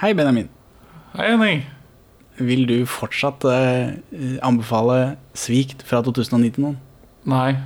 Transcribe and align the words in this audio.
Hei, 0.00 0.14
Benjamin. 0.14 0.48
Hei, 1.12 1.26
Henning. 1.28 1.66
Vil 2.38 2.62
du 2.64 2.86
fortsatt 2.88 3.44
eh, 3.44 3.90
anbefale 4.40 5.18
'Svikt' 5.36 5.82
fra 5.84 6.00
2009 6.00 6.54
til 6.54 6.64
noen? 6.64 6.78
Nei. 7.28 7.58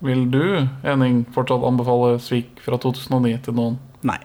Vil 0.00 0.22
du, 0.32 0.64
Henning, 0.80 1.26
fortsatt 1.34 1.66
anbefale 1.68 2.14
Svik 2.24 2.62
fra 2.64 2.78
2009 2.80 3.34
til 3.44 3.58
noen? 3.60 3.76
Nei. 4.00 4.16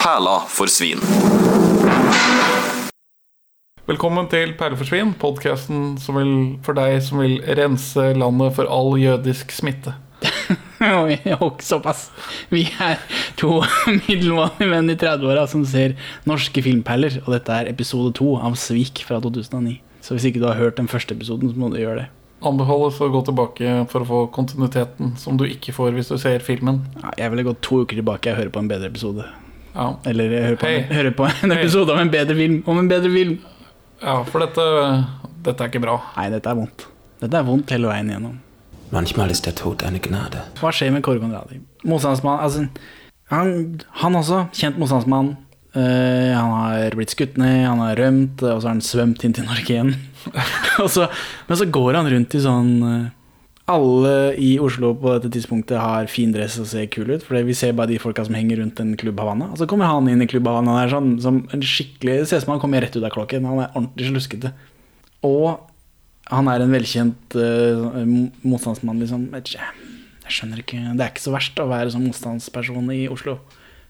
Perla 0.00 0.38
for 0.48 0.72
svin. 0.72 1.04
Velkommen 3.84 4.32
til 4.32 4.56
Perleforsvin, 4.56 5.12
podkasten 5.20 5.98
for 6.00 6.72
deg 6.72 7.02
som 7.04 7.20
vil 7.20 7.42
rense 7.44 8.14
landet 8.16 8.56
for 8.56 8.64
all 8.64 8.96
jødisk 8.96 9.52
smitte. 9.52 9.92
Såpass. 11.60 12.10
Vi 12.48 12.62
er 12.80 12.96
to 13.40 13.60
middelmådige 14.06 14.68
menn 14.70 14.92
i 14.92 14.96
30-åra 14.98 15.46
som 15.50 15.64
ser 15.68 15.94
norske 16.28 16.62
filmperler, 16.64 17.20
og 17.24 17.34
dette 17.36 17.54
er 17.54 17.70
episode 17.72 18.12
to 18.18 18.34
av 18.36 18.56
Svik 18.60 19.04
fra 19.08 19.20
2009. 19.24 19.78
Så 20.04 20.16
hvis 20.16 20.28
ikke 20.30 20.42
du 20.42 20.46
har 20.50 20.58
hørt 20.60 20.78
den 20.78 20.88
første 20.90 21.14
episoden, 21.16 21.50
så 21.52 21.58
må 21.58 21.70
du 21.72 21.78
gjøre 21.80 22.04
det. 22.04 22.06
Anbefales 22.48 23.00
å 23.02 23.08
gå 23.10 23.20
tilbake 23.26 23.72
for 23.90 24.04
å 24.04 24.08
få 24.08 24.18
kontinuiteten 24.34 25.16
som 25.18 25.38
du 25.38 25.42
ikke 25.48 25.74
får 25.74 25.96
hvis 25.96 26.10
du 26.12 26.16
ser 26.22 26.44
filmen. 26.46 26.84
Ja, 27.02 27.10
jeg 27.24 27.32
ville 27.34 27.48
gått 27.48 27.62
to 27.66 27.80
uker 27.82 27.98
tilbake 27.98 28.30
og 28.30 28.38
høre 28.38 28.52
på 28.54 28.62
en 28.62 28.70
bedre 28.70 28.90
episode. 28.92 29.26
Ja, 29.74 29.88
Eller 30.08 30.30
jeg 30.32 30.44
hører 30.46 30.60
på, 30.60 30.66
Hei. 30.70 30.82
hører 30.90 31.14
på 31.18 31.26
en 31.26 31.54
episode 31.54 31.60
episode 31.64 31.94
om 31.96 32.02
en 32.02 32.12
bedre 32.14 32.36
film. 32.38 32.60
Om 32.66 32.78
en 32.84 32.90
bedre 32.90 33.10
film. 33.12 33.38
ja 34.02 34.14
for 34.26 34.42
dette, 34.46 34.64
dette 35.46 35.64
er 35.66 35.72
ikke 35.72 35.82
bra. 35.82 35.98
Nei, 36.16 36.28
dette 36.34 36.50
er 36.50 36.58
vondt. 36.58 36.86
Dette 37.18 37.40
er 37.42 37.46
vondt 37.46 37.74
hele 37.74 37.90
veien 37.90 38.10
igjennom. 38.10 38.38
Manchmal 38.94 39.30
ist 39.34 39.44
der 39.46 39.52
Tod 39.58 39.82
eine 39.84 39.98
Gnade. 40.00 40.46
Hva 40.62 40.70
skjer 40.72 40.94
med 40.94 41.02
Kåre 41.04 41.20
Konradi? 41.20 41.58
Motstandsmann 41.84 42.40
altså, 42.40 42.64
han, 43.28 43.52
han 44.02 44.16
også, 44.18 44.46
kjent 44.56 44.78
motstandsmann. 44.80 45.34
Uh, 45.76 46.32
han 46.32 46.48
har 46.54 46.96
blitt 46.96 47.12
skutt 47.12 47.36
ned, 47.38 47.66
han 47.68 47.82
har 47.84 47.98
rømt, 48.00 48.40
og 48.40 48.62
så 48.62 48.70
har 48.70 48.74
han 48.74 48.84
svømt 48.84 49.22
inn 49.26 49.36
til 49.36 49.44
Norge 49.46 49.68
igjen. 49.68 49.92
så, 50.94 51.06
men 51.48 51.60
så 51.60 51.68
går 51.68 51.98
han 52.00 52.08
rundt 52.10 52.34
i 52.34 52.40
sånn 52.42 52.70
uh, 52.82 53.10
Alle 53.68 54.14
i 54.40 54.54
Oslo 54.64 54.94
på 54.98 55.12
dette 55.14 55.30
tidspunktet 55.36 55.76
har 55.76 56.08
fin 56.10 56.32
dress 56.32 56.56
og 56.62 56.70
ser 56.70 56.88
kul 56.90 57.12
ut. 57.12 57.26
For 57.26 57.36
vi 57.44 57.56
ser 57.56 57.76
bare 57.76 57.92
de 57.92 58.00
folka 58.00 58.24
som 58.24 58.36
henger 58.38 58.62
rundt 58.62 58.80
en 58.80 58.94
Klubb 58.98 59.20
Havanna. 59.20 59.50
Og 59.52 59.60
så 59.60 59.68
kommer 59.68 59.90
han 59.92 60.08
inn 60.08 60.24
i 60.24 60.28
Klubb 60.30 60.48
Havanna. 60.48 60.78
Han 60.78 60.86
er 60.86 60.94
sånn, 60.94 61.10
som 61.20 61.42
en 61.52 61.64
skikkelig, 61.64 62.22
Det 62.22 62.30
ser 62.30 62.40
ut 62.40 62.46
som 62.46 62.54
han 62.56 62.62
kommer 62.64 62.80
rett 62.80 62.96
ut 62.96 63.04
av 63.04 63.12
klokken. 63.12 63.44
Han 63.44 63.60
er 63.66 63.74
ordentlig 63.74 64.08
sluskete. 64.08 64.54
Og 65.28 65.60
han 66.32 66.48
er 66.48 66.64
en 66.64 66.72
velkjent 66.72 67.36
uh, 67.36 68.02
mo- 68.08 68.32
motstandsmann, 68.54 69.04
liksom. 69.04 69.28
Jeg 70.28 70.36
skjønner 70.36 70.60
ikke 70.60 70.78
Det 70.92 71.04
er 71.04 71.10
ikke 71.10 71.24
så 71.24 71.32
verst 71.32 71.60
å 71.62 71.68
være 71.70 71.92
sånn 71.94 72.06
motstandsperson 72.06 72.92
i 72.92 73.06
Oslo. 73.08 73.38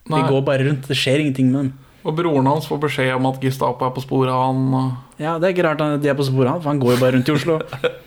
De 0.06 0.14
Nei. 0.14 0.25
går 0.31 0.45
bare 0.47 0.67
rundt. 0.69 0.86
Det 0.89 0.97
skjer 0.97 1.25
ingenting 1.25 1.50
med 1.53 1.61
dem. 1.61 1.72
Og 2.06 2.14
broren 2.17 2.47
hans 2.47 2.69
får 2.70 2.78
beskjed 2.86 3.17
om 3.17 3.27
at 3.28 3.41
Gestapo 3.42 3.84
er 3.84 3.95
på 3.97 4.05
sporet 4.05 4.33
av 4.33 4.45
han. 4.47 4.92
Ja, 5.19 5.36
Det 5.39 5.48
er 5.48 5.56
ikke 5.56 5.67
rart 5.67 5.83
at 5.83 6.00
de 6.00 6.08
er 6.08 6.17
på 6.17 6.28
sporet 6.28 6.48
av 6.48 6.56
han, 6.56 6.62
for 6.62 6.72
han 6.72 6.80
går 6.80 6.95
jo 6.95 7.00
bare 7.03 7.17
rundt 7.19 7.28
i 7.28 7.34
Oslo. 7.34 7.58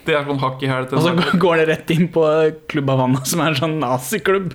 Det 0.00 0.16
er 0.16 0.24
sånn 0.24 0.40
hakk 0.40 0.62
i 0.64 0.68
hæl 0.70 0.86
Og 0.96 1.04
så 1.04 1.12
går 1.44 1.60
det 1.60 1.66
rett 1.68 1.90
inn 1.92 2.08
på 2.10 2.24
Klubb 2.72 2.88
Havanna, 2.90 3.20
som 3.30 3.44
er 3.44 3.52
en 3.52 3.60
sånn 3.60 3.78
naziklubb. 3.82 4.54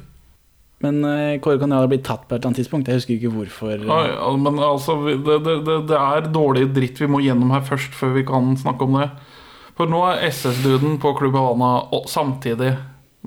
Men 0.84 0.97
uh, 1.08 1.38
Kåre 1.42 1.69
har 1.72 1.88
blitt 1.88 2.03
tatt 2.06 2.25
på 2.25 2.36
et 2.36 2.42
eller 2.42 2.50
annet 2.50 2.59
tidspunkt. 2.59 2.90
Jeg 2.90 3.00
husker 3.00 3.16
ikke 3.16 3.31
hvorfor. 3.31 3.78
Ja, 3.78 4.00
ja, 4.09 4.31
men 4.36 4.59
altså, 4.59 4.97
det, 5.06 5.38
det, 5.45 5.78
det, 5.90 6.02
er 6.02 6.28
dårlig 6.34 6.67
dritt 6.75 7.00
vi 7.00 7.09
må 7.09 7.22
gjennom 7.23 7.53
her 7.56 7.64
først, 7.66 7.95
før 7.95 8.17
vi 8.17 8.25
kan 8.28 8.52
snakke 8.59 8.90
om 8.90 8.97
det. 9.00 9.08
For 9.78 9.92
nå 9.92 10.02
er 10.09 10.25
SS-duden 10.28 11.00
på 11.03 11.14
Klubb 11.17 11.38
Havana 11.40 11.72
samtidig, 12.12 12.73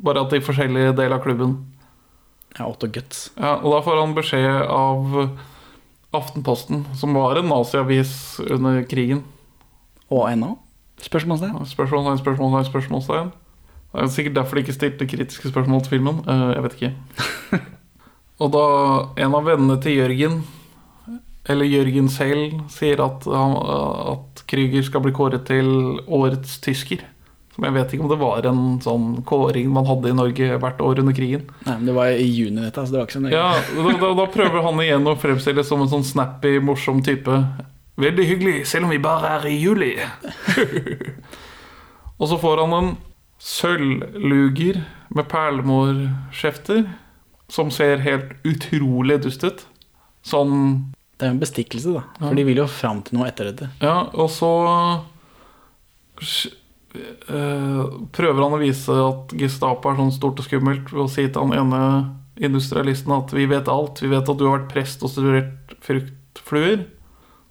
bare 0.05 0.25
at 0.25 0.35
i 0.37 0.45
forskjellige 0.45 0.95
deler 0.99 1.19
av 1.19 1.25
klubben. 1.25 1.57
Ja, 2.59 2.67
Otto 2.67 2.89
Guts. 2.91 3.29
Ja, 3.37 3.57
og 3.59 3.73
da 3.75 3.83
får 3.85 4.01
han 4.01 4.17
beskjed 4.17 4.63
av 4.73 5.19
Aftenposten, 6.17 6.87
som 6.97 7.13
var 7.15 7.37
en 7.37 7.51
naziavis 7.51 8.41
under 8.49 8.81
krigen. 8.89 9.23
Og 10.09 10.25
ennå? 10.31 10.55
Spørsmålstegn? 11.05 11.59
Spørsmålstegn, 11.69 12.23
spørsmålstegn, 12.23 12.71
spørsmålstegn. 12.71 13.33
Det 13.93 14.05
er 14.05 14.13
sikkert 14.13 14.37
derfor 14.37 14.57
de 14.57 14.65
ikke 14.65 14.77
stilte 14.77 15.09
kritiske 15.09 15.51
spørsmål 15.53 15.83
til 15.85 15.95
filmen. 15.97 16.23
Eh, 16.29 16.47
jeg 16.55 16.65
vet 16.65 16.79
ikke. 16.79 16.95
og 18.43 18.55
da 18.57 18.65
en 19.25 19.37
av 19.37 19.47
vennene 19.47 19.77
til 19.85 19.99
Jørgen, 19.99 20.41
eller 21.49 21.69
Jørgen 21.69 22.09
selv, 22.13 22.59
sier 22.73 23.01
at, 23.05 23.29
han, 23.29 23.55
at 24.15 24.43
Krüger 24.49 24.85
skal 24.85 25.05
bli 25.05 25.15
kåret 25.17 25.47
til 25.49 25.71
årets 26.05 26.59
tysker. 26.65 27.05
Som 27.59 27.65
jeg 27.67 27.75
vet 27.75 27.93
ikke 27.93 28.05
om 28.07 28.11
det 28.13 28.17
var 28.21 28.47
en 28.47 28.59
sånn 28.79 29.07
kåring 29.27 29.73
man 29.75 29.87
hadde 29.89 30.13
i 30.13 30.15
Norge 30.15 30.59
hvert 30.63 30.83
år 30.87 31.01
under 31.03 31.15
krigen. 31.17 31.49
Nei, 31.67 31.73
men 31.73 31.89
det 31.89 31.95
var 31.97 32.13
i 32.15 32.27
juni, 32.31 32.61
dette, 32.63 32.85
så 32.87 32.95
det 32.95 33.01
var 33.01 33.09
ikke 33.09 33.17
så 33.17 33.23
nøye. 33.25 33.33
Ja, 33.35 33.49
da, 33.75 33.95
da, 33.99 34.11
da 34.21 34.27
prøver 34.31 34.63
han 34.63 34.83
igjen 34.85 35.11
å 35.11 35.15
fremstille 35.19 35.65
som 35.67 35.83
en 35.83 35.91
sånn 35.91 36.07
snappy, 36.07 36.53
morsom 36.63 37.01
type. 37.03 37.41
Veldig 37.99 38.27
hyggelig, 38.29 38.61
selv 38.71 38.87
om 38.87 38.93
vi 38.95 39.01
bare 39.03 39.33
er 39.41 39.49
i 39.51 39.57
juli. 39.59 39.89
og 42.21 42.31
så 42.31 42.39
får 42.39 42.63
han 42.63 42.77
en 42.77 42.93
sølvluger 43.43 44.79
med 45.19 45.27
perlemorskjefter, 45.35 46.87
som 47.51 47.75
ser 47.75 48.07
helt 48.07 48.39
utrolig 48.47 49.19
dust 49.27 49.43
ut. 49.43 49.67
Sånn 50.23 50.55
Det 51.19 51.27
er 51.27 51.35
en 51.35 51.43
bestikkelse, 51.43 51.99
da. 51.99 52.07
For 52.23 52.39
de 52.39 52.47
vil 52.47 52.63
jo 52.63 52.71
fram 52.71 53.03
til 53.03 53.19
noe 53.19 53.27
etter 53.33 53.51
dette. 53.51 53.73
Ja, 53.83 54.05
og 54.15 54.31
så 54.31 54.55
prøver 57.29 58.41
han 58.43 58.57
å 58.57 58.61
vise 58.63 58.95
at 59.05 59.35
Gestapo 59.39 59.91
er 59.91 59.99
sånn 59.99 60.15
stort 60.15 60.41
og 60.41 60.47
skummelt 60.47 60.93
ved 60.93 61.05
å 61.05 61.11
si 61.11 61.27
til 61.27 61.45
han 61.45 61.57
ene 61.57 61.83
industrialisten 62.39 63.15
at 63.17 63.35
vi 63.35 63.49
vet 63.51 63.71
alt. 63.71 64.03
Vi 64.03 64.11
vet 64.11 64.29
at 64.29 64.39
du 64.39 64.47
har 64.47 64.61
vært 64.61 64.73
prest 64.73 65.03
og 65.03 65.13
studert 65.13 65.75
fruktfluer. 65.85 66.87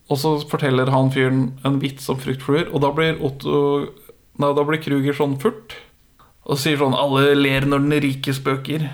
Og 0.07 0.19
så 0.21 0.33
forteller 0.47 0.91
han 0.93 1.11
fyren 1.11 1.41
en 1.67 1.81
vits 1.81 2.07
om 2.11 2.19
fruktfluer, 2.19 2.69
og 2.71 2.83
da 2.83 2.93
blir 2.95 3.19
Otto 3.23 3.57
Nei, 4.37 4.51
da 4.53 4.61
blir 4.61 4.77
Kruger 4.77 5.15
sånn 5.17 5.33
furt. 5.41 5.73
Og 6.45 6.59
sier 6.61 6.77
sånn 6.77 6.93
Alle 6.93 7.31
ler 7.33 7.65
når 7.65 7.81
den 7.87 8.03
rike 8.03 8.35
spøker. 8.37 8.85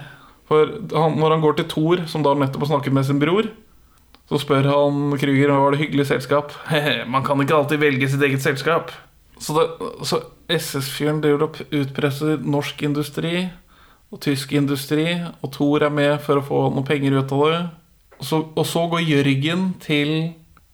For 0.47 0.71
han, 0.93 1.17
når 1.19 1.35
han 1.35 1.43
går 1.43 1.57
til 1.57 1.67
Thor, 1.73 2.03
som 2.07 2.23
da 2.23 2.31
nettopp 2.37 2.63
har 2.63 2.71
snakket 2.71 2.95
med 2.95 3.07
sin 3.07 3.19
bror, 3.19 3.49
så 4.31 4.39
spør 4.39 4.69
han 4.71 5.17
Kruger 5.19 5.51
var 5.51 5.75
det 5.75 5.81
hyggelig 5.83 6.07
selskap. 6.13 6.55
Man 7.13 7.27
kan 7.27 7.43
ikke 7.43 7.57
alltid 7.59 7.83
velge 7.83 8.07
sitt 8.07 8.23
eget 8.23 8.45
selskap. 8.45 8.95
Så, 9.43 9.65
så 10.07 10.21
SS-fyren 10.51 11.19
driver 11.23 11.49
og 11.49 11.59
utpresser 11.75 12.39
norsk 12.43 12.83
industri 12.87 13.49
og 14.13 14.21
tysk 14.21 14.53
industri, 14.53 15.07
og 15.41 15.51
Thor 15.55 15.83
er 15.87 15.93
med 15.93 16.19
for 16.21 16.39
å 16.39 16.45
få 16.45 16.59
noen 16.69 16.85
penger 16.85 17.17
ut 17.17 17.33
av 17.33 17.43
det. 17.49 17.59
Og 18.19 18.27
så, 18.29 18.39
og 18.45 18.67
så 18.69 18.85
går 18.91 19.07
Jørgen 19.07 19.71
til 19.81 20.13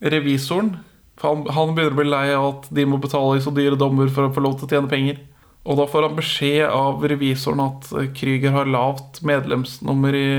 revisoren. 0.03 0.73
For 1.19 1.31
han, 1.31 1.47
han 1.55 1.71
begynner 1.75 1.95
å 1.95 1.99
bli 2.01 2.11
lei 2.11 2.25
av 2.35 2.47
at 2.49 2.67
de 2.75 2.85
må 2.87 2.99
betale 3.01 3.39
i 3.39 3.43
så 3.43 3.53
dyre 3.55 3.79
dommer 3.79 4.11
for 4.11 4.27
å 4.27 4.33
få 4.35 4.43
lov 4.43 4.59
til 4.59 4.67
å 4.67 4.73
tjene 4.73 4.91
penger. 4.91 5.21
Og 5.67 5.79
da 5.79 5.87
får 5.91 6.07
han 6.07 6.19
beskjed 6.19 6.65
av 6.67 7.03
revisoren 7.11 7.63
at 7.63 7.89
eh, 7.95 8.11
Krüger 8.15 8.55
har 8.55 8.69
lavt 8.71 9.21
medlemsnummer 9.27 10.15
i 10.15 10.29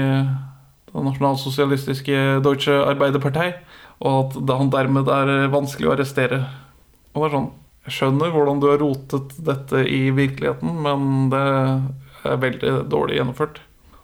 det 0.91 1.05
nasjonalsosialistiske 1.07 2.23
Deutsche 2.45 2.75
Arbeiderpartei, 2.83 3.53
og 4.03 4.33
at 4.35 4.55
han 4.59 4.73
dermed 4.73 5.09
er 5.12 5.53
vanskelig 5.53 5.89
å 5.89 5.93
arrestere. 5.95 6.41
Og 7.15 7.23
det 7.23 7.29
er 7.29 7.37
sånn 7.37 7.51
skjønner 7.93 8.33
hvordan 8.34 8.61
du 8.62 8.69
har 8.71 8.81
rotet 8.83 9.34
dette 9.47 9.83
i 9.87 10.11
virkeligheten, 10.15 10.71
men 10.84 11.31
det 11.33 11.43
er 12.28 12.41
veldig 12.45 12.73
dårlig 12.93 13.19
gjennomført. 13.19 13.61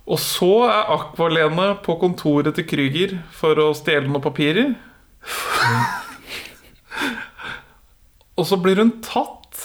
Og 0.06 0.20
så 0.22 0.52
er 0.68 0.92
Akvalene 0.94 1.72
på 1.82 1.96
kontoret 1.98 2.54
til 2.56 2.66
Krüger 2.70 3.16
for 3.34 3.58
å 3.58 3.72
stjele 3.74 4.06
noen 4.06 4.22
papirer. 4.24 4.74
Og 8.36 8.44
så 8.46 8.58
blir 8.60 8.76
hun 8.78 8.92
tatt 9.02 9.62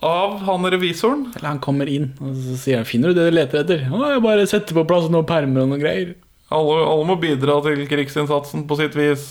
av 0.00 0.38
han 0.46 0.66
revisoren. 0.70 1.26
Eller 1.36 1.48
han 1.52 1.60
kommer 1.62 1.90
inn, 1.90 2.12
og 2.22 2.36
så 2.38 2.56
sier 2.62 2.80
han 2.80 2.86
'Finner 2.88 3.12
du 3.12 3.18
det 3.18 3.28
du 3.28 3.34
leter 3.34 3.60
etter?' 3.60 3.84
Å, 3.90 4.14
jeg 4.14 4.22
bare 4.24 4.46
setter 4.46 4.74
på 4.74 4.86
plass 4.88 5.10
noen 5.10 5.26
permer 5.26 5.66
og 5.66 5.68
noen 5.72 5.82
greier. 5.82 6.14
Alle, 6.48 6.76
alle 6.86 7.04
må 7.04 7.18
bidra 7.20 7.58
til 7.66 7.84
krigsinnsatsen 7.90 8.64
på 8.68 8.78
sitt 8.78 8.94
vis. 8.96 9.26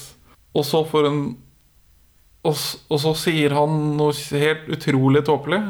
Og 0.53 0.65
så 0.65 0.83
får 0.85 1.09
hun 1.09 1.21
og, 2.47 2.55
og 2.91 3.01
så 3.03 3.13
sier 3.17 3.55
han 3.55 3.75
noe 3.99 4.15
helt 4.15 4.69
utrolig 4.71 5.23
tåpelig. 5.27 5.61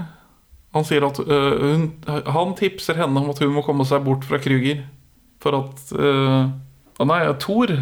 Han 0.75 0.85
sier 0.85 1.05
at 1.07 1.19
øh, 1.23 1.53
hun, 1.63 1.87
Han 2.05 2.53
tipser 2.59 2.99
henne 2.99 3.23
om 3.23 3.31
at 3.31 3.39
hun 3.41 3.55
må 3.55 3.63
komme 3.65 3.87
seg 3.87 4.03
bort 4.05 4.27
fra 4.27 4.39
Krüger. 4.41 4.83
For 5.41 5.57
at 5.57 5.95
øh, 5.95 6.51
Nei, 7.07 7.21
Thor. 7.41 7.73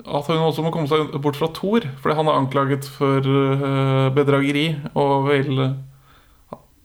At 0.00 0.30
hun 0.30 0.42
også 0.46 0.64
må 0.64 0.72
komme 0.74 0.90
seg 0.90 1.14
bort 1.22 1.38
fra 1.38 1.50
Thor. 1.54 1.86
Fordi 2.02 2.16
han 2.18 2.30
er 2.30 2.40
anklaget 2.40 2.88
for 2.96 3.22
øh, 3.22 4.10
bedrageri. 4.16 4.66
Og 4.94 5.28
vil 5.28 5.62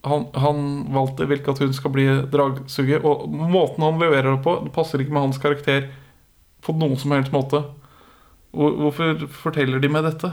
han, 0.05 0.27
han 0.37 0.59
valgte 0.93 1.25
vil 1.25 1.39
ikke 1.39 1.55
at 1.55 1.63
hun 1.63 1.73
skal 1.73 1.93
bli 1.93 2.05
dragsuger. 2.31 3.05
Og 3.05 3.29
måten 3.29 3.85
han 3.85 4.01
leverer 4.01 4.35
det 4.35 4.43
på, 4.45 4.59
det 4.65 4.73
passer 4.75 5.01
ikke 5.01 5.15
med 5.15 5.27
hans 5.27 5.41
karakter 5.41 5.89
på 6.65 6.75
noen 6.77 6.97
som 6.99 7.15
helst 7.15 7.33
måte. 7.33 7.63
Hvorfor 8.55 9.25
forteller 9.41 9.81
de 9.83 9.89
meg 9.91 10.05
dette? 10.05 10.31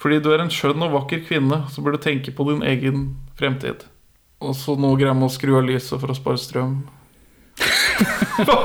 Fordi 0.00 0.20
du 0.24 0.30
er 0.32 0.40
en 0.44 0.52
skjønn 0.52 0.80
og 0.86 0.94
vakker 0.94 1.24
kvinne 1.26 1.62
som 1.72 1.84
burde 1.84 2.00
tenke 2.00 2.32
på 2.32 2.46
din 2.48 2.62
egen 2.64 3.02
fremtid. 3.38 3.84
Og 4.40 4.54
så 4.56 4.72
nå 4.80 4.94
greier 4.96 5.16
man 5.16 5.28
å 5.28 5.32
skru 5.32 5.58
av 5.58 5.66
lyset 5.68 6.00
for 6.00 6.12
å 6.12 6.16
spare 6.16 6.40
strøm. 6.40 6.78
Hva 8.46 8.56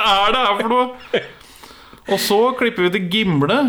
er 0.00 0.34
det 0.34 0.40
her 0.40 0.56
for 0.58 0.72
noe? 0.72 1.20
Og 2.10 2.18
så 2.18 2.40
klipper 2.58 2.88
vi 2.88 2.90
til 2.96 3.06
Gimle, 3.12 3.60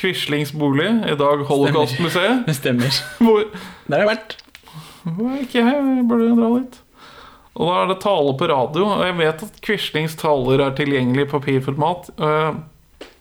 Quislings 0.00 0.54
bolig, 0.56 0.88
i 1.04 1.16
dag 1.20 1.44
Holocaust-museet. 1.50 2.42
Det 2.48 2.56
stemmer. 2.56 2.96
Hvor 3.20 3.44
Der 3.44 3.98
har 3.98 4.06
jeg 4.06 4.10
vært. 4.14 4.36
Ikke 5.42 5.60
jeg? 5.60 5.74
Jeg 5.98 6.06
burde 6.08 6.30
dra 6.38 6.48
dit. 6.56 6.78
Og 7.54 7.68
da 7.68 7.74
er 7.82 7.90
det 7.92 7.98
tale 8.02 8.32
på 8.40 8.48
radio. 8.50 8.86
Og 8.88 9.04
jeg 9.04 9.18
vet 9.20 9.44
at 9.46 9.60
Quislings 9.62 10.16
taler 10.18 10.64
er 10.64 10.72
tilgjengelig 10.78 11.28
i 11.28 11.30
papirformat. 11.30 12.08
Eh, 12.16 12.56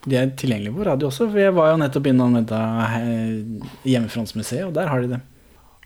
De 0.03 0.17
er 0.19 0.33
tilgjengelige 0.35 0.75
på 0.75 0.87
radio 0.87 1.07
også, 1.07 1.29
for 1.31 1.39
jeg 1.39 1.53
var 1.55 1.69
jo 1.71 1.77
nettopp 1.79 2.09
innom 2.11 2.33
dette 2.35 2.57
eh, 2.57 3.69
Hjemmefrontsmuseet, 3.87 4.65
og 4.67 4.73
der 4.75 4.89
har 4.91 5.03
de 5.05 5.13
det. 5.15 5.21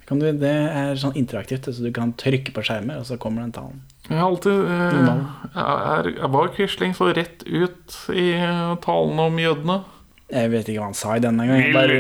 Kan 0.08 0.22
du, 0.22 0.30
det 0.40 0.48
er 0.50 0.96
sånn 0.96 1.18
interaktivt, 1.20 1.68
så 1.68 1.84
du 1.84 1.92
kan 1.94 2.14
trykke 2.16 2.54
på 2.56 2.64
skjermer, 2.64 3.02
og 3.02 3.10
så 3.10 3.18
kommer 3.20 3.44
den 3.44 3.52
talen. 3.58 3.82
Jeg 4.08 4.24
alltid 4.24 4.70
eh, 4.72 4.98
jeg, 5.04 5.52
er, 5.58 6.10
jeg 6.14 6.32
Var 6.38 6.52
Quisling 6.56 6.94
så 6.96 7.10
rett 7.12 7.44
ut 7.44 7.98
i 8.16 8.30
eh, 8.40 8.74
talene 8.86 9.26
om 9.28 9.42
jødene? 9.44 9.82
Jeg 10.32 10.52
vet 10.54 10.70
ikke 10.72 10.80
hva 10.82 10.90
han 10.94 10.98
sa 10.98 11.18
i 11.18 11.24
denne 11.24 11.46
gang. 11.48 11.60
jeg 11.60 11.76
Bare, 11.76 12.00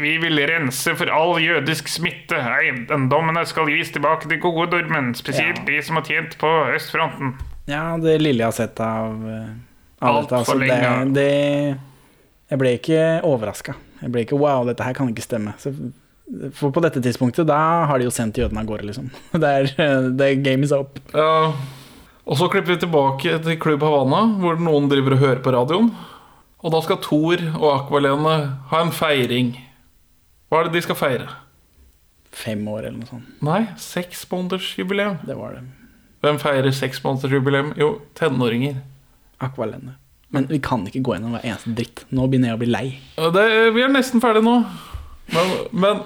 Vi 0.00 0.12
vil 0.22 0.40
rense 0.48 0.94
for 0.96 1.10
all 1.12 1.36
jødisk 1.42 1.90
smitte. 1.90 2.38
Eiendommene 2.38 3.42
skal 3.50 3.68
gis 3.70 3.90
tilbake 3.94 4.30
til 4.30 4.40
gode 4.42 4.70
nordmenn, 4.70 5.10
spesielt 5.18 5.66
de 5.66 5.82
som 5.84 5.98
har 5.98 6.06
tjent 6.06 6.38
på 6.40 6.50
østfronten. 6.76 7.34
ja, 7.70 7.98
det 7.98 8.16
lille 8.22 8.46
jeg 8.46 8.48
har 8.48 8.56
sett 8.56 8.80
av, 8.80 9.18
eh, 10.00 10.08
Alt 10.08 10.28
dette, 10.28 10.44
for 10.44 10.56
altså, 10.56 10.58
det, 10.58 10.68
lenge. 10.68 11.14
det 11.14 12.50
Jeg 12.50 12.58
ble 12.62 12.74
ikke 12.78 13.02
overraska. 13.28 13.76
Jeg 14.00 14.12
ble 14.14 14.24
ikke 14.26 14.38
Wow, 14.40 14.64
dette 14.68 14.84
her 14.86 14.96
kan 14.96 15.10
ikke 15.12 15.24
stemme. 15.24 15.54
Så, 15.60 15.72
for 16.56 16.72
på 16.74 16.82
dette 16.84 17.02
tidspunktet, 17.02 17.46
da 17.48 17.58
har 17.90 17.98
de 17.98 18.06
jo 18.06 18.14
sendt 18.14 18.38
jødene 18.38 18.62
av 18.62 18.70
gårde, 18.70 18.86
liksom. 18.90 19.10
Det 19.42 19.50
er, 19.50 20.10
det 20.14 20.30
game 20.44 20.64
is 20.66 20.72
up. 20.72 20.98
Ja. 21.14 21.52
Og 22.30 22.38
så 22.38 22.46
klipper 22.52 22.76
vi 22.76 22.80
tilbake 22.84 23.38
til 23.42 23.58
Klubb 23.58 23.82
Havana, 23.82 24.22
hvor 24.38 24.58
noen 24.60 24.86
driver 24.90 25.16
og 25.16 25.22
hører 25.24 25.42
på 25.42 25.52
radioen. 25.56 25.90
Og 26.60 26.74
da 26.74 26.80
skal 26.84 27.00
Thor 27.02 27.40
og 27.56 27.68
Akvalene 27.72 28.34
ha 28.70 28.82
en 28.84 28.92
feiring. 28.92 29.54
Hva 30.50 30.60
er 30.60 30.68
det 30.68 30.76
de 30.76 30.82
skal 30.84 30.98
feire? 30.98 31.28
Fem 32.36 32.60
år 32.70 32.84
eller 32.84 32.98
noe 33.00 33.08
sånt. 33.08 33.30
Nei, 33.42 33.62
seksmånedersjubileum. 33.80 35.18
Det 35.26 35.34
var 35.38 35.56
det. 35.56 35.64
Hvem 36.22 36.38
feirer 36.42 36.74
seksmånedersjubileum? 36.76 37.72
Jo, 37.80 37.88
tenåringer. 38.18 38.82
Aqualene. 39.40 39.96
Men 40.30 40.46
vi 40.50 40.60
kan 40.62 40.84
ikke 40.86 41.02
gå 41.02 41.16
gjennom 41.16 41.34
hver 41.34 41.46
eneste 41.46 41.72
dritt. 41.74 42.04
Nå 42.14 42.28
begynner 42.30 42.52
jeg 42.52 42.58
å 42.58 42.60
bli 42.60 42.70
lei. 42.70 42.86
Det, 43.34 43.46
vi 43.74 43.82
er 43.82 43.90
nesten 43.90 44.22
ferdig 44.22 44.44
nå. 44.46 44.60
Men, 45.34 45.56
men 45.74 46.04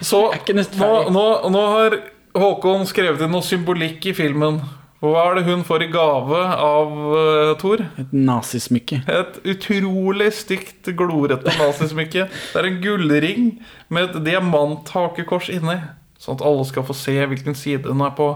så 0.00 0.24
nå, 0.30 0.90
nå, 1.14 1.26
nå 1.50 1.62
har 1.74 2.00
Håkon 2.38 2.84
skrevet 2.86 3.22
inn 3.24 3.32
noe 3.34 3.46
symbolikk 3.46 4.10
i 4.10 4.14
filmen. 4.14 4.60
Hva 4.98 5.28
er 5.28 5.38
det 5.38 5.44
hun 5.46 5.62
får 5.66 5.84
i 5.86 5.90
gave 5.94 6.38
av 6.58 6.94
uh, 7.14 7.52
Thor? 7.60 7.84
Et 8.02 8.14
nazismykke. 8.14 9.00
Et 9.06 9.36
utrolig 9.54 10.32
stygt, 10.34 10.90
glorete 10.98 11.54
nazismykke. 11.60 12.26
Det 12.26 12.58
er 12.58 12.66
en 12.66 12.80
gullring 12.82 13.52
med 13.94 14.08
et 14.08 14.18
diamanthakekors 14.26 15.52
inni. 15.54 15.78
Sånn 16.18 16.40
at 16.40 16.46
alle 16.50 16.66
skal 16.66 16.86
få 16.86 16.96
se 16.98 17.14
hvilken 17.30 17.54
side 17.58 17.86
hun 17.86 18.02
er 18.02 18.14
på. 18.18 18.32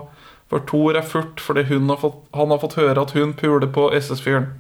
For 0.53 0.61
Thor 0.69 0.99
er 1.01 1.07
furt 1.09 1.41
fordi 1.41 1.65
hun 1.71 1.89
har 1.89 2.03
fått, 2.03 2.19
han 2.37 2.53
har 2.53 2.61
fått 2.61 2.77
høre 2.77 3.01
at 3.01 3.15
hun 3.17 3.33
puler 3.39 3.71
på 3.73 3.89
SS-fyren. 3.97 4.51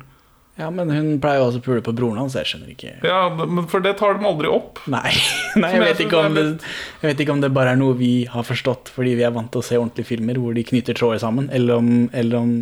Ja, 0.61 0.69
men 0.73 0.91
hun 0.93 1.15
pleier 1.21 1.41
jo 1.41 1.47
også 1.49 1.61
å 1.63 1.65
pule 1.65 1.83
på 1.85 1.95
broren 1.97 2.19
hans, 2.21 2.35
jeg 2.37 2.45
skjønner 2.51 2.73
ikke 2.75 2.91
Ja, 3.09 3.21
men 3.33 3.65
for 3.73 3.85
det 3.85 3.95
tar 4.01 4.19
de 4.19 4.27
aldri 4.29 4.51
opp. 4.53 4.83
Nei, 4.93 5.13
Nei 5.63 5.71
jeg, 5.73 5.85
vet 5.85 6.03
ikke 6.05 6.25
om 6.27 6.37
det 6.37 6.45
jeg 6.45 7.07
vet 7.07 7.23
ikke 7.25 7.37
om 7.37 7.45
det 7.45 7.53
bare 7.57 7.73
er 7.73 7.81
noe 7.81 7.97
vi 7.97 8.13
har 8.29 8.45
forstått 8.45 8.93
fordi 8.93 9.15
vi 9.21 9.25
er 9.25 9.33
vant 9.33 9.49
til 9.53 9.63
å 9.63 9.67
se 9.69 9.81
ordentlige 9.81 10.11
filmer 10.13 10.41
hvor 10.41 10.57
de 10.57 10.65
knytter 10.69 10.97
tråder 10.97 11.23
sammen, 11.25 11.49
eller 11.53 11.81
om, 11.81 11.93
eller 12.13 12.41
om, 12.41 12.57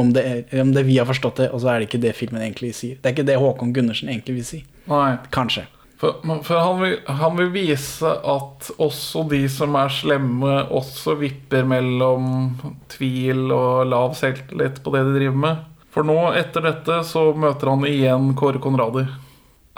om, 0.00 0.12
det 0.16 0.24
er, 0.28 0.42
om 0.64 0.72
det 0.76 0.84
vi 0.88 0.98
har 1.00 1.08
forstått 1.08 1.44
det, 1.44 1.50
og 1.52 1.64
så 1.64 1.72
er 1.72 1.80
det 1.80 1.88
ikke 1.88 2.04
det 2.04 2.16
filmen 2.16 2.44
egentlig 2.44 2.74
sier. 2.76 3.00
Det 3.00 3.08
er 3.08 3.16
ikke 3.16 3.28
det 3.28 3.40
Håkon 3.40 3.72
Gundersen 3.76 4.12
egentlig 4.12 4.40
vil 4.40 4.48
si. 4.48 4.64
Nei. 4.92 5.14
Kanskje. 5.32 5.64
For, 6.02 6.16
for 6.42 6.58
han, 6.58 6.80
vil, 6.82 6.94
han 7.06 7.36
vil 7.38 7.50
vise 7.54 8.10
at 8.10 8.70
også 8.82 9.22
de 9.30 9.44
som 9.46 9.76
er 9.78 9.92
slemme, 9.94 10.54
også 10.74 11.14
vipper 11.20 11.62
mellom 11.70 12.56
tvil 12.90 13.52
og 13.54 13.84
lav 13.86 14.16
selvtillit 14.18 14.80
på 14.82 14.94
det 14.96 15.04
de 15.06 15.12
driver 15.20 15.38
med. 15.44 15.60
For 15.94 16.08
nå, 16.08 16.16
etter 16.40 16.64
dette, 16.66 16.96
så 17.06 17.28
møter 17.38 17.70
han 17.70 17.86
igjen 17.86 18.32
Kåre 18.34 18.58
Konradi. 18.64 19.04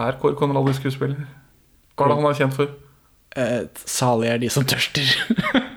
Er 0.00 0.16
Kåre 0.22 0.38
Konradi 0.38 0.72
skuespiller? 0.78 1.26
Hva 1.92 2.06
er 2.06 2.14
det 2.14 2.16
han 2.22 2.30
er 2.30 2.38
kjent 2.40 2.56
for? 2.56 2.72
Eh, 3.36 3.60
salig 3.84 4.30
er 4.32 4.40
de 4.40 4.52
som 4.52 4.66
tørster. 4.68 5.12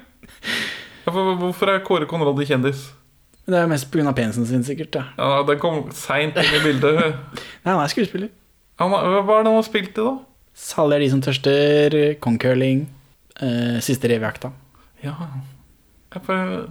Ja, 1.07 1.11
for, 1.15 1.37
hvorfor 1.39 1.69
er 1.71 1.83
Kåre 1.87 2.03
Konradi 2.07 2.43
kjendis? 2.49 2.81
det 3.47 3.55
er 3.55 3.69
mest 3.71 3.87
pga. 3.93 4.11
penisen 4.11 4.43
sin, 4.45 4.63
sikkert. 4.67 4.89
Da. 4.91 5.03
Ja, 5.15 5.43
Den 5.47 5.59
kom 5.59 5.85
seint 5.95 6.35
inn 6.35 6.55
i 6.57 6.59
bildet. 6.65 6.97
Nei, 7.63 7.69
han 7.69 7.79
er 7.79 7.91
skuespiller. 7.93 8.31
Han, 8.81 8.91
hva 8.91 9.21
er 9.21 9.45
det 9.45 9.47
han 9.47 9.55
har 9.55 9.63
spilt 9.63 9.95
i, 9.95 10.03
da? 10.03 10.17
Salig 10.57 10.97
er 10.97 11.05
de 11.05 11.09
som 11.11 11.21
tørster, 11.21 11.95
Concurling 12.23 12.87
eh, 13.45 13.77
Siste 13.85 14.09
revejakta. 14.09 14.49
Ja, 15.03 15.13
for, 16.25 16.69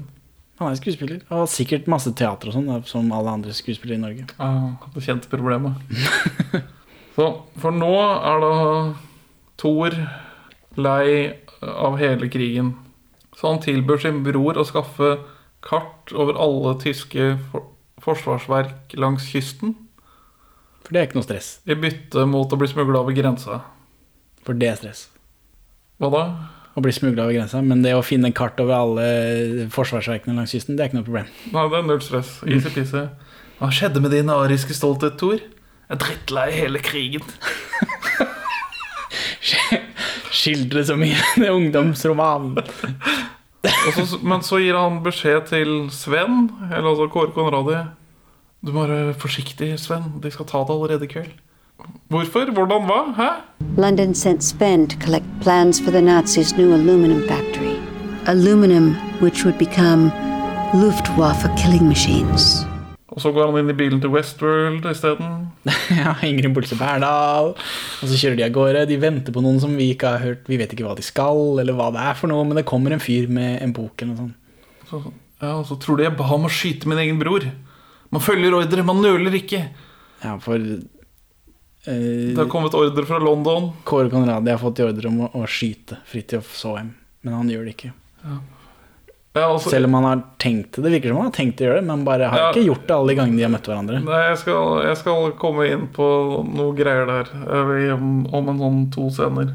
Han 0.59 0.73
er 0.73 0.79
skuespiller. 0.81 1.21
Og 1.31 1.47
sikkert 1.53 1.87
masse 1.91 2.11
teater 2.19 2.51
og 2.51 2.57
sånn, 2.57 2.71
som 2.89 3.13
alle 3.15 3.37
andre 3.39 3.55
skuespillere 3.55 4.01
i 4.01 4.03
Norge. 4.03 4.27
Ja, 4.35 4.51
hadde 4.83 5.05
kjent 5.05 5.29
problemet. 5.31 5.79
Så, 7.17 7.31
for 7.63 7.73
nå 7.73 7.93
er 7.97 8.43
da 8.43 8.57
Thor 9.57 9.95
lei 10.77 11.33
av 11.63 11.97
hele 12.01 12.29
krigen. 12.29 12.75
Så 13.37 13.53
han 13.53 13.63
tilbyr 13.65 14.03
sin 14.03 14.21
bror 14.25 14.59
å 14.61 14.67
skaffe 14.69 15.15
kart 15.65 16.13
over 16.13 16.37
alle 16.41 16.75
tyske 16.83 17.37
for 17.53 17.71
forsvarsverk 18.05 18.97
langs 19.01 19.29
kysten, 19.31 19.75
For 20.85 20.95
det 20.95 21.01
er 21.01 21.09
ikke 21.09 21.19
noe 21.19 21.27
stress. 21.27 21.49
i 21.67 21.75
bytte 21.75 22.27
mot 22.29 22.53
å 22.53 22.59
bli 22.61 22.69
smugla 22.71 23.01
over 23.01 23.17
grensa. 23.17 23.63
For 24.47 24.59
det 24.59 24.69
er 24.71 24.79
stress. 24.79 25.07
Hva 26.01 26.11
da? 26.13 26.23
Å 26.77 26.83
bli 26.85 26.93
smugla 26.93 27.25
over 27.25 27.35
grensa. 27.35 27.63
Men 27.65 27.83
det 27.83 27.95
å 27.97 28.05
finne 28.05 28.31
kart 28.37 28.61
over 28.63 28.77
alle 28.77 29.07
forsvarsverkene 29.73 30.37
langs 30.37 30.53
kysten, 30.55 30.77
det 30.77 30.85
er 30.85 30.91
ikke 30.91 31.01
noe 31.01 31.09
problem. 31.09 31.31
Nei, 31.55 31.65
det 31.73 31.81
er 31.81 31.89
null 31.89 32.03
stress. 32.05 32.37
Easy-peasy. 32.45 33.07
Hva 33.57 33.71
skjedde 33.73 34.03
med 34.05 34.13
din 34.13 34.33
ariske 34.33 34.77
stolthet, 34.77 35.17
Thor? 35.21 35.41
Jeg 35.41 35.95
er 35.95 36.01
drittlei 36.03 36.51
hele 36.53 36.83
krigen. 36.85 37.25
Skildre 40.37 40.83
så 40.85 40.99
mye. 41.01 41.17
Er 41.41 41.55
ungdomsroman. 41.55 42.59
Så, 43.97 44.21
men 44.23 44.45
så 44.47 44.61
gir 44.63 44.77
han 44.79 45.01
beskjed 45.03 45.49
til 45.51 45.71
Sven, 45.95 46.51
eller 46.69 46.93
altså 46.93 47.09
Kåre 47.11 47.33
Konradi. 47.35 47.81
Du 48.67 48.71
må 48.75 48.85
være 48.85 49.15
forsiktig, 49.19 49.73
Sven. 49.81 50.13
De 50.23 50.31
skal 50.35 50.47
ta 50.51 50.61
det 50.67 50.75
allerede 50.75 51.09
i 51.09 51.11
kveld. 51.11 51.33
Hvorfor? 52.09 52.53
Hvordan? 52.53 52.83
Hva? 52.87 53.01
Hæ? 53.17 53.31
London 53.77 54.15
sent 54.15 54.45
Sven 54.45 54.87
to 54.89 54.97
collect 55.05 55.27
plans 55.41 55.81
for 55.81 55.91
the 55.91 56.01
Nazis' 56.01 56.57
new 56.57 56.75
aluminum 56.75 57.23
factory. 57.29 57.77
Aluminum 58.27 58.95
which 59.21 59.45
would 59.45 59.59
become 59.59 60.11
Luftwaffe 60.75 61.49
killing 61.59 61.89
machines. 61.89 62.67
Og 63.09 63.21
så 63.21 63.33
går 63.33 63.51
han 63.51 63.59
inn 63.63 63.71
i 63.73 63.77
bilen 63.77 64.01
til 64.01 64.11
Westworld 64.13 64.85
isteden. 64.91 65.47
Ja, 65.99 66.13
Ingrid 66.23 66.53
Bolse 66.55 66.77
Berdal. 66.77 67.55
Og 68.03 68.09
så 68.09 68.19
kjører 68.21 68.37
de 68.37 68.45
av 68.45 68.53
gårde. 68.55 68.83
De 68.91 68.99
venter 69.01 69.33
på 69.35 69.43
noen 69.43 69.61
som 69.63 69.73
vi 69.79 69.89
ikke 69.95 70.11
har 70.15 70.23
hørt. 70.23 70.43
Vi 70.51 70.59
vet 70.61 70.75
ikke 70.75 70.85
hva 70.87 70.97
de 70.99 71.05
skal, 71.07 71.61
eller 71.63 71.75
hva 71.79 71.89
det 71.95 72.03
er 72.03 72.19
for 72.19 72.31
noe, 72.31 72.45
men 72.45 72.61
det 72.61 72.67
kommer 72.69 72.93
en 72.93 73.03
fyr 73.03 73.31
med 73.33 73.63
en 73.65 73.73
bok 73.77 74.03
eller 74.03 74.13
noe 74.13 74.21
sånt. 74.21 74.37
Så, 74.91 75.01
ja, 75.43 75.55
og 75.57 75.65
så 75.67 75.79
tror 75.83 75.99
de 75.99 76.07
jeg 76.07 76.17
ba 76.19 76.29
om 76.37 76.45
å 76.47 76.53
skyte 76.53 76.91
min 76.91 77.01
egen 77.03 77.19
bror. 77.23 77.49
Man 78.15 78.23
følger 78.23 78.55
ordre, 78.55 78.85
man 78.87 79.01
nøler 79.03 79.35
ikke. 79.41 79.65
Ja, 80.23 80.37
for 80.43 80.61
Det 81.87 82.33
eh, 82.33 82.39
har 82.41 82.49
kommet 82.51 82.75
ordre 82.75 83.07
fra 83.07 83.19
London. 83.23 83.71
Kåre 83.87 84.11
Conradi 84.11 84.51
har 84.51 84.59
fått 84.59 84.81
i 84.83 84.87
ordre 84.89 85.09
om 85.09 85.21
å, 85.27 85.31
å 85.39 85.47
skyte 85.47 86.01
Fridtjof 86.11 86.53
Saaheim, 86.59 86.93
men 87.23 87.35
han 87.39 87.51
gjør 87.53 87.65
det 87.69 87.75
ikke. 87.77 87.93
Ja, 89.37 89.51
altså, 89.53 89.71
Selv 89.71 89.85
om 89.91 89.95
han 89.99 90.05
har 90.09 90.23
tenkt 90.41 90.73
det. 90.79 90.83
Det 90.87 90.91
virker 90.95 91.13
som 91.13 91.19
han 91.21 91.29
har 91.29 91.35
tenkt 91.37 91.61
å 91.61 91.67
gjøre 91.67 91.83
det, 91.83 91.87
men 91.91 92.05
bare 92.09 92.31
har 92.33 92.39
Ja. 92.41 92.49
ikke 92.55 92.65
gjort 92.67 92.87
det 92.89 92.95
alle 92.97 93.13
de 93.13 93.17
gangene 93.21 93.37
de 93.37 93.45
har 93.45 93.53
møtt 93.53 93.69
hverandre. 93.69 94.01
Nei, 94.07 94.21
jeg 94.31 94.39
skal, 94.43 94.83
jeg 94.89 94.97
skal 95.03 95.31
komme 95.39 95.67
inn 95.69 95.87
på 95.93 96.07
noe 96.57 96.73
greier 96.79 97.07
der 97.11 97.31
eh, 97.45 97.93
om, 97.95 98.25
om 98.35 98.49
en 98.55 98.63
sånn 98.65 98.81
to 98.97 99.11
scener. 99.13 99.53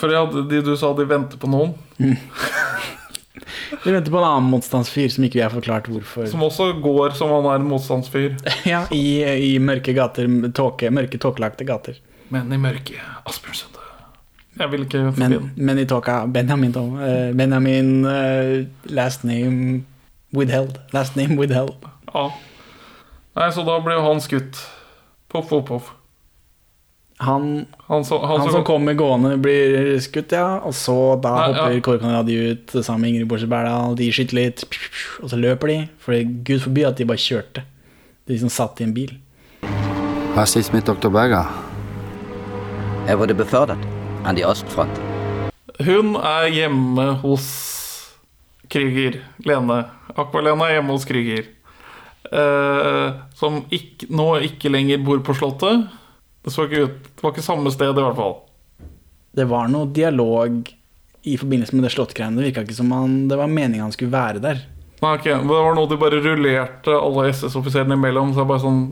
For 0.00 0.08
ja, 0.14 0.24
de, 0.24 0.62
du 0.64 0.72
sa 0.80 0.94
de 0.96 1.04
venter 1.04 1.36
på 1.38 1.50
noen, 1.52 1.74
Vi 3.84 3.92
venter 3.92 4.10
på 4.12 4.18
en 4.20 4.24
annen 4.28 4.50
motstandsfyr 4.52 5.08
som 5.14 5.24
ikke 5.24 5.38
vi 5.38 5.44
har 5.44 5.52
forklart 5.54 5.86
hvorfor. 5.88 6.26
som 6.28 6.42
også 6.44 6.66
går 6.84 7.14
som 7.16 7.30
han 7.32 7.46
er 7.48 7.60
en 7.62 7.68
motstandsfyr. 7.70 8.34
Ja, 8.68 8.82
i, 8.92 9.22
i 9.24 9.58
mørke 9.58 9.94
gater, 9.96 10.28
tåke, 10.52 10.90
mørke 10.92 11.18
tåkelagte 11.22 11.64
gater. 11.68 11.96
Men 12.32 12.52
i 12.52 12.58
mørke 12.60 12.98
Asbjørn 13.28 13.56
Sunde. 13.56 13.78
Jeg 14.60 14.68
vil 14.74 14.82
ikke 14.84 15.00
forbi 15.06 15.20
Men, 15.22 15.32
den. 15.32 15.50
men 15.56 15.78
i 15.80 15.86
tåka 15.88 16.18
Benjamin 16.28 16.72
Tom. 16.76 16.98
eh, 17.00 17.32
Benjamin 17.36 18.04
eh, 18.04 18.66
last 18.92 19.24
name 19.24 19.82
withheld. 20.36 20.76
Last 20.92 21.16
name 21.16 21.38
withheld. 21.40 21.72
Ja. 22.12 22.26
Nei, 23.36 23.48
så 23.56 23.64
da 23.64 23.78
blir 23.80 23.96
jo 23.96 24.04
han 24.10 24.20
skutt. 24.20 24.60
Poff, 25.32 25.48
poff, 25.48 25.64
poff. 25.70 25.90
Han, 27.22 27.66
Han, 27.86 28.04
så, 28.04 28.18
han, 28.18 28.40
han 28.40 28.46
som 28.48 28.52
som 28.56 28.64
kommer 28.66 28.96
gående, 28.98 29.36
blir 29.38 29.94
skutt, 30.02 30.32
ja. 30.34 30.58
Og 30.66 30.74
så 30.74 30.96
da 31.22 31.34
Nei, 31.36 31.44
hopper 31.52 31.76
ja. 31.76 31.82
Kåre 31.86 32.00
Conradi 32.02 32.38
ut 32.50 32.74
sammen 32.80 33.04
med 33.04 33.12
Ingrid 33.12 33.28
Borse 33.30 33.46
Berdal. 33.50 33.94
De 33.98 34.08
skyter 34.14 34.38
litt, 34.40 34.64
og 35.22 35.30
så 35.30 35.38
løper 35.38 35.70
de. 35.70 35.76
For 36.02 36.16
det 36.16 36.24
gud 36.48 36.64
forby 36.64 36.86
at 36.88 36.98
de 36.98 37.06
bare 37.06 37.22
kjørte. 37.22 37.62
De 38.26 38.38
som 38.42 38.50
satt 38.50 38.82
i 38.82 38.88
en 38.88 38.94
bil. 38.96 39.14
Was 40.34 40.56
ist 40.56 40.74
mit 40.74 40.86
doktor 40.90 41.12
Berger? 41.14 41.46
Er 43.06 43.18
wurde 43.20 43.34
befordret 43.34 43.78
an 44.24 44.38
die 44.38 44.44
Ostfront. 44.46 45.00
Hun 45.82 46.14
er 46.16 46.46
hjemme 46.50 47.08
hos 47.22 47.46
Krüger. 48.70 49.20
Lene. 49.46 49.82
Aqualena 50.14 50.68
er 50.70 50.78
hjemme 50.80 50.94
hos 50.94 51.06
Krüger. 51.08 51.46
Eh, 52.32 53.08
som 53.36 53.62
ikke, 53.74 54.08
nå 54.10 54.28
ikke 54.46 54.70
lenger 54.72 55.02
bor 55.04 55.20
på 55.26 55.34
Slottet. 55.36 55.90
Det, 56.42 56.50
så 56.50 56.66
ikke 56.66 56.86
ut, 56.88 57.00
det 57.06 57.22
var 57.24 57.34
ikke 57.34 57.44
samme 57.46 57.72
sted, 57.74 57.94
i 57.94 58.04
hvert 58.06 58.18
fall. 58.18 58.36
Det 59.32 59.46
var 59.48 59.70
noe 59.72 59.88
dialog 59.94 60.68
i 61.22 61.36
forbindelse 61.38 61.76
med 61.76 61.86
det 61.86 61.92
slottgreiene. 61.94 62.36
Det 62.40 62.50
virka 62.50 62.64
ikke 62.66 62.76
som 62.76 62.90
han, 62.92 63.26
det 63.30 63.38
var 63.38 63.50
meningen 63.50 63.86
han 63.86 63.94
skulle 63.94 64.12
være 64.14 64.42
der. 64.42 64.64
Nei, 65.02 65.16
ok, 65.18 65.24
men 65.42 65.48
Det 65.50 65.62
var 65.66 65.74
noe 65.74 65.90
de 65.90 65.96
bare 65.98 66.18
rullerte 66.22 66.92
alle 66.94 67.24
SS-offiserene 67.32 67.96
imellom. 67.98 68.34
Så 68.34 68.42
jeg 68.42 68.50
bare 68.52 68.62
sånn 68.62 68.82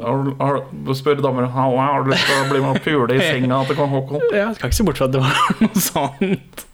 har, 0.00 0.22
har, 0.40 0.60
Spør 0.96 1.20
damer 1.24 1.48
«Hau, 1.52 1.74
har 1.76 2.06
du 2.06 2.12
lyst 2.12 2.24
til 2.28 2.40
å 2.40 2.46
bli 2.48 2.62
med 2.64 2.78
og 2.78 2.84
pule 2.86 3.18
i 3.18 3.20
senga 3.20 3.60
til 3.68 3.76
kong 3.76 3.92
Haakon. 3.92 4.24
Ja, 4.32 4.46
jeg 4.46 4.56
skal 4.56 4.70
ikke 4.72 4.80
se 4.80 4.88
bort 4.88 5.00
fra 5.00 5.08
at 5.10 5.16
det 5.16 5.24
var 5.24 5.52
noe 5.66 5.84
sånt. 5.84 6.67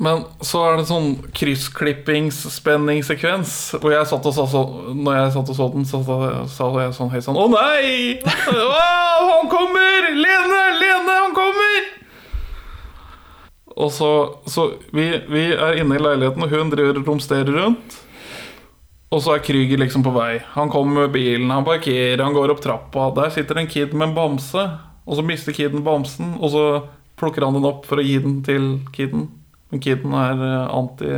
Men 0.00 0.24
så 0.40 0.64
er 0.70 0.80
det 0.80 0.88
sånn 0.88 1.20
kryssklippings-spenningssekvens 1.36 3.76
hvor 3.76 3.92
jeg 3.92 4.08
satt 4.08 4.24
og 4.24 4.32
sa 4.32 4.48
så, 4.48 4.64
Når 4.96 5.12
jeg 5.18 5.34
satt 5.34 5.50
og 5.52 5.56
så 5.58 5.68
den, 5.74 5.84
så 5.84 6.00
sa 6.48 6.64
jeg 6.80 6.96
sånn 6.96 7.12
høyt 7.12 7.26
sånn 7.26 7.36
Å 7.36 7.44
nei! 7.52 8.16
Å, 8.56 8.80
han 9.28 9.52
kommer! 9.52 10.16
Lene! 10.16 10.80
Lene, 10.80 11.12
han 11.12 11.36
kommer! 11.36 11.92
Og 13.72 13.92
så, 13.92 14.08
så 14.48 14.66
vi, 14.96 15.06
vi 15.32 15.44
er 15.52 15.78
inne 15.80 15.96
i 15.96 16.02
leiligheten, 16.02 16.44
og 16.44 16.52
hun 16.52 16.72
driver 16.72 17.00
romsterer 17.04 17.52
rundt. 17.56 17.98
Og 19.12 19.20
så 19.24 19.34
er 19.34 19.44
Krüger 19.44 19.80
liksom 19.80 20.04
på 20.04 20.12
vei. 20.14 20.40
Han 20.54 20.70
kommer 20.72 21.02
med 21.02 21.14
bilen, 21.14 21.50
han 21.52 21.64
parkerer, 21.64 22.22
han 22.22 22.36
går 22.36 22.52
opp 22.52 22.62
trappa. 22.64 23.10
Der 23.16 23.32
sitter 23.32 23.60
en 23.60 23.68
kid 23.68 23.96
med 23.96 24.10
en 24.10 24.16
bamse, 24.16 24.66
og 25.04 25.18
så 25.18 25.24
mister 25.24 25.56
kiden 25.56 25.84
bamsen, 25.84 26.36
og 26.40 26.52
så 26.52 26.64
plukker 27.20 27.44
han 27.44 27.56
den 27.56 27.68
opp 27.68 27.84
for 27.88 28.00
å 28.00 28.06
gi 28.06 28.18
den 28.24 28.40
til 28.46 28.68
kiden. 28.94 29.28
Men 29.72 29.80
kiden 29.80 30.12
er 30.12 30.44
eh, 30.44 30.76
anti, 30.76 31.10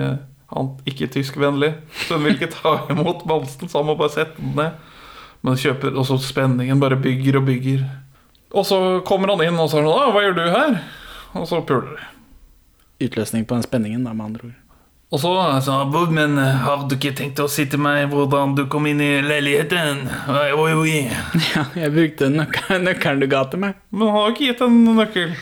anti 0.54 0.94
ikke 0.94 1.10
tyskvennlig, 1.16 1.74
så 2.06 2.16
hun 2.16 2.28
vil 2.28 2.38
ikke 2.38 2.52
ta 2.54 2.76
imot 2.94 3.26
bamsen, 3.26 3.68
så 3.68 3.80
han 3.82 3.90
må 3.90 3.98
bare 3.98 4.14
sette 4.14 4.38
den 4.38 4.54
ned. 4.58 4.80
Men 5.44 5.60
kjøper, 5.60 5.92
og 5.98 6.06
så 6.08 6.16
spenningen 6.22 6.80
bare 6.80 6.96
bygger 6.96 7.42
og 7.42 7.48
bygger. 7.50 7.82
Og 8.54 8.64
så 8.64 8.78
kommer 9.04 9.34
han 9.34 9.42
inn 9.44 9.58
og 9.58 9.66
så 9.68 9.82
er 9.82 9.88
sånn 9.88 10.12
'Hva 10.14 10.22
gjør 10.22 10.36
du 10.38 10.44
her?' 10.46 10.82
Og 11.34 11.48
så 11.50 11.58
puler 11.66 11.98
de. 11.98 13.06
Utløsning 13.08 13.44
på 13.44 13.58
den 13.58 13.66
spenningen, 13.66 14.04
da, 14.06 14.12
med 14.14 14.26
andre 14.26 14.46
ord. 14.46 14.60
Og 15.10 15.20
så 15.20 15.30
sa 15.62 15.80
han 15.82 15.90
«Bob, 15.90 16.10
men 16.14 16.38
eh, 16.38 16.62
har 16.64 16.86
du 16.88 16.94
ikke 16.96 17.12
tenkt 17.18 17.42
å 17.42 17.48
si 17.50 17.66
til 17.70 17.82
meg 17.82 18.08
hvordan 18.10 18.54
du 18.54 18.64
kom 18.70 18.86
inn 18.86 19.02
i 19.02 19.20
leiligheten? 19.22 20.06
Oi, 20.30 20.52
oi, 20.54 20.70
oi. 20.74 20.94
Ja, 21.54 21.66
jeg 21.74 21.92
brukte 21.94 22.30
nøkkelen 22.30 23.20
du 23.20 23.26
ga 23.30 23.44
til 23.50 23.62
meg. 23.66 23.76
Men 23.90 24.08
han 24.08 24.16
har 24.16 24.32
ikke 24.32 24.48
gitt 24.48 24.64
en 24.64 24.80
nøkkel. 24.96 25.34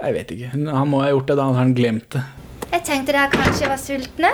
Jeg 0.00 0.16
vet 0.16 0.30
ikke. 0.32 0.50
Han 0.56 0.88
må 0.88 1.02
ha 1.04 1.10
gjort 1.12 1.28
det, 1.28 1.36
da 1.36 1.48
han 1.58 1.74
glemt 1.76 2.08
det. 2.14 2.22
Jeg 2.70 2.86
tenkte 2.86 3.12
dere 3.12 3.28
kanskje 3.32 3.68
var 3.68 3.80
sultne. 3.80 4.30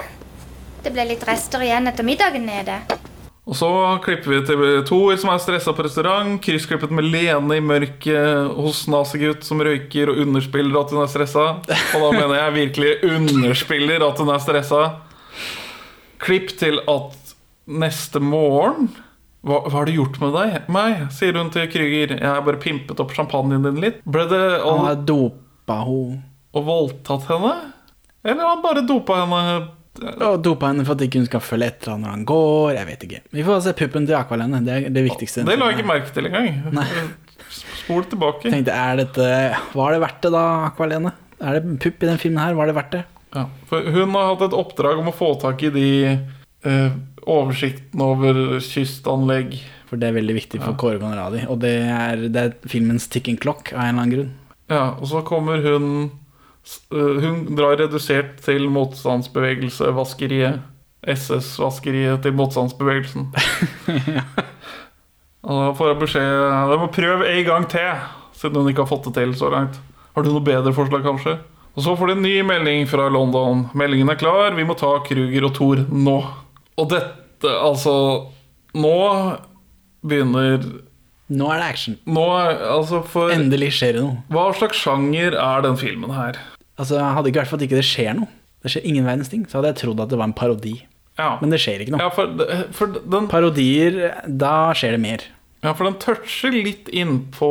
Det 0.85 0.93
ble 0.95 1.07
litt 1.09 1.25
rester 1.27 1.65
igjen 1.67 1.91
etter 1.91 2.07
middagen 2.07 2.47
nede. 2.47 2.77
Og 3.47 3.55
så 3.55 3.69
klipper 4.03 4.33
vi 4.33 4.39
til 4.47 4.63
Tor 4.87 5.17
som 5.23 5.31
er 5.31 5.41
stressa 5.43 5.75
på 5.75 5.85
restaurant. 5.87 6.37
Kryssklippet 6.43 6.91
med 6.95 7.07
Lene 7.07 7.59
i 7.59 7.63
mørket 7.63 8.55
hos 8.59 8.85
nazigutt 8.91 9.47
som 9.47 9.63
røyker 9.63 10.11
og 10.11 10.19
underspiller 10.25 10.81
at 10.81 10.95
hun 10.95 11.03
er 11.05 11.11
stressa. 11.11 11.47
Og 11.63 12.05
da 12.05 12.11
mener 12.15 12.35
jeg 12.41 12.57
virkelig 12.57 12.93
underspiller 13.07 14.07
at 14.07 14.23
hun 14.23 14.33
er 14.35 14.43
stressa. 14.43 14.83
Klipp 16.23 16.55
til 16.59 16.79
at 16.91 17.35
neste 17.67 18.23
morgen 18.23 18.91
hva, 19.47 19.61
hva 19.63 19.75
har 19.77 19.87
du 19.87 19.95
gjort 19.95 20.19
med 20.23 20.35
deg? 20.35 20.55
Meg, 20.75 21.05
sier 21.15 21.39
hun 21.39 21.53
til 21.55 21.69
Krüger. 21.71 22.17
Jeg 22.19 22.27
har 22.27 22.43
bare 22.47 22.59
pimpet 22.63 22.99
opp 23.03 23.15
champagnen 23.15 23.63
din 23.67 23.79
litt. 23.83 24.01
Ble 24.03 24.27
det 24.31 24.45
Han 24.59 24.73
all, 24.73 24.87
har 24.89 25.05
dopa 25.67 25.83
henne. 25.85 26.23
og 26.57 26.65
voldtatt 26.65 27.27
henne? 27.29 27.73
Eller 28.25 28.47
han 28.47 28.63
bare 28.63 28.83
dopa 28.87 29.25
henne? 29.25 29.69
Og 30.27 30.43
dopa 30.45 30.69
henne 30.71 30.85
for 30.85 30.95
at 30.95 31.03
ikke 31.07 31.21
hun 31.23 31.27
skal 31.29 31.41
følge 31.41 31.67
etter 31.73 31.93
han 31.95 32.03
når 32.05 32.11
han 32.11 32.25
går. 32.29 32.75
Jeg 32.77 32.87
vet 32.87 33.05
ikke. 33.07 33.21
Vi 33.33 33.45
får 33.47 33.63
se 33.65 33.73
puppen 33.77 34.07
til 34.07 34.17
Akvalene. 34.19 34.61
Det 34.65 34.75
er 34.77 34.89
det 34.93 35.05
viktigste. 35.07 35.45
Det 35.47 35.57
la 35.59 35.71
jeg 35.71 35.79
ikke 35.79 35.89
merke 35.89 36.13
til 36.13 36.27
engang. 36.29 36.51
Nei. 36.77 36.87
Spol 37.57 38.05
tilbake. 38.11 38.51
tenkte, 38.51 38.75
er 38.75 38.97
dette 38.99 39.27
Var 39.73 39.93
det 39.95 40.01
verdt 40.03 40.23
det, 40.23 40.33
da, 40.35 40.45
Akvalene? 40.71 41.13
Er 41.41 41.59
det 41.61 41.79
pupp 41.81 42.03
i 42.03 42.07
den 42.11 42.19
filmen 42.19 42.43
her? 42.43 42.57
Var 42.59 42.67
det 42.67 42.75
verdt 42.77 42.97
det? 42.97 43.05
Ja, 43.37 43.47
for 43.69 43.85
hun 43.93 44.15
har 44.17 44.31
hatt 44.35 44.47
et 44.49 44.57
oppdrag 44.57 45.01
om 45.01 45.09
å 45.11 45.15
få 45.15 45.35
tak 45.41 45.63
i 45.63 45.71
de 45.73 45.89
eh, 46.67 46.91
oversikten 47.27 48.01
over 48.05 48.59
kystanlegg. 48.65 49.59
For 49.87 50.01
det 50.01 50.09
er 50.11 50.17
veldig 50.19 50.35
viktig 50.35 50.61
for 50.61 50.75
Kåre 50.81 50.99
Conradi. 50.99 51.45
Og 51.53 51.61
det 51.63 51.75
er, 51.87 52.27
det 52.33 52.43
er 52.43 52.55
filmens 52.69 53.07
ticking 53.13 53.37
clock 53.39 53.71
av 53.73 53.85
en 53.85 53.89
eller 53.93 54.03
annen 54.03 54.15
grunn. 54.17 54.33
Ja, 54.71 54.97
og 54.99 55.07
så 55.07 55.21
kommer 55.27 55.63
hun 55.63 56.11
eh, 56.91 57.19
Hun 57.23 57.57
drar 57.57 57.79
redusert 57.79 58.41
til 58.45 58.69
motstandsbevegelse, 58.73 59.93
vaskeriet. 59.95 60.65
SS-vaskeriet 61.07 62.25
til 62.25 62.35
motstandsbevegelsen. 62.35 63.29
Og 65.47 65.61
da 65.61 65.67
får 65.79 65.93
jeg 65.93 65.99
beskjed 66.01 66.71
Du 66.73 66.81
må 66.81 66.89
prøve 66.91 67.29
en 67.31 67.45
gang 67.47 67.67
til, 67.71 68.01
siden 68.35 68.59
hun 68.59 68.73
ikke 68.73 68.83
har 68.83 68.91
fått 68.91 69.07
det 69.07 69.13
til 69.21 69.37
så 69.39 69.53
langt. 69.53 69.77
Har 70.17 70.27
du 70.27 70.33
noe 70.33 70.43
bedre 70.43 70.73
forslag, 70.75 71.05
kanskje? 71.07 71.37
Og 71.77 71.85
så 71.85 71.95
får 71.95 72.11
de 72.11 72.17
en 72.17 72.25
ny 72.25 72.35
melding 72.49 72.89
fra 72.89 73.07
London. 73.13 73.67
Meldingen 73.77 74.11
er 74.11 74.19
klar, 74.19 74.57
vi 74.57 74.65
må 74.67 74.75
ta 74.81 74.97
Kruger 75.07 75.47
og 75.47 75.55
Thor 75.59 75.85
nå. 75.93 76.17
Og 76.81 76.89
dette, 76.91 77.53
altså 77.53 77.95
Nå 78.77 78.97
begynner 80.05 80.65
Nå 81.29 81.47
er 81.51 81.59
det 81.63 81.69
action. 81.73 81.97
Nå 82.07 82.25
altså 82.31 83.01
for 83.11 83.33
Endelig 83.35 83.73
skjer 83.81 83.97
det 83.99 84.03
noe. 84.05 84.21
Hva 84.31 84.45
slags 84.55 84.79
sjanger 84.79 85.35
er 85.35 85.65
den 85.67 85.79
filmen 85.81 86.13
her? 86.15 86.39
Altså, 86.79 87.01
Hadde 87.01 87.31
ikke 87.33 87.41
vært 87.43 87.51
for 87.51 87.59
at 87.59 87.65
ikke 87.67 87.81
det 87.81 87.87
skjer 87.89 88.13
noe, 88.19 88.29
det 88.63 88.71
skjer 88.75 88.85
ingen 88.87 89.07
verdens 89.09 89.31
ting, 89.33 89.47
så 89.49 89.59
hadde 89.59 89.73
jeg 89.73 89.81
trodd 89.85 90.03
at 90.05 90.13
det 90.13 90.19
var 90.21 90.29
en 90.31 90.37
parodi. 90.37 90.77
Ja, 91.17 91.39
Men 91.41 91.49
det 91.55 91.63
skjer 91.63 91.81
ikke 91.81 91.95
noe. 91.95 92.03
ja, 92.05 92.11
for, 92.13 92.29
for, 92.77 92.99
den, 93.01 93.27
Parodier, 93.33 93.95
da 94.29 94.75
skjer 94.77 94.93
det 94.99 95.01
mer. 95.01 95.23
ja, 95.65 95.73
for 95.73 95.89
den 95.89 95.97
toucher 96.03 96.53
litt 96.53 96.91
innpå 96.93 97.49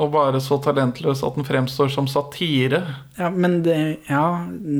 å 0.00 0.08
være 0.14 0.40
så 0.40 0.56
talentløs 0.64 1.20
at 1.28 1.36
den 1.36 1.44
fremstår 1.44 1.92
som 1.92 2.08
satire. 2.08 2.80
Ja, 3.20 3.28
men 3.28 3.60
det, 3.66 3.76
ja, 4.08 4.24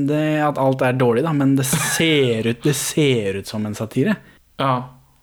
det 0.09 0.23
At 0.49 0.57
alt 0.59 0.81
er 0.83 0.97
dårlig, 0.97 1.27
da, 1.29 1.35
men 1.37 1.53
det 1.61 1.69
ser 1.69 2.49
ut, 2.49 2.63
det 2.65 2.75
ser 2.81 3.43
ut 3.43 3.47
som 3.53 3.69
en 3.69 3.77
satire. 3.77 4.17
Ja, 4.59 4.73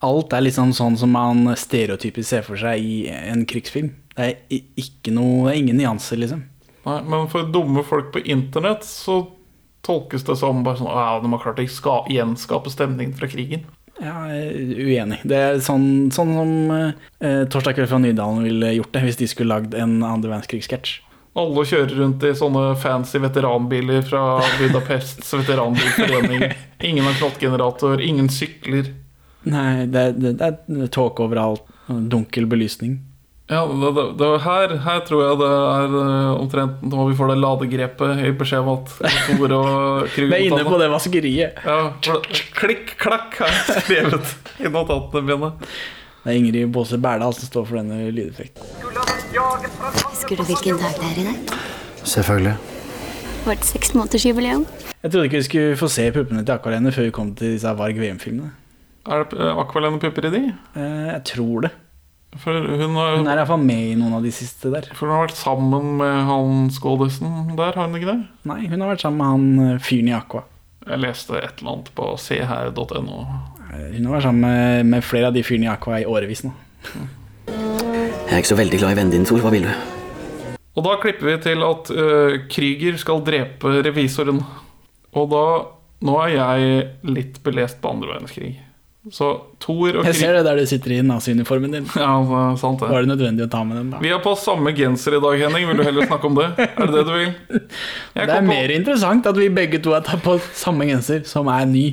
Alt 0.05 0.31
er 0.33 0.45
liksom 0.45 0.71
sånn 0.75 0.95
som 0.99 1.11
man 1.11 1.49
stereotypisk 1.59 2.29
ser 2.29 2.45
for 2.45 2.59
seg 2.59 2.79
i 2.79 3.01
en 3.11 3.43
krigsfilm. 3.49 3.91
Det 4.15 4.29
er 4.29 4.61
ikke 4.79 5.11
noe, 5.15 5.51
ingen 5.55 5.79
nyanser, 5.79 6.21
liksom. 6.21 6.45
Nei, 6.85 7.01
men 7.11 7.27
for 7.31 7.49
dumme 7.51 7.83
folk 7.87 8.13
på 8.13 8.23
internett 8.23 8.85
så 8.87 9.21
tolkes 9.85 10.23
det 10.27 10.37
som 10.39 10.63
bare 10.63 10.79
sånn 10.79 10.91
Ja, 10.91 11.19
de 11.19 11.31
har 11.33 11.43
klart 11.43 11.59
å 11.59 11.67
ska, 11.71 11.97
gjenskape 12.11 12.71
stemningen 12.71 13.17
fra 13.19 13.27
krigen. 13.31 13.67
Ja, 13.99 14.23
uenig. 14.31 15.19
Det 15.27 15.35
er 15.35 15.59
sånn, 15.63 16.07
sånn 16.15 16.31
som 16.37 16.51
eh, 16.71 17.43
Torsdag 17.51 17.75
kveld 17.75 17.91
fra 17.91 17.99
Nydalen 17.99 18.45
ville 18.47 18.71
gjort 18.77 18.93
det 18.95 19.03
hvis 19.03 19.19
de 19.19 19.27
skulle 19.27 19.51
lagd 19.51 19.75
en 19.75 19.99
andre 19.99 20.31
verdenskrigssketsj. 20.31 21.01
Alle 21.39 21.63
kjører 21.67 21.91
rundt 21.99 22.23
i 22.25 22.31
sånne 22.35 22.63
fancy 22.79 23.19
veteranbiler 23.21 24.01
fra 24.07 24.39
Budapests 24.59 25.33
veteranbilforening. 25.41 26.47
Ingen 26.87 27.05
har 27.05 27.19
knottgenerator, 27.19 28.01
ingen 28.01 28.31
sykler. 28.33 28.89
Nei, 29.47 29.85
det, 29.87 30.05
det, 30.19 30.33
det 30.39 30.49
er 30.49 30.91
tåke 30.91 31.23
overalt. 31.23 31.63
Dunkel 31.89 32.45
belysning. 32.49 32.99
Ja, 33.49 33.63
det, 33.65 33.91
det, 33.95 34.03
det 34.19 34.27
her, 34.43 34.73
her 34.85 34.99
tror 35.07 35.23
jeg 35.23 35.37
det 35.39 35.47
er 35.49 35.93
eh, 35.97 36.33
omtrent 36.37 36.83
nå 36.85 37.05
vi 37.09 37.15
får 37.17 37.31
det 37.31 37.37
ladegrepet 37.41 38.19
i 38.27 38.33
beskjed 38.37 38.61
om 38.61 38.75
at 38.75 38.91
og 39.33 39.45
Det 40.13 40.27
er 40.27 40.43
inne 40.45 40.67
på 40.67 40.77
det 40.77 40.89
vaskeriet. 40.93 41.57
Ja, 41.65 41.79
klikk, 42.59 42.93
klakk 43.01 43.39
har 43.41 43.49
jeg 43.55 43.81
skrevet 43.87 44.35
i 44.61 44.69
notatene 44.69 45.25
mine. 45.25 45.49
Det 46.19 46.29
er 46.29 46.37
Ingrid 46.37 46.69
Baase 46.75 47.01
Berdal 47.01 47.33
som 47.33 47.49
står 47.49 47.65
for 47.71 47.81
denne 47.81 48.11
lydeffekten. 48.13 48.69
Husker 50.11 50.37
du 50.37 50.45
hvilken 50.45 50.77
dag 50.83 51.01
det 51.01 51.09
er 51.09 51.19
i 51.23 51.27
dag? 51.31 51.57
Selvfølgelig. 52.05 52.57
Vårt 53.47 53.65
seksmånedersjubileum. 53.65 54.69
Jeg 54.99 55.09
trodde 55.09 55.25
ikke 55.25 55.41
vi 55.41 55.47
skulle 55.49 55.75
få 55.79 55.89
se 55.89 56.09
puppene 56.13 56.45
til 56.45 56.53
Akvarene 56.53 56.93
før 56.93 57.09
vi 57.09 57.17
kom 57.17 57.33
til 57.39 57.55
disse 57.55 57.73
Varg 57.81 57.97
VM-filmene. 57.97 58.58
Er 59.09 59.23
det 59.25 59.39
eh, 59.41 59.53
Aqualene 59.63 59.99
pupper 60.01 60.27
i 60.29 60.33
de? 60.35 60.41
Eh, 60.77 61.07
Jeg 61.15 61.23
tror 61.33 61.65
det. 61.67 61.71
For 62.37 62.53
hun 62.53 62.93
har, 62.93 63.15
Hun 63.17 63.27
er 63.27 63.39
iallfall 63.41 63.63
med 63.65 63.85
i 63.89 63.95
noen 63.97 64.13
av 64.19 64.23
de 64.23 64.29
siste 64.31 64.69
der. 64.69 64.85
for 64.93 65.07
hun 65.09 65.15
har 65.15 65.23
vært 65.27 65.39
sammen 65.39 65.95
med 65.97 66.19
han 66.27 66.67
skådisen 66.69 67.55
der, 67.57 67.73
har 67.73 67.87
hun 67.87 67.95
ikke 67.97 68.11
det? 68.11 68.19
Nei, 68.45 68.59
hun 68.69 68.81
har 68.85 68.91
vært 68.93 69.01
sammen 69.01 69.17
med 69.17 69.31
han 69.33 69.73
eh, 69.73 69.79
fyren 69.81 70.11
i 70.11 70.13
Aqua. 70.13 70.43
Jeg 70.85 71.01
leste 71.01 71.35
et 71.37 71.59
eller 71.61 71.71
annet 71.73 71.89
på 71.97 72.11
seher.no. 72.21 73.17
Eh, 73.73 73.87
Hun 73.97 74.05
har 74.05 74.13
vært 74.19 74.27
sammen 74.29 74.45
med, 74.45 74.85
med 74.93 75.03
flere 75.05 75.27
av 75.31 75.33
de 75.33 75.43
fyrene 75.45 75.65
i 75.65 75.73
Aqua 75.73 75.99
i 76.01 76.05
årevis 76.09 76.45
nå. 76.45 76.53
Jeg 77.49 78.35
er 78.35 78.37
ikke 78.43 78.53
så 78.53 78.59
veldig 78.61 78.77
glad 78.79 78.93
i 78.93 78.97
vennen 79.01 79.11
din, 79.17 79.25
Thor. 79.25 79.41
Hva 79.41 79.49
vil 79.53 79.65
du? 79.65 79.73
Og 80.77 80.85
da 80.85 80.95
klipper 81.01 81.31
vi 81.31 81.37
til 81.43 81.65
at 81.65 81.89
uh, 81.91 82.37
Krüger 82.53 82.97
skal 83.01 83.23
drepe 83.25 83.73
revisoren. 83.83 84.43
Og 85.17 85.29
da 85.33 85.43
Nå 86.05 86.13
er 86.23 86.29
jeg 86.31 86.83
litt 87.11 87.41
belest 87.43 87.81
på 87.83 87.89
andre 87.91 88.13
verdenskrig. 88.13 88.53
Så 89.11 89.27
Thor 89.63 89.95
og 90.01 90.05
Jeg 90.05 90.15
ser 90.19 90.33
det 90.35 90.41
der 90.43 90.57
du 90.59 90.65
sitter 90.67 90.91
i 90.91 91.01
naziuniformen 91.07 91.71
din. 91.71 91.85
Ja, 91.95 92.09
sant 92.59 92.81
det. 92.83 92.89
Var 92.91 93.05
det 93.05 93.09
nødvendig 93.13 93.45
å 93.47 93.49
ta 93.49 93.61
med 93.63 93.77
den, 93.79 93.93
da? 93.93 94.01
Vi 94.03 94.09
har 94.11 94.19
på 94.19 94.33
samme 94.37 94.73
genser 94.75 95.15
i 95.15 95.21
dag, 95.23 95.39
Henning. 95.39 95.69
Vil 95.69 95.79
du 95.79 95.83
heller 95.87 96.05
snakke 96.09 96.27
om 96.27 96.35
det? 96.35 96.49
Er 96.59 96.83
det 96.83 96.91
det 96.97 97.05
du 97.07 97.13
vil? 97.15 97.31
Jeg 97.55 98.27
Det 98.27 98.35
er 98.35 98.41
på- 98.43 98.47
mer 98.51 98.73
interessant 98.75 99.25
at 99.31 99.39
vi 99.39 99.47
begge 99.49 99.79
to 99.81 99.93
har 99.95 100.01
tatt 100.05 100.21
på 100.21 100.35
samme 100.53 100.85
genser, 100.85 101.23
som 101.25 101.47
er 101.47 101.65
ny, 101.65 101.85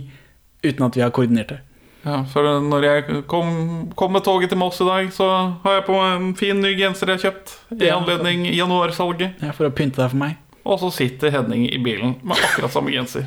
uten 0.67 0.83
at 0.89 0.99
vi 0.99 1.01
har 1.07 1.11
koordinert 1.15 1.49
det. 1.55 1.61
Ja, 2.07 2.21
for 2.31 2.43
når 2.63 2.85
jeg 2.87 3.23
kom, 3.27 3.89
kom 3.99 4.13
med 4.13 4.23
toget 4.27 4.49
til 4.51 4.59
Moss 4.59 4.81
i 4.81 4.85
dag, 4.87 5.09
så 5.15 5.27
har 5.65 5.79
jeg 5.81 5.87
på 5.87 5.95
en 6.03 6.35
fin 6.39 6.61
ny 6.61 6.75
genser 6.79 7.07
jeg 7.07 7.19
har 7.19 7.31
kjøpt 7.31 7.55
i 7.83 7.89
anledning 7.91 8.45
januarsalget. 8.55 9.41
Ja, 9.43 9.51
for 9.57 9.67
å 9.67 9.71
pynte 9.75 10.03
deg 10.03 10.11
for 10.11 10.17
meg. 10.21 10.37
Og 10.67 10.79
så 10.83 10.91
sitter 10.93 11.31
Henning 11.31 11.69
i 11.71 11.79
bilen 11.79 12.17
med 12.27 12.37
akkurat 12.37 12.71
samme 12.75 12.91
genser. 12.91 13.27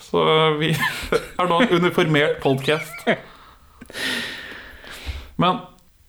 Så 0.00 0.22
vi 0.60 0.70
er 0.72 1.48
nå 1.48 1.60
en 1.64 1.74
uniformert 1.76 2.38
podkast. 2.44 3.04
Men 5.36 5.60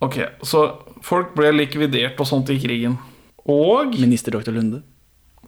ok, 0.04 0.22
så 0.48 0.64
folk 1.06 1.34
ble 1.38 1.52
likvidert 1.56 2.20
og 2.20 2.30
sånt 2.30 2.52
i 2.54 2.60
krigen. 2.62 2.98
Og 3.50 3.96
Minister 4.00 4.36
Dr. 4.36 4.54
Lunde. 4.56 4.84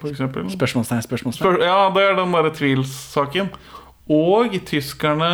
for 0.01 0.09
eksempel 0.09 0.49
Spørsmålstegn, 0.49 1.03
spørsmålstegn. 1.05 1.43
Spør 1.45 1.63
ja, 1.63 1.89
det 1.93 2.03
er 2.03 2.15
den 2.17 2.35
derre 2.35 2.53
tvilssaken. 2.57 3.51
Og 4.11 4.55
tyskerne 4.65 5.31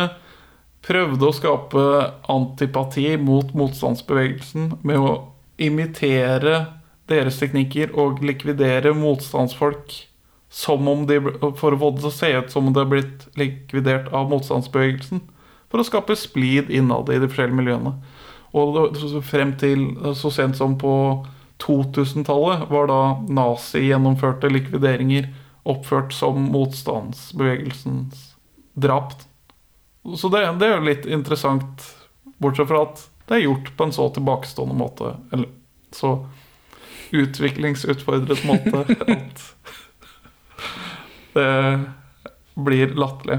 prøvde 0.84 1.28
å 1.28 1.34
skape 1.34 1.84
antipati 2.30 3.16
mot 3.20 3.50
motstandsbevegelsen 3.56 4.74
med 4.86 5.00
å 5.00 5.14
imitere 5.58 6.60
deres 7.08 7.40
teknikker 7.40 7.96
og 7.98 8.20
likvidere 8.22 8.92
motstandsfolk 8.94 9.96
som 10.48 10.88
om 10.88 11.06
de, 11.06 11.20
for 11.58 11.74
å 11.74 11.80
få 11.80 11.90
det 11.92 12.02
til 12.02 12.10
å 12.10 12.14
se 12.14 12.30
ut 12.38 12.52
som 12.52 12.68
om 12.68 12.76
det 12.76 12.84
er 12.84 12.92
blitt 12.92 13.26
likvidert 13.38 14.08
av 14.16 14.30
motstandsbevegelsen. 14.30 15.20
For 15.68 15.82
å 15.82 15.84
skape 15.84 16.16
splid 16.16 16.70
innad 16.72 17.10
i 17.12 17.18
de 17.20 17.28
forskjellige 17.28 17.58
miljøene. 17.58 17.98
Og 18.56 18.96
frem 19.28 19.52
til 19.60 19.90
så 20.16 20.32
sent 20.32 20.56
som 20.56 20.78
på 20.80 20.94
2000-tallet 21.60 22.64
var 22.70 22.88
da 22.88 23.02
nazi-gjennomførte 23.28 24.48
likvideringer 24.52 25.28
oppført 25.68 26.14
som 26.16 26.48
motstandsbevegelsens 26.54 28.30
drap. 28.78 29.12
Så 30.16 30.30
det, 30.32 30.46
det 30.62 30.68
er 30.68 30.76
jo 30.78 30.88
litt 30.88 31.06
interessant, 31.10 31.84
bortsett 32.40 32.70
fra 32.70 32.86
at 32.86 33.04
det 33.28 33.36
er 33.36 33.44
gjort 33.44 33.72
på 33.76 33.84
en 33.84 33.92
så 33.92 34.08
tilbakestående 34.16 34.78
måte, 34.78 35.12
eller 35.34 35.50
så 35.92 36.14
utviklingsutfordret 37.12 38.44
måte, 38.48 38.84
at 39.16 39.44
det 41.38 41.52
blir 42.58 42.92
latterlig. 42.98 43.38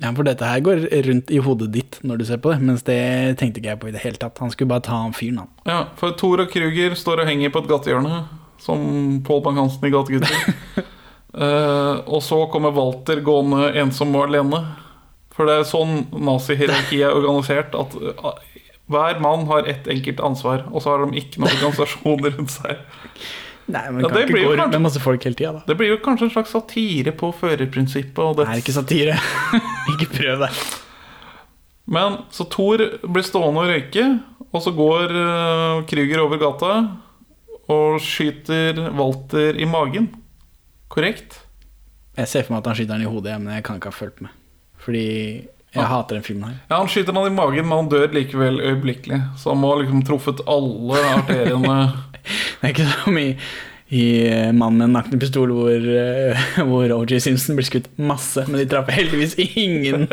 Ja, 0.00 0.14
for 0.16 0.24
dette 0.24 0.48
her 0.48 0.62
går 0.64 0.86
rundt 1.04 1.30
i 1.30 1.38
hodet 1.44 1.68
ditt 1.74 1.98
når 2.06 2.20
du 2.20 2.24
ser 2.24 2.38
på 2.40 2.54
det, 2.54 2.62
mens 2.64 2.84
det 2.86 3.00
tenkte 3.40 3.60
ikke 3.60 3.74
jeg 3.74 3.80
på 3.82 3.90
i 3.90 3.92
det 3.92 4.00
hele 4.00 4.20
tatt. 4.20 4.40
Han 4.40 4.52
skulle 4.52 4.72
bare 4.72 4.86
ta 4.86 4.96
han 5.02 5.12
fyren, 5.16 5.42
han. 5.42 5.50
Ja, 5.68 5.80
for 6.00 6.16
Thor 6.16 6.40
og 6.40 6.52
Kruger 6.52 6.96
står 6.96 7.20
og 7.20 7.28
henger 7.28 7.52
på 7.52 7.60
et 7.60 7.68
gatehjørne, 7.68 8.22
som 8.64 8.80
Pål 9.26 9.42
Bang-Hansen 9.44 9.84
i 9.84 9.92
Gategutter. 9.92 10.54
uh, 11.36 12.00
og 12.14 12.24
så 12.24 12.46
kommer 12.52 12.72
Walter 12.76 13.20
gående 13.26 13.74
ensom 13.82 14.16
og 14.16 14.30
alene. 14.30 14.62
For 15.36 15.48
det 15.48 15.58
er 15.58 15.68
sånn 15.68 16.06
nazihierarkiet 16.16 17.04
er 17.06 17.16
organisert, 17.16 17.76
at 17.76 17.94
eh, 17.96 18.56
hver 18.90 19.20
mann 19.22 19.46
har 19.48 19.68
ett 19.70 19.86
enkelt 19.88 20.20
ansvar, 20.26 20.64
og 20.72 20.82
så 20.82 20.94
har 20.94 21.04
de 21.04 21.20
ikke 21.20 21.40
noen 21.40 21.54
organisasjon 21.54 22.24
rundt 22.26 22.56
seg. 22.56 22.82
Nei, 23.70 23.84
men 23.94 24.02
Ja, 24.04 24.08
kan 24.10 24.20
ja, 24.20 24.26
ikke 24.26 24.42
gå 24.44 24.52
rundt 24.58 24.74
med 24.76 24.82
masse 24.84 25.02
folk 25.02 25.24
hele 25.26 25.38
tida, 25.38 25.52
da. 25.58 25.62
Det 25.68 25.76
blir 25.78 25.92
jo 25.92 25.98
kanskje 26.04 26.26
en 26.28 26.32
slags 26.34 26.54
satire 26.54 27.12
på 27.16 27.30
førerprinsippet. 27.40 28.18
Og 28.24 28.36
Det 28.38 28.46
det. 28.46 28.54
er 28.54 28.62
ikke 28.64 28.76
satire. 28.76 29.18
ikke 29.94 30.08
prøv 30.14 30.44
det. 30.46 30.50
Men 31.90 32.18
så 32.34 32.46
Thor 32.50 32.82
blir 33.02 33.26
stående 33.26 33.64
og 33.64 33.70
røyke, 33.72 34.04
og 34.50 34.62
så 34.62 34.72
går 34.74 35.14
uh, 35.14 35.84
Krüger 35.90 36.22
over 36.22 36.38
gata 36.42 36.74
og 37.70 38.00
skyter 38.02 38.78
Walter 38.98 39.58
i 39.58 39.66
magen. 39.70 40.08
Korrekt? 40.90 41.38
Jeg 42.18 42.28
ser 42.30 42.42
for 42.46 42.54
meg 42.56 42.62
at 42.64 42.70
han 42.72 42.78
skyter 42.80 42.96
han 42.98 43.06
i 43.06 43.10
hodet, 43.10 43.36
men 43.42 43.54
jeg 43.54 43.64
kan 43.66 43.78
ikke 43.78 43.92
ha 43.92 43.96
fulgt 43.96 44.22
med. 44.26 44.34
Fordi 44.82 45.06
jeg 45.70 45.86
hater 45.86 46.18
den 46.18 46.26
filmen 46.26 46.48
her. 46.48 46.54
Ja, 46.66 46.80
Han 46.80 46.88
skyter 46.90 47.14
han 47.14 47.30
i 47.30 47.34
magen, 47.34 47.68
men 47.68 47.78
han 47.78 47.90
dør 47.92 48.14
likevel 48.14 48.58
øyeblikkelig. 48.58 49.20
Så 49.38 49.52
han 49.52 49.60
må 49.62 49.70
ha 49.70 49.80
liksom 49.82 50.02
truffet 50.06 50.42
alle 50.50 51.02
arteriene. 51.14 51.76
Det 52.60 52.66
er 52.66 52.72
ikke 52.74 52.88
som 52.90 53.16
i, 53.16 53.28
i 53.88 54.02
eh, 54.28 54.50
'Mannen 54.52 54.76
med 54.76 54.84
den 54.84 54.92
nakne 54.98 55.20
pistol', 55.22 55.54
hvor, 55.56 55.70
eh, 55.72 56.42
hvor 56.68 56.92
OJ 56.98 57.20
Simpson 57.22 57.56
blir 57.56 57.68
skutt 57.68 57.88
masse, 57.96 58.44
men 58.48 58.60
de 58.60 58.66
traff 58.68 58.90
heldigvis 58.92 59.38
ingen, 59.38 60.08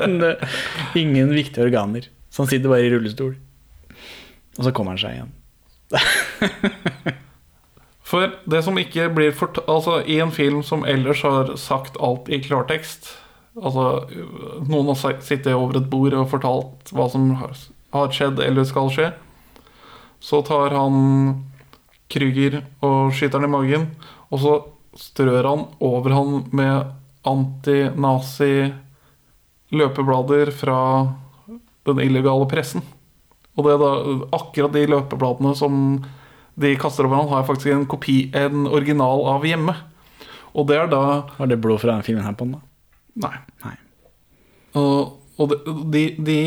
ingen 1.04 1.34
viktige 1.36 1.66
organer. 1.66 2.08
Så 2.30 2.46
han 2.46 2.50
sitter 2.54 2.70
bare 2.70 2.86
i 2.86 2.94
rullestol. 2.94 3.36
Og 4.58 4.64
så 4.64 4.72
kommer 4.72 4.96
han 4.96 5.02
seg 5.02 5.18
igjen. 5.18 5.34
For 8.08 8.32
det 8.48 8.64
som 8.64 8.78
ikke 8.80 9.10
blir 9.12 9.34
fort... 9.36 9.60
Altså, 9.68 10.00
i 10.06 10.22
en 10.24 10.32
film 10.32 10.62
som 10.64 10.86
ellers 10.88 11.22
har 11.28 11.56
sagt 11.60 11.98
alt 12.00 12.30
i 12.32 12.40
klartekst 12.40 13.18
Altså, 13.58 13.84
noen 14.70 14.92
har 14.92 15.22
sittet 15.26 15.54
over 15.56 15.80
et 15.80 15.90
bord 15.90 16.14
og 16.14 16.30
fortalt 16.30 16.92
hva 16.94 17.08
som 17.10 17.32
har 17.40 18.12
skjedd 18.14 18.42
eller 18.44 18.68
skal 18.70 18.92
skje. 18.94 19.12
Så 20.22 20.44
tar 20.46 20.76
han 20.78 20.98
Krüger 22.08 22.62
og 22.86 23.14
skyter 23.16 23.42
han 23.42 23.50
i 23.50 23.52
magen, 23.52 23.88
og 24.32 24.42
så 24.44 24.54
strør 24.98 25.50
han 25.50 25.66
over 25.84 26.14
han 26.16 26.38
med 26.56 26.94
anti-nazi 27.28 28.70
løpeblader 29.76 30.54
fra 30.56 30.80
den 31.88 32.00
illegale 32.04 32.48
pressen. 32.50 32.86
Og 33.58 33.66
det 33.66 33.74
er 33.74 33.82
da 33.82 33.92
akkurat 34.38 34.76
de 34.76 34.86
løpebladene 34.88 35.54
som 35.58 35.82
de 36.58 36.74
kaster 36.80 37.06
over 37.06 37.20
han, 37.20 37.30
har 37.32 37.42
jeg 37.42 37.50
faktisk 37.52 37.74
en 37.74 37.90
kopi, 37.90 38.18
en 38.38 38.66
original 38.70 39.26
av 39.34 39.46
hjemme. 39.46 39.76
Og 40.58 40.70
det 40.70 40.80
er 40.80 40.90
da 40.90 41.04
Var 41.38 41.52
det 41.52 41.60
blod 41.62 41.82
fra 41.84 41.98
den 41.98 42.06
filmen 42.06 42.26
her 42.26 42.38
på 42.38 42.48
den, 42.48 42.58
da? 42.58 42.64
Nei. 43.24 43.36
Nei. 43.64 43.76
Og, 44.78 45.18
og 45.42 45.56
de, 45.94 46.04
de, 46.22 46.40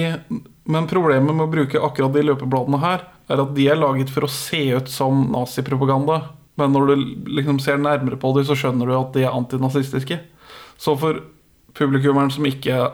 men 0.70 0.90
problemet 0.90 1.34
med 1.34 1.46
å 1.46 1.50
bruke 1.50 1.82
akkurat 1.82 2.14
de 2.14 2.26
løpebladene 2.28 2.82
her, 2.82 3.06
er 3.30 3.42
at 3.42 3.52
de 3.54 3.66
er 3.70 3.78
laget 3.78 4.10
for 4.10 4.26
å 4.26 4.32
se 4.32 4.62
ut 4.74 4.90
som 4.90 5.28
nazipropaganda. 5.34 6.22
Men 6.58 6.74
når 6.74 6.90
du 6.90 7.04
liksom 7.38 7.60
ser 7.62 7.78
nærmere 7.80 8.18
på 8.20 8.32
dem, 8.36 8.46
så 8.46 8.56
skjønner 8.58 8.90
du 8.90 8.96
at 8.96 9.14
de 9.14 9.24
er 9.24 9.36
antinazistiske. 9.36 10.18
Så 10.80 10.96
for 10.98 11.22
publikummeren 11.78 12.32
som 12.34 12.46
ikke 12.48 12.88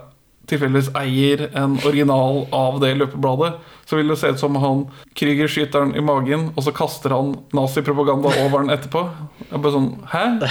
tilfeldigvis 0.47 0.93
eier 0.99 1.47
en 1.59 1.75
original 1.89 2.45
av 2.55 2.79
det 2.83 2.93
løpebladet, 3.01 3.57
så 3.89 3.99
vil 3.99 4.12
det 4.12 4.19
se 4.21 4.31
ut 4.31 4.43
som 4.43 4.59
han 4.62 4.85
Krüger 5.19 5.51
skyter 5.51 5.87
den 5.87 5.97
i 5.99 6.05
magen, 6.05 6.51
og 6.55 6.67
så 6.67 6.75
kaster 6.77 7.15
han 7.15 7.35
nazipropaganda 7.57 8.31
over 8.45 8.62
den 8.62 8.75
etterpå. 8.77 9.07
Jeg 9.49 9.62
bare 9.62 9.75
sånn 9.79 9.95
Hæ? 10.12 10.27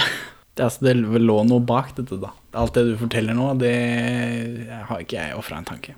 Det, 0.56 0.64
altså, 0.64 0.86
det 0.86 1.20
lå 1.20 1.34
noe 1.44 1.60
bak 1.68 1.90
dette, 1.98 2.16
da. 2.16 2.30
Alt 2.56 2.76
det 2.78 2.86
du 2.88 2.96
forteller 3.00 3.36
nå, 3.36 3.50
det 3.60 3.76
har 4.88 5.02
ikke 5.02 5.18
jeg 5.18 5.36
ofra 5.38 5.60
en 5.60 5.68
tanke. 5.68 5.96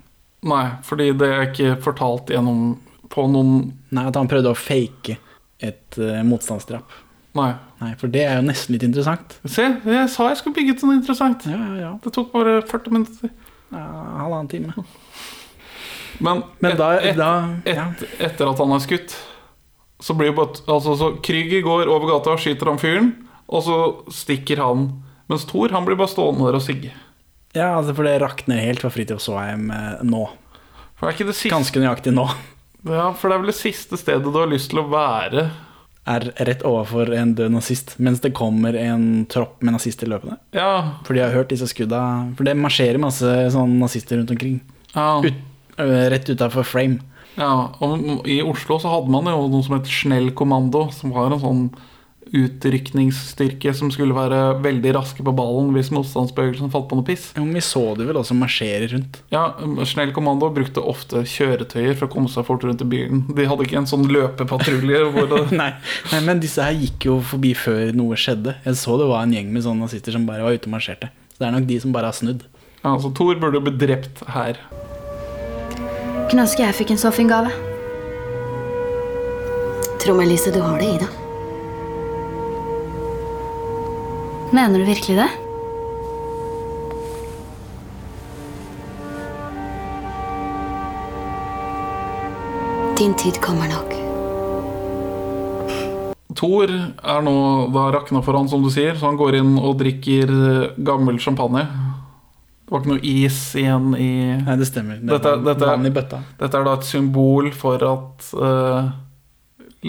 Nei, 0.49 0.65
fordi 0.87 1.09
det 1.19 1.27
er 1.27 1.47
ikke 1.49 1.75
fortalt 1.83 2.31
gjennom 2.31 2.77
på 3.09 3.25
noen 3.27 3.71
Nei, 3.89 4.05
At 4.05 4.17
han 4.19 4.29
prøvde 4.29 4.53
å 4.53 4.57
fake 4.57 5.17
et 5.59 5.97
uh, 5.99 6.21
motstandsdrap. 6.23 6.93
Nei. 7.37 7.49
Nei, 7.79 7.93
for 7.99 8.11
det 8.11 8.21
er 8.25 8.39
jo 8.39 8.45
nesten 8.47 8.75
litt 8.75 8.85
interessant. 8.85 9.37
Se, 9.47 9.65
jeg 9.65 10.11
sa 10.11 10.29
jeg 10.29 10.39
skulle 10.39 10.57
bygge 10.57 10.75
til 10.79 10.89
noe 10.89 10.99
interessant. 10.99 11.45
Ja, 11.49 11.57
ja, 11.57 11.75
ja. 11.79 11.91
Det 12.03 12.13
tok 12.15 12.31
bare 12.33 12.59
40 12.67 12.95
minutter. 12.95 13.33
ja 13.73 13.85
halvannen 14.21 14.51
time. 14.51 14.73
Men, 16.25 16.43
Men 16.59 16.75
da, 16.75 16.93
et, 16.99 17.15
da 17.15 17.31
et, 17.63 18.01
etter 18.19 18.49
at 18.49 18.59
han 18.59 18.73
er 18.75 18.81
skutt, 18.83 19.13
så 20.03 20.15
blir 20.17 20.33
jo 20.33 20.39
bare 20.41 20.63
Altså, 20.67 20.95
så 20.99 21.13
Krüger 21.23 21.63
går 21.63 21.91
over 21.91 22.09
gata 22.09 22.35
skyter 22.39 22.71
han 22.71 22.81
fyren, 22.81 23.13
og 23.47 23.63
så 23.63 23.77
stikker 24.11 24.59
han. 24.63 24.89
Mens 25.29 25.45
Thor, 25.45 25.69
han 25.75 25.85
blir 25.85 25.95
bare 25.99 26.09
stående 26.11 26.47
der 26.49 26.57
og 26.57 26.63
sigge. 26.65 26.91
ja, 27.55 27.71
altså 27.77 27.93
for 27.97 28.03
det 28.07 28.17
rakner 28.21 28.59
helt 28.61 28.81
for 28.81 28.89
Fridtjof 28.93 29.21
Saaheim 29.21 29.69
eh, 29.71 30.03
nå. 30.05 30.23
For 30.97 31.05
det 31.07 31.13
er 31.13 31.17
ikke 31.19 31.29
det 31.31 31.35
siste 31.37 31.53
Ganske 31.53 31.79
nøyaktig 31.83 32.13
nå. 32.15 32.25
Ja, 32.89 33.09
for 33.13 33.29
det 33.29 33.35
er 33.37 33.41
vel 33.43 33.51
det 33.51 33.57
siste 33.59 33.97
stedet 33.99 34.23
du 34.25 34.35
har 34.39 34.49
lyst 34.51 34.69
til 34.71 34.79
å 34.81 34.87
være. 34.91 35.49
Er 36.09 36.25
rett 36.47 36.63
overfor 36.65 37.11
en 37.13 37.33
død 37.37 37.51
nazist, 37.53 37.91
mens 38.01 38.21
det 38.23 38.31
kommer 38.37 38.73
en 38.79 39.25
tropp 39.29 39.59
med 39.61 39.75
nazister 39.75 40.09
løpende. 40.09 40.37
Ja, 40.55 40.95
For 41.05 41.13
de 41.13 41.21
har 41.21 41.35
hørt 41.35 41.51
disse 41.53 41.67
skudda 41.69 41.99
For 42.37 42.47
det 42.47 42.55
marsjerer 42.57 42.97
masse 43.03 43.29
sånn 43.53 43.75
nazister 43.81 44.17
rundt 44.17 44.31
omkring. 44.33 44.59
ja, 44.95 45.19
Ut, 45.21 45.37
rett 45.77 46.29
utafor 46.33 46.65
frame. 46.65 46.99
ja. 47.37 47.51
Og 47.85 48.25
i 48.27 48.39
Oslo 48.41 48.79
så 48.81 48.89
hadde 48.95 49.11
man 49.13 49.29
jo 49.29 49.45
noe 49.51 49.63
som 49.67 49.77
het 49.77 49.87
Snell 49.91 50.31
kommando, 50.33 50.87
som 50.95 51.11
var 51.13 51.29
en 51.31 51.39
sånn 51.43 51.61
utrykningsstyrke 52.35 53.71
som 53.75 53.89
skulle 53.93 54.15
være 54.15 54.59
veldig 54.63 54.93
raske 54.97 55.23
på 55.25 55.33
ballen 55.35 55.71
hvis 55.75 55.91
motstandsbevegelsen 55.95 56.71
falt 56.73 56.89
på 56.89 56.99
noe 56.99 57.07
piss. 57.07 57.29
Ja, 57.35 57.43
men 57.43 57.57
vi 57.57 57.63
så 57.65 57.83
de 57.97 58.07
vel 58.07 58.19
også 58.19 58.37
marsjere 58.37 58.89
rundt. 58.93 59.21
Ja, 59.33 59.43
Snell 59.89 60.13
kommando 60.15 60.49
brukte 60.53 60.83
ofte 60.83 61.23
kjøretøyer 61.27 61.97
for 61.97 62.07
å 62.07 62.13
komme 62.13 62.31
seg 62.31 62.47
fort 62.47 62.65
rundt 62.67 62.83
i 62.85 62.89
byen. 62.89 63.25
De 63.35 63.47
hadde 63.49 63.65
ikke 63.65 63.79
en 63.81 63.89
sånn 63.89 64.07
løpepatrulje 64.11 65.03
det 65.29 65.41
Nei, 65.55 65.71
nei, 66.11 66.21
men 66.25 66.41
disse 66.43 66.63
her 66.63 66.77
gikk 66.77 67.09
jo 67.09 67.19
forbi 67.25 67.55
før 67.57 67.93
noe 67.97 68.17
skjedde. 68.19 68.57
Jeg 68.65 68.79
så 68.79 68.97
det 69.01 69.09
var 69.09 69.25
en 69.25 69.35
gjeng 69.35 69.49
med 69.53 69.65
sånne 69.65 69.87
nazister 69.87 70.15
som 70.15 70.27
bare 70.29 70.45
var 70.45 70.57
ute 70.57 70.69
og 70.69 70.75
marsjerte. 70.75 71.11
Så 71.33 71.41
det 71.41 71.49
er 71.49 71.55
nok 71.55 71.69
de 71.69 71.79
som 71.81 71.95
bare 71.95 72.11
har 72.11 72.17
snudd. 72.17 72.45
Ja, 72.83 72.93
så 73.01 73.11
Thor 73.15 73.39
burde 73.41 73.61
bli 73.63 73.73
drept 73.79 74.21
her. 74.35 74.59
Kunne 76.29 76.45
ønske 76.45 76.63
jeg 76.63 76.77
fikk 76.77 76.93
en 76.93 77.01
så 77.01 77.11
fin 77.15 77.31
gave. 77.31 77.51
Tro 79.99 80.15
meg, 80.15 80.29
Lise, 80.31 80.53
du 80.53 80.61
har 80.63 80.79
det 80.79 80.93
i 80.93 81.01
deg. 81.01 81.28
Mener 84.51 84.79
du 84.79 84.85
virkelig 84.85 85.17
det? 85.17 85.29
Din 92.97 93.13
tid 93.13 93.37
kommer 93.41 93.67
nok. 93.71 93.93
Thor 96.39 96.71
er 96.71 97.21
nå 97.23 97.33
da 97.73 97.85
rakna 97.95 98.21
for 98.23 98.35
han, 98.37 98.47
som 98.51 98.63
du 98.63 98.69
sier, 98.71 98.95
så 98.99 99.09
han 99.09 99.17
går 99.19 99.37
inn 99.39 99.53
og 99.59 99.77
drikker 99.79 100.31
eh, 100.31 100.73
gammel 100.87 101.19
champagne. 101.19 101.63
Det 101.65 102.73
var 102.75 102.83
ikke 102.83 102.91
noe 102.93 103.03
is 103.09 103.37
igjen 103.59 103.87
i 103.97 104.09
Nei, 104.43 104.55
det 104.59 104.67
stemmer. 104.69 104.99
Det 105.01 105.09
Dette- 105.15 105.33
er 105.35 105.43
dette- 105.47 105.69
vann 105.71 105.87
i 105.89 105.93
bøtta. 105.95 106.19
Dette 106.39 106.59
er 106.59 106.67
da 106.67 106.73
et 106.77 106.87
symbol 106.87 107.49
for 107.55 107.81
at 107.89 108.27
uh, 108.37 108.91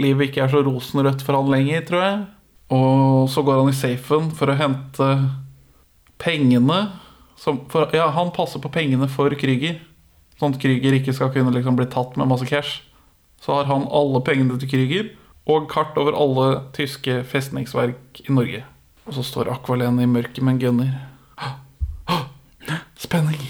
livet 0.01 0.31
ikke 0.31 0.47
er 0.47 0.55
så 0.55 0.63
rosenrødt 0.65 1.23
for 1.27 1.37
han 1.39 1.51
lenger, 1.53 1.85
tror 1.91 2.07
jeg. 2.07 2.23
Og 2.71 3.31
så 3.31 3.43
går 3.43 3.63
han 3.63 3.73
i 3.73 3.77
safen 3.77 4.31
for 4.37 4.51
å 4.51 4.59
hente 4.59 5.09
pengene 6.23 6.81
som, 7.41 7.65
for, 7.73 7.91
Ja, 7.97 8.11
han 8.15 8.33
passer 8.37 8.61
på 8.63 8.71
pengene 8.73 9.09
for 9.11 9.33
Krüger. 9.39 9.81
Sånn 10.39 10.55
at 10.55 10.61
Krüger 10.63 10.95
ikke 10.97 11.15
skal 11.17 11.33
kunne 11.35 11.55
liksom 11.55 11.79
bli 11.79 11.89
tatt 11.91 12.17
med 12.21 12.29
masse 12.31 12.47
cash. 12.49 12.83
Så 13.41 13.57
har 13.57 13.69
han 13.71 13.89
alle 13.89 14.21
pengene 14.25 14.59
til 14.61 14.71
Krüger 14.71 15.11
og 15.51 15.71
kart 15.73 15.97
over 15.99 16.15
alle 16.15 16.47
tyske 16.77 17.23
festningsverk 17.27 18.21
i 18.23 18.33
Norge. 18.33 18.63
Og 19.09 19.17
så 19.17 19.25
står 19.27 19.51
Akvalene 19.51 20.05
i 20.05 20.11
mørket 20.11 20.45
med 20.45 20.59
en 20.59 20.63
gunner. 20.63 20.91
Spenning. 23.05 23.41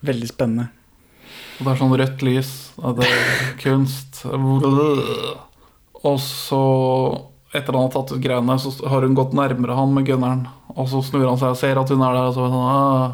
Veldig 0.00 0.30
spennende. 0.32 0.70
Og 1.60 1.66
det 1.66 1.72
er 1.74 1.80
sånn 1.82 1.98
rødt 2.00 2.22
lys, 2.24 2.50
det 2.80 3.04
er 3.04 3.50
kunst 3.60 4.22
Og 6.08 6.16
så, 6.24 6.60
etter 7.52 7.74
han 7.74 7.88
har 7.88 7.92
tatt 7.94 8.12
ut 8.14 8.22
greiene, 8.22 8.56
så 8.62 8.70
har 8.88 9.02
hun 9.02 9.16
gått 9.18 9.32
nærmere 9.34 9.74
han 9.78 9.94
med 9.94 10.06
gunneren. 10.06 10.44
Og 10.76 10.86
så 10.90 11.02
snur 11.02 11.26
han 11.26 11.38
seg 11.40 11.54
og 11.54 11.58
ser 11.58 11.80
at 11.80 11.90
hun 11.90 12.02
er 12.06 12.14
der, 12.14 12.28
og 12.30 12.36
så 12.36 12.44
er 12.44 12.48
han 12.48 12.56
sånn 12.56 12.70
«Ah, 12.70 13.10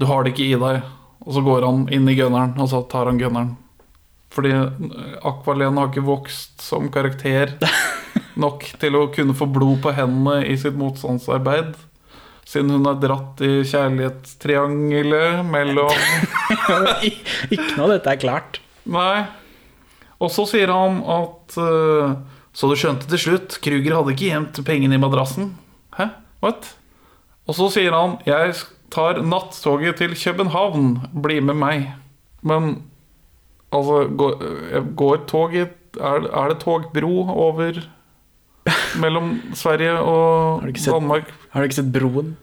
Du 0.00 0.06
har 0.06 0.24
det 0.24 0.34
ikke 0.34 0.46
i 0.50 0.60
deg. 0.60 0.82
Og 1.26 1.34
så 1.36 1.42
går 1.44 1.64
han 1.66 1.82
inn 1.92 2.08
i 2.08 2.16
gunneren, 2.16 2.54
og 2.60 2.68
så 2.72 2.82
tar 2.88 3.08
han 3.10 3.18
gunneren. 3.20 3.54
Fordi 4.30 4.52
Aqualene 5.26 5.80
har 5.80 5.88
ikke 5.90 6.04
vokst 6.06 6.62
som 6.62 6.86
karakter 6.94 7.56
nok 8.44 8.62
til 8.80 8.96
å 8.96 9.08
kunne 9.12 9.34
få 9.36 9.48
blod 9.50 9.80
på 9.82 9.92
hendene 9.96 10.44
i 10.46 10.54
sitt 10.60 10.76
motstandsarbeid. 10.78 11.74
Siden 12.50 12.70
hun 12.74 12.86
er 12.90 13.00
dratt 13.02 13.40
i 13.46 13.60
kjærlighetstriangelet 13.66 15.44
mellom 15.46 15.90
Ikke 17.54 17.76
noe 17.76 17.84
av 17.88 17.92
dette 17.96 18.14
er 18.14 18.20
klart. 18.22 18.60
Nei. 18.90 19.26
Og 20.20 20.32
så 20.34 20.46
sier 20.48 20.72
han 20.72 20.98
at 21.10 21.56
eh, 21.60 22.14
Så 22.52 22.66
du 22.70 22.74
skjønte 22.78 23.06
til 23.10 23.20
slutt, 23.22 23.58
Kruger 23.62 23.94
hadde 23.98 24.12
ikke 24.14 24.30
gjemt 24.32 24.60
pengene 24.66 24.96
i 24.98 25.02
madrassen? 25.02 25.52
Hæ? 25.96 26.08
What? 26.42 26.72
Og 27.48 27.54
så 27.56 27.68
sier 27.74 27.94
han 27.94 28.16
Jeg 28.26 28.54
tar 28.90 29.20
nattoget 29.22 29.96
til 30.00 30.14
København, 30.18 30.96
bli 31.22 31.40
med 31.40 31.54
meg. 31.60 31.88
Men 32.42 32.82
altså 33.72 34.04
Går, 34.18 34.36
eh, 34.74 34.82
går 34.98 35.24
toget 35.30 35.76
er, 36.00 36.26
er 36.30 36.48
det 36.52 36.60
togbro 36.62 37.26
over 37.30 37.80
mellom 39.00 39.40
Sverige 39.54 39.96
og 39.98 40.62
Har 40.62 40.72
sett- 40.76 40.94
Danmark? 40.94 41.30
Har 41.50 41.60
du 41.60 41.68
ikke 41.68 41.74
sett 41.80 41.92
Broen? 41.92 42.36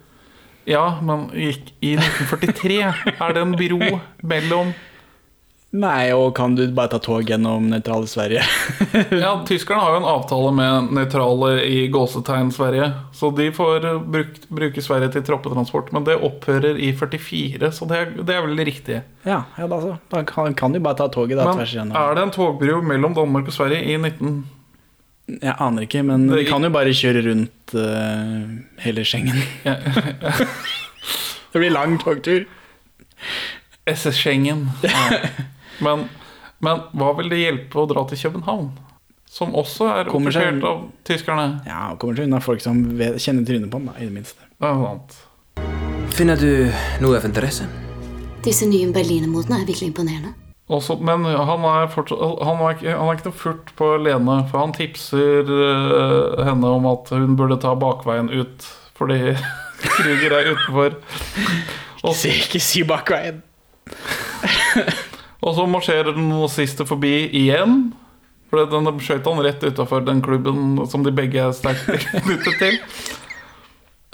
Ja, 0.67 0.99
men 1.01 1.29
i 1.33 1.51
1943 1.53 2.79
er 3.21 3.33
det 3.33 3.41
en 3.41 3.53
bro 3.55 3.99
mellom 4.23 4.73
Nei, 5.75 6.13
og 6.15 6.29
kan 6.37 6.53
du 6.55 6.61
bare 6.71 6.93
ta 6.93 6.97
tog 7.03 7.27
gjennom 7.27 7.65
nøytrale 7.67 8.07
Sverige? 8.07 8.43
Ja, 9.23 9.33
tyskerne 9.45 9.83
har 9.83 9.91
jo 9.93 9.99
en 9.99 10.07
avtale 10.07 10.51
med 10.55 10.93
nøytrale 10.95 11.49
i 11.67 11.81
gåsetegn 11.91 12.53
Sverige. 12.55 12.87
Så 13.13 13.33
de 13.35 13.49
får 13.51 13.87
brukt, 14.07 14.45
bruke 14.47 14.81
Sverige 14.81 15.11
til 15.13 15.25
troppetransport. 15.27 15.91
Men 15.91 16.05
det 16.07 16.15
opphører 16.23 16.79
i 16.79 16.93
44, 16.95 17.71
så 17.75 17.87
det 17.89 17.99
det 18.23 18.37
er 18.37 18.45
vel 18.45 18.63
riktig. 18.63 19.01
Ja, 19.27 19.41
ja 19.57 19.67
da, 19.67 19.81
så. 19.83 19.97
da 20.13 20.23
kan, 20.27 20.55
kan 20.55 20.71
du 20.71 20.79
bare 20.79 21.01
ta 21.01 21.09
toget 21.11 21.35
da, 21.37 21.49
Men 21.49 21.59
tvers 21.59 21.73
igjennom. 21.75 21.97
er 21.99 22.15
det 22.15 22.23
en 22.23 22.31
togbru 22.37 22.79
mellom 22.87 23.17
Danmark 23.17 23.51
og 23.51 23.57
Sverige 23.57 23.83
i 23.83 23.97
19... 23.99 24.37
Jeg 25.27 25.55
aner 25.59 25.83
ikke, 25.83 26.05
men 26.07 26.29
vi 26.31 26.45
kan 26.47 26.63
jo 26.63 26.69
bare 26.71 26.93
kjøre 26.95 27.25
rundt 27.25 27.73
uh, 27.75 28.47
hele 28.79 29.03
Schengen. 29.03 29.41
Det 31.51 31.59
blir 31.59 31.75
lang 31.75 31.97
togtur. 31.99 32.47
SS 33.97 34.15
Schengen. 34.15 34.69
Ja. 34.87 35.19
Men, 35.83 36.07
men 36.63 36.83
hva 36.97 37.11
vil 37.19 37.29
det 37.31 37.39
hjelpe 37.43 37.81
å 37.83 37.87
dra 37.89 38.03
til 38.09 38.17
København? 38.25 38.69
Som 39.29 39.51
også 39.59 39.89
er 39.91 40.07
Kommer 40.09 40.31
seg- 40.31 40.47
okkupert 40.47 40.69
av 40.69 40.83
tyskerne. 41.05 41.47
Ja, 41.67 41.81
kommer 41.99 42.15
til 42.17 42.29
unna 42.29 42.39
folk 42.41 42.61
som 42.63 42.79
vet, 42.97 43.17
kjenner 43.21 43.45
trynet 43.45 43.69
på 43.73 43.81
ham, 43.81 43.89
i 43.99 44.05
det 44.07 44.13
minste. 44.15 44.47
Det 44.57 44.69
er 44.69 44.79
sant. 44.81 45.17
Finner 46.17 46.39
du 46.39 46.71
noe 47.03 47.17
av 47.19 47.25
interesse? 47.27 47.67
Disse 48.45 48.65
nye 48.69 48.87
berlinermotene 48.95 49.59
er 49.61 49.67
virkelig 49.67 49.91
imponerende. 49.91 50.31
Også, 50.71 50.97
men 50.99 51.23
han 51.23 51.63
er, 51.67 51.85
fortsatt, 51.91 52.19
han, 52.43 52.57
er 52.63 52.73
ikke, 52.75 52.95
han 52.97 53.07
er 53.11 53.19
ikke 53.19 53.29
noe 53.29 53.37
furt 53.39 53.69
på 53.79 53.87
Lene, 54.03 54.37
for 54.49 54.59
han 54.63 54.73
tipser 54.75 55.47
uh, 55.47 56.41
henne 56.47 56.71
om 56.79 56.87
at 56.89 57.11
hun 57.13 57.37
burde 57.39 57.55
ta 57.63 57.71
bakveien 57.79 58.27
ut, 58.33 58.65
fordi 58.99 59.19
Kruger 59.83 60.33
er 60.39 60.49
utenfor. 60.55 60.97
Og, 62.03 62.15
Si, 62.17 62.31
ikke 62.41 62.59
si 62.63 62.83
bakveien. 62.87 63.43
og 65.43 65.53
så 65.55 65.67
marsjerer 65.69 66.15
den 66.15 66.29
nazister 66.31 66.87
forbi 66.87 67.27
igjen. 67.35 67.91
For 68.47 68.63
den 68.71 68.87
skjøt 69.03 69.27
han 69.27 69.43
rett 69.43 69.63
utafor 69.63 70.05
den 70.07 70.21
klubben 70.23 70.79
som 70.87 71.03
de 71.03 71.11
begge 71.15 71.41
er 71.43 71.55
sterkt 71.55 71.89
knyttet 72.25 72.61
til. 72.61 72.79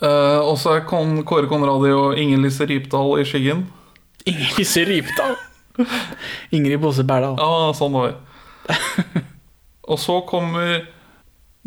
Uh, 0.04 0.42
og 0.42 0.58
så 0.60 0.80
er 0.80 0.88
Kon 0.90 1.22
Kåre 1.28 1.48
Konradi 1.48 1.94
og 1.96 2.18
Inger-Lise 2.20 2.66
Rypdal 2.68 3.22
i 3.22 3.28
skyggen. 3.30 3.68
Inger-Lise 4.28 4.84
Rypdal. 4.90 5.38
Ingrid 6.56 6.82
Bosse 6.82 7.06
Berdal. 7.08 7.38
Ja, 7.40 7.72
sånn 7.78 7.94
var 7.96 8.12
det. 8.12 9.24
Og 9.92 10.00
så 10.00 10.20
kommer 10.28 10.86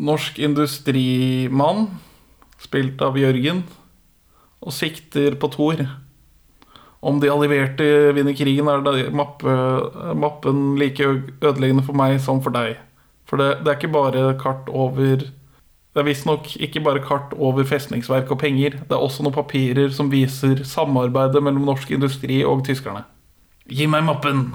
norsk 0.01 0.39
industrimann, 0.41 1.87
spilt 2.61 3.01
av 3.05 3.17
Jørgen, 3.19 3.61
og 4.57 4.73
sikter 4.73 5.37
på 5.37 5.49
Thor. 5.53 5.83
Om 7.01 7.19
de 7.21 7.29
allierte 7.29 7.87
vinner 8.17 8.33
krigen, 8.37 8.67
er 8.67 9.11
mappe, 9.13 9.53
mappen 10.17 10.77
like 10.79 11.05
ødeleggende 11.05 11.85
for 11.85 11.97
meg 11.97 12.17
som 12.23 12.41
for 12.41 12.55
deg. 12.55 12.79
For 13.27 13.37
det, 13.37 13.59
det 13.63 13.71
er 13.71 13.77
ikke 13.77 13.93
bare 13.93 14.23
kart 14.39 14.69
over 14.71 15.25
Det 15.97 16.03
er 16.03 16.05
visstnok 16.05 16.49
ikke 16.61 16.81
bare 16.85 17.01
kart 17.01 17.33
over 17.33 17.65
festningsverk 17.65 18.31
og 18.31 18.39
penger. 18.39 18.79
Det 18.85 18.93
er 18.93 19.01
også 19.01 19.25
noen 19.25 19.35
papirer 19.35 19.89
som 19.93 20.11
viser 20.13 20.61
samarbeidet 20.65 21.41
mellom 21.43 21.65
norsk 21.65 21.91
industri 21.91 22.43
og 22.45 22.65
tyskerne. 22.67 23.01
Gi 23.67 23.87
meg 23.89 24.05
mappen! 24.07 24.45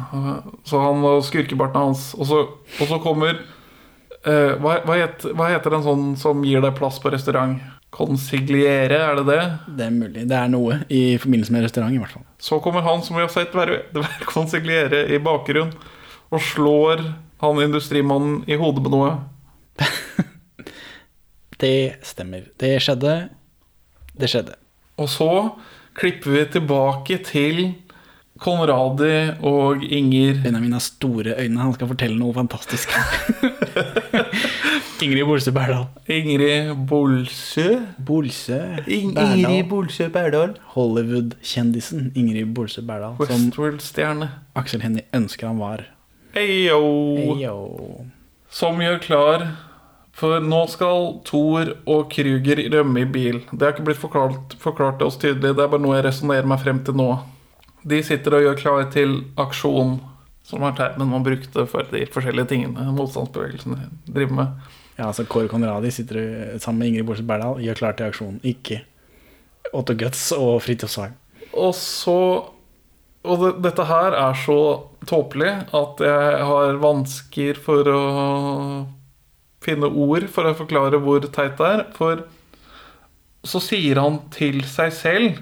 Så 0.64 0.80
han 0.80 1.02
og 1.04 1.24
skurkebarten 1.26 1.82
hans. 1.82 2.12
Og 2.14 2.28
så, 2.30 2.44
og 2.78 2.88
så 2.88 3.00
kommer 3.02 3.34
eh, 3.34 4.54
hva, 4.62 4.78
hva, 4.86 4.96
heter, 4.96 5.34
hva 5.36 5.50
heter 5.50 5.76
en 5.76 5.84
sånn 5.84 6.06
som 6.20 6.46
gir 6.46 6.62
deg 6.64 6.78
plass 6.78 7.00
på 7.02 7.12
restaurant? 7.12 7.58
Consigliere, 7.92 8.96
er 9.04 9.18
det 9.20 9.24
det? 9.28 9.42
Det 9.76 9.84
er 9.84 9.92
mulig. 9.92 10.22
Det 10.28 10.36
er 10.38 10.48
noe 10.48 10.78
i 10.88 11.18
forbindelse 11.20 11.52
med 11.52 11.66
restaurant, 11.66 11.92
i 11.92 12.00
hvert 12.00 12.14
fall. 12.14 12.24
Så 12.40 12.56
kommer 12.64 12.84
han 12.86 13.04
som 13.04 13.18
vi 13.18 13.24
har 13.24 13.32
sett 13.32 13.52
være, 13.52 13.82
være 13.92 14.28
konsigliere 14.30 15.02
i 15.12 15.20
bakgrunn, 15.20 15.74
og 16.32 16.40
slår 16.40 17.04
han 17.42 17.60
industrimannen 17.60 18.40
i 18.48 18.56
hodet 18.56 18.84
med 18.86 18.96
noe. 18.96 19.12
Det 21.62 22.00
stemmer. 22.02 22.48
Det 22.58 22.72
skjedde. 22.82 23.12
Det 24.18 24.30
skjedde. 24.30 24.56
Og 24.98 25.06
så 25.12 25.30
klipper 25.94 26.32
vi 26.32 26.46
tilbake 26.56 27.20
til 27.28 27.60
Konradi 28.42 29.36
og 29.46 29.84
Inger 29.84 30.40
Benjamin 30.42 30.74
har 30.74 30.82
store 30.82 31.36
øyne. 31.38 31.60
Han 31.60 31.76
skal 31.76 31.92
fortelle 31.92 32.18
noe 32.18 32.34
fantastisk. 32.34 32.90
Ingrid 35.02 35.26
Bolse 35.26 35.50
Berdal. 35.52 35.86
Ingrid 36.06 36.76
Bolsø. 36.86 37.68
Ing 38.86 39.14
Berdal. 39.14 39.38
Ingrid 39.38 39.68
Bolsø 39.68 40.06
Berdal. 40.14 40.54
Hollywood-kjendisen 40.74 42.12
Ingrid 42.14 42.52
Bolse 42.54 42.82
Berdal. 42.86 43.16
Westworld-stjerne. 43.18 44.28
Aksel 44.54 44.84
Hennie 44.84 45.02
ønsker 45.14 45.48
han 45.50 45.58
var. 45.58 45.82
Eyo. 46.38 46.78
Heyo. 47.18 47.56
Som 48.52 48.80
gjør 48.80 49.00
klar 49.02 49.46
For 50.12 50.44
nå 50.44 50.60
skal 50.68 51.06
Thor 51.24 51.72
og 51.88 52.12
Krüger 52.12 52.60
rømme 52.72 53.02
i 53.02 53.08
bil. 53.08 53.40
Det 53.50 53.64
har 53.64 53.72
ikke 53.72 53.86
blitt 53.86 54.00
forklart, 54.00 54.54
forklart 54.60 55.02
oss 55.02 55.16
tydelig. 55.16 55.54
Det 55.56 55.64
er 55.64 55.72
bare 55.72 55.82
noe 55.82 55.96
jeg 55.96 56.06
resonnerer 56.06 56.50
meg 56.52 56.60
frem 56.62 56.82
til 56.84 56.98
nå. 57.00 57.08
De 57.88 58.02
sitter 58.04 58.36
og 58.36 58.44
gjør 58.44 58.60
klar 58.60 58.84
til 58.92 59.16
aksjon, 59.40 59.96
som 60.46 60.62
er 60.68 60.76
termen 60.78 61.10
man 61.10 61.24
brukte 61.26 61.64
for 61.66 61.88
de 61.90 62.04
forskjellige 62.12 62.52
tingene 62.52 62.92
motstandsbevegelsen 62.94 63.80
driver 64.06 64.36
med. 64.36 64.68
Ja, 64.98 65.08
altså 65.08 65.24
Kåre 65.24 65.48
Conradi 65.48 65.90
sitter 65.94 66.18
sammen 66.60 66.82
med 66.82 66.90
Ingrid 66.92 67.06
Borse 67.08 67.24
Berdal, 67.26 67.60
gjør 67.64 67.78
klar 67.78 67.94
til 67.96 68.10
aksjon. 68.10 68.40
Ikke 68.44 68.82
Otto 69.72 69.94
Guts 69.96 70.26
og 70.36 70.58
Fridtjof 70.64 70.92
Svaag. 70.92 71.14
Og 71.52 71.74
så 71.76 72.18
Og 73.22 73.38
det, 73.38 73.50
dette 73.62 73.84
her 73.86 74.16
er 74.18 74.34
så 74.34 74.58
tåpelig 75.06 75.50
at 75.78 76.00
jeg 76.02 76.38
har 76.48 76.78
vansker 76.82 77.60
for 77.62 77.86
å 77.86 78.00
finne 79.62 79.86
ord 79.86 80.26
for 80.26 80.48
å 80.50 80.56
forklare 80.58 80.98
hvor 80.98 81.22
teit 81.30 81.54
det 81.60 81.68
er. 81.68 81.84
For 81.94 82.24
så 83.46 83.62
sier 83.62 84.00
han 84.02 84.18
til 84.34 84.64
seg 84.66 84.90
selv 84.94 85.38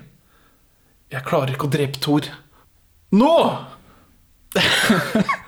Jeg 1.10 1.24
klarer 1.26 1.56
ikke 1.56 1.70
å 1.70 1.72
drepe 1.72 2.02
Thor. 2.04 2.28
Nå! 3.16 3.34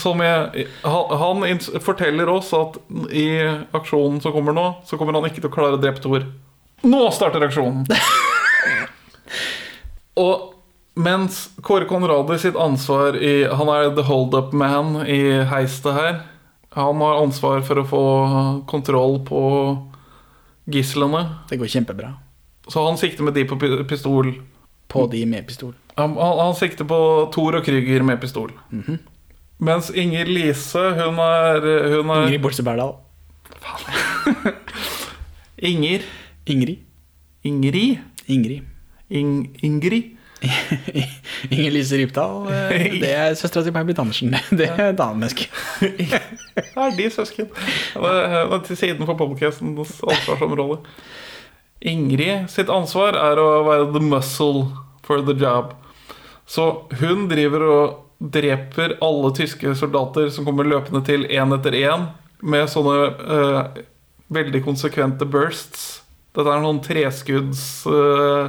Som 0.00 0.20
jeg, 0.24 0.66
han 0.84 1.44
forteller 1.84 2.30
oss 2.32 2.52
at 2.56 2.78
i 3.12 3.26
aksjonen 3.76 4.20
som 4.22 4.34
kommer 4.34 4.56
nå, 4.56 4.66
så 4.88 4.98
kommer 5.00 5.16
han 5.16 5.28
ikke 5.28 5.42
til 5.42 5.50
å 5.50 5.54
klare 5.54 5.78
å 5.78 5.82
drepe 5.82 6.02
Thor. 6.04 6.26
Nå 6.84 7.04
starter 7.14 7.44
aksjonen! 7.46 7.86
Og 10.20 10.50
mens 10.94 11.48
Kåre 11.64 11.88
Conradi 11.90 12.36
sitt 12.38 12.56
ansvar 12.60 13.16
i 13.18 13.44
Han 13.50 13.70
er 13.72 13.88
the 13.96 14.04
hold 14.06 14.34
up 14.38 14.52
man 14.54 15.00
i 15.10 15.42
heistet 15.50 15.96
her. 15.96 16.20
Han 16.74 17.02
har 17.02 17.22
ansvar 17.22 17.62
for 17.66 17.80
å 17.82 17.86
få 17.86 18.04
kontroll 18.70 19.20
på 19.26 19.40
gislene. 20.70 21.24
Det 21.50 21.58
går 21.58 21.70
kjempebra. 21.70 22.12
Så 22.68 22.84
han 22.86 22.98
sikter 22.98 23.26
med 23.26 23.34
de 23.34 23.44
på 23.46 23.58
pistol. 23.88 24.32
På 24.88 25.06
de 25.10 25.24
med 25.26 25.46
pistol. 25.46 25.74
Han, 25.96 26.16
han, 26.18 26.38
han 26.38 26.54
sikter 26.58 26.86
på 26.88 26.98
Thor 27.34 27.60
og 27.60 27.66
Krüger 27.66 28.02
med 28.06 28.20
pistol. 28.22 28.52
Mhm. 28.70 28.98
Mens 29.64 29.88
Inger 29.94 30.28
Lise, 30.28 30.82
hun 30.98 31.18
er, 31.24 31.64
hun 31.96 32.10
er 32.12 32.26
Ingrid 32.26 32.42
Borse 32.44 32.62
Berdal. 32.66 32.94
Inger 35.58 36.02
Ingrid. 36.46 36.78
Ingrid? 37.44 37.98
Ingrid. 38.28 38.62
Ing, 39.10 39.30
Ingrid? 39.62 40.10
Inger 41.54 41.70
Lise 41.72 41.96
Rypdal. 41.96 42.48
eh, 42.52 42.98
Det 43.00 43.10
er 43.16 43.34
søstera 43.38 43.64
til 43.64 43.72
May-Britt 43.72 44.00
Andersen. 44.02 44.34
Det 44.58 44.68
er 44.68 44.90
et 44.92 45.00
annet 45.00 45.22
menneske. 45.22 45.48
er 46.76 46.96
de 46.98 47.10
søsken? 47.10 47.48
Er 47.96 48.58
til 48.66 48.76
siden 48.76 49.06
for 49.06 49.16
podcastens 49.16 49.94
ansvarsområde. 50.04 50.80
Ingrid 51.84 52.48
sitt 52.52 52.68
ansvar 52.72 53.16
er 53.16 53.40
å 53.40 53.48
være 53.68 53.88
the 53.96 54.00
muscle 54.04 54.66
for 55.04 55.24
the 55.24 55.36
job. 55.36 55.72
Så 56.48 56.68
hun 57.00 57.26
driver 57.28 57.64
og 57.64 58.00
dreper 58.24 58.96
alle 59.04 59.30
tyske 59.36 59.74
soldater 59.76 60.30
som 60.32 60.46
kommer 60.46 60.68
løpende 60.68 61.02
til 61.04 61.26
én 61.28 61.52
etter 61.56 61.76
én, 61.76 62.08
med 62.44 62.68
sånne 62.72 62.96
eh, 63.36 63.82
veldig 64.32 64.62
konsekvente 64.64 65.28
bursts. 65.28 65.84
Dette 66.34 66.50
er 66.50 66.62
noen 66.64 66.80
treskudds 66.82 67.60
uh, 67.86 68.48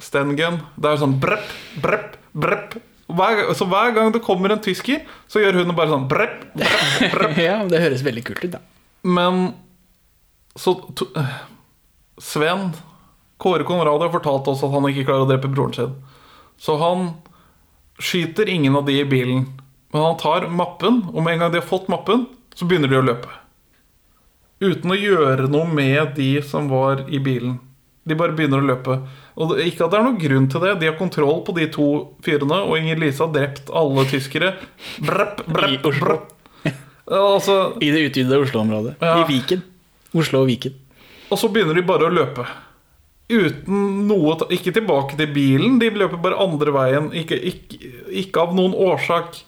stengun. 0.00 0.62
Det 0.80 0.88
er 0.88 1.00
sånn 1.02 1.18
brepp, 1.20 1.50
brepp, 1.82 2.16
brepp. 2.32 2.78
Hver, 3.06 3.42
så 3.54 3.68
hver 3.68 3.92
gang 3.94 4.08
det 4.14 4.22
kommer 4.24 4.54
en 4.54 4.62
tysker, 4.64 5.04
så 5.30 5.42
gjør 5.42 5.60
hun 5.60 5.74
bare 5.76 5.92
sånn 5.92 6.08
brepp, 6.10 6.40
brepp, 6.56 7.12
brepp. 7.12 7.36
ja, 7.48 7.60
det 7.68 7.82
høres 7.84 8.02
veldig 8.06 8.24
kult 8.26 8.46
ut, 8.46 8.56
da. 8.56 8.62
Men 9.06 9.50
så 10.58 10.74
to, 10.96 11.10
øh, 11.20 11.36
Sven 12.18 12.70
Kåre 13.36 13.66
Konrad 13.68 14.00
har 14.00 14.10
fortalt 14.10 14.48
oss 14.48 14.64
at 14.64 14.72
han 14.72 14.88
ikke 14.88 15.04
klarer 15.10 15.26
å 15.26 15.28
drepe 15.28 15.52
broren 15.52 15.76
sin. 15.76 15.92
Så 16.58 16.76
han 16.80 17.10
skyter 17.98 18.48
ingen 18.48 18.76
av 18.76 18.86
de 18.86 19.00
i 19.00 19.04
bilen. 19.08 19.46
Men 19.92 20.02
han 20.02 20.16
tar 20.20 20.48
mappen, 20.52 21.02
og 21.12 21.22
med 21.22 21.36
en 21.36 21.44
gang 21.44 21.52
de 21.54 21.60
har 21.60 21.68
fått 21.68 21.88
mappen, 21.92 22.26
så 22.56 22.66
begynner 22.68 22.90
de 22.92 22.98
å 23.00 23.04
løpe. 23.06 23.30
Uten 24.60 24.92
å 24.92 24.96
gjøre 24.96 25.50
noe 25.52 25.68
med 25.68 26.14
de 26.16 26.30
som 26.44 26.68
var 26.72 27.04
i 27.12 27.20
bilen. 27.20 27.58
De 28.06 28.14
bare 28.16 28.36
begynner 28.38 28.62
å 28.62 28.68
løpe. 28.68 29.00
Og 29.36 29.56
Ikke 29.60 29.84
at 29.86 29.92
det 29.92 29.98
er 29.98 30.04
noen 30.06 30.20
grunn 30.20 30.46
til 30.52 30.62
det. 30.62 30.76
De 30.80 30.88
har 30.88 30.96
kontroll 30.98 31.40
på 31.44 31.54
de 31.56 31.66
to 31.74 31.86
fyrene, 32.24 32.60
og 32.64 32.78
Inger 32.78 33.00
Lise 33.02 33.24
har 33.24 33.32
drept 33.34 33.72
alle 33.74 34.04
tyskere. 34.08 34.54
Brepp, 35.04 35.42
brepp, 35.50 35.88
brepp. 36.00 36.32
Altså, 37.06 37.76
I 37.82 37.90
det 37.94 38.04
utvidede 38.08 38.38
Oslo-området. 38.42 38.96
Ja. 39.02 39.20
I 39.20 39.26
Viken. 39.28 39.60
Oslo 40.16 40.42
og 40.44 40.48
Viken. 40.50 40.74
Og 41.30 41.38
så 41.38 41.50
begynner 41.52 41.76
de 41.76 41.84
bare 41.86 42.06
å 42.08 42.14
løpe. 42.14 42.46
Uten 43.26 44.06
noe 44.06 44.36
Ikke 44.54 44.70
tilbake 44.70 45.16
til 45.18 45.32
bilen, 45.34 45.80
de 45.82 45.90
løper 45.90 46.20
bare 46.22 46.38
andre 46.38 46.74
veien. 46.74 47.10
Ikke, 47.16 47.38
ikke, 47.38 47.90
ikke 48.22 48.44
av 48.44 48.54
noen 48.54 48.74
årsak. 48.74 49.40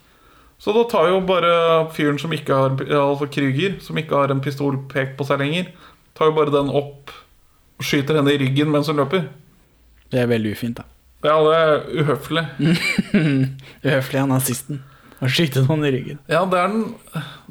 Så 0.59 0.75
da 0.75 0.83
tar 0.91 1.13
jo 1.13 1.21
bare 1.23 1.87
fyren 1.95 2.19
som 2.19 2.35
ikke 2.35 2.57
har 2.59 2.75
Altså 2.83 3.29
Krüger, 3.31 3.79
som 3.81 3.99
ikke 4.01 4.19
har 4.19 4.35
en 4.35 4.43
pistol 4.43 4.81
pekt 4.91 5.15
på 5.19 5.27
seg 5.29 5.39
lenger, 5.45 5.71
tar 6.19 6.33
jo 6.33 6.37
bare 6.41 6.55
den 6.55 6.73
opp 6.75 7.15
og 7.79 7.87
skyter 7.87 8.19
henne 8.19 8.35
i 8.35 8.41
ryggen 8.43 8.73
mens 8.75 8.91
hun 8.91 8.99
løper. 8.99 9.29
Det 10.11 10.19
er 10.19 10.27
veldig 10.27 10.57
ufint, 10.57 10.81
da. 10.81 10.89
Ja, 11.23 11.37
det 11.43 11.55
er 11.59 12.03
uhøflig. 12.03 12.45
Uhøflig 13.87 14.21
av 14.23 14.31
nazisten 14.31 14.83
å 15.19 15.29
skyte 15.31 15.65
noen 15.67 15.87
i 15.87 15.93
ryggen. 15.95 16.19
Ja, 16.31 16.45
det 16.47 16.59
er 16.61 16.73
den 16.73 16.85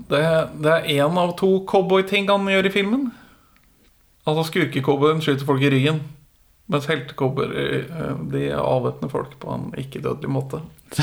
Det, 0.08 0.22
det 0.64 0.74
er 0.74 0.92
én 1.04 1.18
av 1.20 1.34
to 1.40 1.50
cowboyting 1.68 2.30
han 2.30 2.48
gjør 2.48 2.70
i 2.70 2.74
filmen. 2.74 3.08
Altså 4.28 4.46
Skurkecowboyen 4.48 5.24
skyter 5.24 5.48
folk 5.48 5.64
i 5.64 5.72
ryggen. 5.72 6.00
Mens 6.68 6.86
heltekobber 6.90 7.54
eh, 7.56 7.84
de 8.32 8.52
avvæpner 8.60 9.10
folk 9.12 9.40
på 9.40 9.48
en 9.56 9.74
ikke-dødelig 9.80 10.30
måte. 10.30 10.58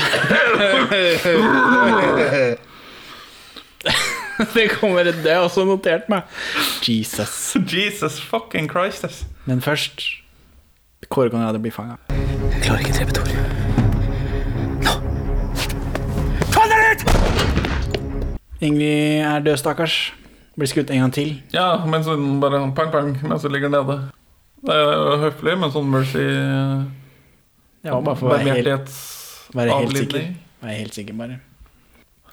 det 4.53 4.69
kommer 4.79 5.03
Det 5.03 5.31
er 5.31 5.37
også 5.37 5.65
notert 5.65 6.09
meg. 6.09 6.21
Jesus. 6.85 7.55
Jesus 7.73 8.21
fucking 8.21 8.69
Christ. 8.69 9.25
Men 9.45 9.61
først 9.61 10.01
Kåre 11.09 11.29
Konrad 11.29 11.59
blir 11.61 11.71
fanga. 11.73 11.95
Jeg 12.09 12.61
klarer 12.63 12.79
ikke 12.79 12.93
drepe 12.99 13.11
Tor. 13.13 13.25
Ingrid 18.65 19.21
er 19.21 19.39
død, 19.45 19.57
stakkars. 19.57 20.13
Blir 20.55 20.69
skutt 20.71 20.89
en 20.89 20.99
gang 21.03 21.13
til. 21.13 21.41
Ja, 21.53 21.85
mens 21.85 22.07
hun 22.07 22.39
bare 22.41 22.71
pang, 22.75 22.91
pang 22.91 23.17
mens 23.27 23.43
hun 23.43 23.51
ligger 23.51 23.69
nede. 23.69 23.97
Det 24.65 24.75
er 24.75 24.93
jo 24.97 25.17
høflig, 25.25 25.57
men 25.61 25.73
sånn 25.73 25.89
mercy 25.93 26.23
Ja, 27.85 27.99
bare 28.01 28.15
for 28.17 28.29
å 28.29 28.37
være 28.37 28.55
helt, 28.57 28.95
være 29.53 29.75
helt 29.81 29.97
sikker. 29.99 30.31
Være 30.65 30.77
helt 30.79 30.95
sikker, 30.97 31.17
bare. 31.19 31.39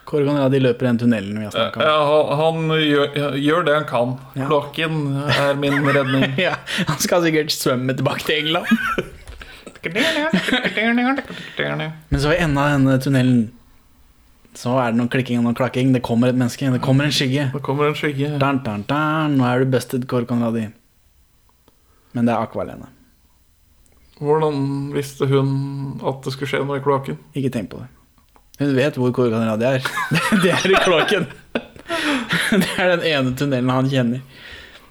Korgan, 0.08 0.38
ja, 0.40 0.48
de 0.50 0.58
løper 0.58 0.86
i 0.86 0.88
den 0.90 0.98
tunnelen 1.04 1.36
vi 1.38 1.44
har 1.46 1.52
Ja, 1.54 1.68
snakka 1.68 1.84
om. 1.86 2.40
han, 2.40 2.62
han 2.72 2.80
gjør, 2.82 3.36
gjør 3.38 3.66
det 3.68 3.74
han 3.76 3.84
kan. 3.88 4.14
Ja. 4.34 4.48
Klokken 4.50 4.96
er 5.30 5.54
min 5.60 5.78
redning. 5.94 6.32
Ja, 6.46 6.56
han 6.88 6.98
skal 7.02 7.22
sikkert 7.26 7.52
svømme 7.54 7.94
tilbake 7.96 8.24
til 8.26 8.40
England. 8.42 8.66
Men 12.10 12.20
så 12.22 12.32
i 12.32 12.38
enden 12.42 12.58
av 12.58 12.68
denne 12.76 12.98
tunnelen 13.02 13.42
så 14.58 14.74
er 14.82 14.92
det 14.92 14.98
noe 15.00 15.08
klikking 15.12 15.40
og 15.40 15.46
noe 15.48 15.56
klakking. 15.56 15.94
Det 15.94 16.02
kommer 16.04 16.28
et 16.28 16.36
menneske. 16.38 16.68
Det 16.74 16.82
kommer 16.84 17.08
en 17.08 17.14
skygge. 17.14 17.46
Det 17.54 17.62
kommer 17.64 17.88
en 17.88 17.96
skygge. 17.96 18.34
Nå 18.36 19.46
er 19.48 19.62
du 19.64 19.70
busted, 19.72 20.04
Kåre 20.10 20.28
Conradi. 20.28 20.66
Men 22.12 22.28
det 22.28 22.34
er 22.34 22.44
Aqualene. 22.44 22.90
Hvordan 24.22 24.92
visste 24.94 25.26
hun 25.26 25.50
at 26.06 26.22
det 26.22 26.34
skulle 26.34 26.50
skje 26.52 26.62
noe 26.66 26.78
i 26.78 26.84
kloakken? 26.84 27.18
Ikke 27.34 27.50
tenk 27.54 27.72
på 27.72 27.80
det. 27.82 27.88
Hun 28.60 28.74
vet 28.76 28.98
hvor 29.00 29.10
Kåre 29.16 29.40
er. 29.40 29.82
Det 30.44 30.52
er 30.52 30.70
i 30.70 30.80
kloakken. 30.84 31.26
Det 32.62 32.68
er 32.78 32.92
den 32.92 33.06
ene 33.08 33.32
tunnelen 33.36 33.72
han 33.72 33.88
kjenner. 33.90 34.20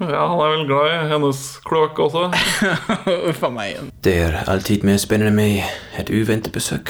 Ja, 0.02 0.24
han 0.28 0.40
er 0.42 0.56
vel 0.56 0.66
glad 0.66 0.88
i 0.90 1.10
hennes 1.12 1.42
kloakk 1.64 2.00
også. 2.02 2.26
Uff 3.30 3.44
a 3.46 3.52
meg. 3.54 3.78
Det 4.02 4.16
er 4.26 4.40
alltid 4.50 4.84
mer 4.84 4.98
spennende 4.98 5.32
med 5.36 5.62
et 6.02 6.10
uventet 6.10 6.52
besøk. 6.56 6.90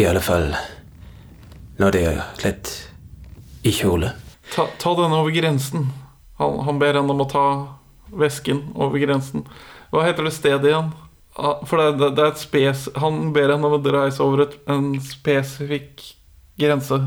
I 0.00 0.08
alle 0.08 0.24
fall 0.24 0.54
når 1.76 1.92
det 1.92 2.02
er 2.08 2.22
kledd 2.40 2.72
i 3.68 3.72
kjole. 3.76 4.14
Ta, 4.54 4.66
ta 4.80 4.94
denne 4.96 5.20
over 5.20 5.34
grensen. 5.34 5.90
Han, 6.40 6.58
han 6.64 6.80
ber 6.80 6.96
henne 6.96 7.12
om 7.12 7.22
å 7.22 7.28
ta 7.28 7.44
vesken 8.18 8.64
over 8.74 9.00
grensen. 9.02 9.46
Hva 9.92 10.04
heter 10.06 10.28
det 10.28 10.34
stedet 10.36 10.68
igjen? 10.70 10.92
Ah, 11.36 11.62
For 11.68 11.80
det, 11.80 11.98
det, 12.00 12.10
det 12.18 12.24
er 12.24 12.32
et 12.34 12.42
spes... 12.42 12.86
Han 13.00 13.32
ber 13.32 13.54
henne 13.54 13.68
om 13.68 13.78
å 13.78 13.92
reise 13.94 14.22
over 14.24 14.46
et, 14.46 14.56
en 14.70 14.94
spesifikk 15.04 16.04
grense. 16.60 16.98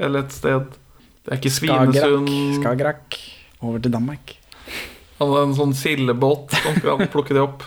Eller 0.00 0.24
et 0.24 0.34
sted. 0.34 0.76
Det 1.24 1.34
er 1.34 1.40
ikke 1.40 1.52
Svinesund. 1.52 2.30
Skagerrak. 2.60 3.18
Over 3.60 3.82
til 3.84 3.92
Danmark. 3.92 4.36
Han 5.18 5.32
har 5.34 5.48
en 5.48 5.56
sånn 5.58 5.74
sildebåt 5.74 6.54
som 6.54 6.78
kan 6.84 7.02
plukke 7.10 7.34
de 7.34 7.42
opp. 7.42 7.64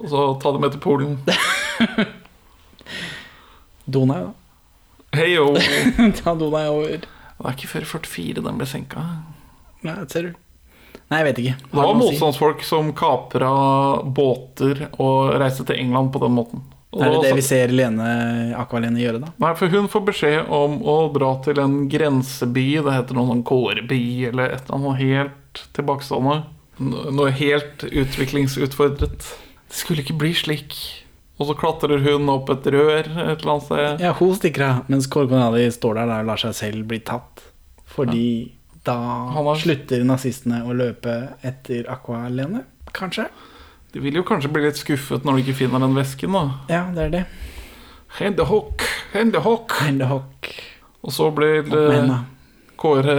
Og 0.00 0.08
så 0.10 0.22
ta 0.40 0.52
dem 0.54 0.64
med 0.64 0.72
til 0.74 0.82
Polen. 0.82 1.18
Donau, 3.86 4.30
da. 4.30 4.32
Hei 5.16 5.28
yo. 5.34 5.52
Ta 6.18 6.34
Donau 6.34 6.80
over. 6.80 7.04
Det 7.04 7.44
er 7.44 7.54
ikke 7.54 7.70
før 7.70 7.86
44 8.00 8.42
den 8.42 8.58
ble 8.58 8.66
senka. 8.68 9.04
Nei, 9.86 9.98
ser 10.10 10.30
du. 10.30 10.40
Nei, 11.06 11.20
jeg 11.20 11.26
vet 11.28 11.42
ikke. 11.42 11.58
Det 11.70 11.78
var 11.78 11.98
motstandsfolk 12.00 12.64
som 12.66 12.88
kapra 12.98 13.50
båter 14.02 14.88
og 14.96 15.36
reiste 15.38 15.66
til 15.68 15.78
England 15.78 16.10
på 16.14 16.22
den 16.24 16.34
måten. 16.34 16.64
Og 16.96 17.02
Er 17.04 17.12
det 17.12 17.22
det 17.26 17.32
vi 17.36 17.44
ser 17.44 17.72
Lene, 17.74 18.06
Aqualene 18.56 18.98
gjøre, 19.02 19.20
da? 19.20 19.30
Nei, 19.42 19.52
for 19.58 19.70
hun 19.70 19.88
får 19.92 20.04
beskjed 20.06 20.52
om 20.54 20.78
å 20.88 20.96
dra 21.14 21.34
til 21.44 21.60
en 21.60 21.74
grenseby. 21.92 22.66
Det 22.86 22.94
heter 22.94 23.18
noe 23.18 23.28
sånn 23.30 23.44
Kåreby 23.46 24.02
eller 24.30 24.54
et 24.54 24.64
eller 24.64 24.78
annet 24.78 25.02
helt 25.02 25.64
tilbakestående. 25.76 26.38
Noe 26.80 27.32
helt 27.36 27.84
utviklingsutfordret. 27.86 29.28
Det 29.66 29.76
skulle 29.76 30.02
ikke 30.04 30.16
bli 30.20 30.32
slik. 30.36 30.76
Og 31.36 31.50
så 31.50 31.56
klatrer 31.58 32.00
hun 32.00 32.30
opp 32.32 32.48
et 32.54 32.66
rør 32.72 33.04
et 33.04 33.12
eller 33.42 33.52
annet 33.58 33.66
sted. 33.68 34.04
Ja, 34.06 34.14
hun 34.16 34.32
stikker 34.38 34.64
av, 34.64 34.78
mens 34.88 35.08
Korkonali 35.12 35.66
står 35.74 35.98
der, 36.00 36.08
der 36.08 36.24
og 36.24 36.30
lar 36.30 36.40
seg 36.40 36.56
selv 36.56 36.86
bli 36.88 37.02
tatt. 37.04 37.44
Fordi 37.92 38.55
da 38.86 39.56
slutter 39.58 40.04
nazistene 40.06 40.62
å 40.66 40.74
løpe 40.76 41.16
etter 41.46 41.88
Aqualene, 41.92 42.64
kanskje? 42.96 43.28
De 43.92 44.02
vil 44.04 44.18
jo 44.18 44.24
kanskje 44.26 44.50
bli 44.52 44.66
litt 44.66 44.78
skuffet 44.80 45.26
når 45.26 45.38
de 45.38 45.44
ikke 45.44 45.60
finner 45.62 45.82
den 45.82 45.96
vesken, 45.96 46.34
da. 46.36 46.44
Ja, 46.72 46.82
det 46.94 47.06
er 47.06 47.14
det. 47.14 47.22
Hendehokk, 48.18 48.84
hendehokk. 49.14 49.76
Hendehokk. 49.82 50.50
Og 51.06 51.14
så 51.14 51.30
blir 51.34 51.66
eh. 51.66 52.12
Kåre 52.76 53.16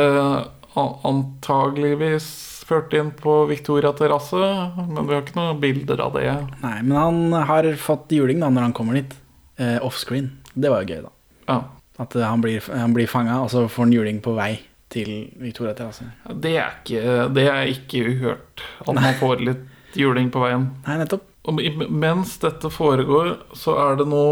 antageligvis 0.78 2.28
ført 2.68 2.94
inn 2.94 3.10
på 3.16 3.40
Victoria 3.50 3.94
terrasse, 3.98 4.38
men 4.78 5.08
vi 5.08 5.16
har 5.16 5.24
ikke 5.24 5.38
noen 5.38 5.62
bilder 5.62 6.04
av 6.04 6.18
det. 6.20 6.28
Nei, 6.62 6.76
men 6.84 6.98
han 7.00 7.48
har 7.50 7.70
fått 7.82 8.14
juling 8.14 8.44
da 8.44 8.52
når 8.54 8.68
han 8.68 8.76
kommer 8.78 9.00
dit. 9.00 9.16
Eh, 9.58 9.80
offscreen. 9.82 10.30
Det 10.54 10.70
var 10.70 10.84
jo 10.84 10.94
gøy, 10.94 11.06
da. 11.08 11.14
Ja. 11.48 11.60
At 11.98 12.14
han 12.22 12.44
blir, 12.44 12.62
han 12.70 12.94
blir 12.94 13.10
fanga, 13.10 13.40
og 13.42 13.50
så 13.50 13.66
får 13.66 13.88
han 13.88 13.96
juling 13.96 14.20
på 14.22 14.36
vei 14.38 14.52
til 14.94 15.32
Victoria 15.42 15.74
terrasse. 15.76 16.08
Det 16.32 16.54
er 16.58 16.78
ikke, 16.80 17.02
det 17.36 17.48
er 17.52 17.72
ikke 17.72 18.04
uhørt 18.08 18.64
at 18.86 18.94
man 18.96 19.18
får 19.20 19.44
litt 19.44 19.98
juling 19.98 20.30
på 20.32 20.44
veien. 20.44 20.70
Nei, 20.86 21.00
nettopp. 21.02 21.26
Og 21.48 21.60
mens 21.96 22.36
dette 22.44 22.70
foregår, 22.72 23.38
så 23.56 23.78
er 23.80 24.00
det 24.02 24.08
nå 24.12 24.28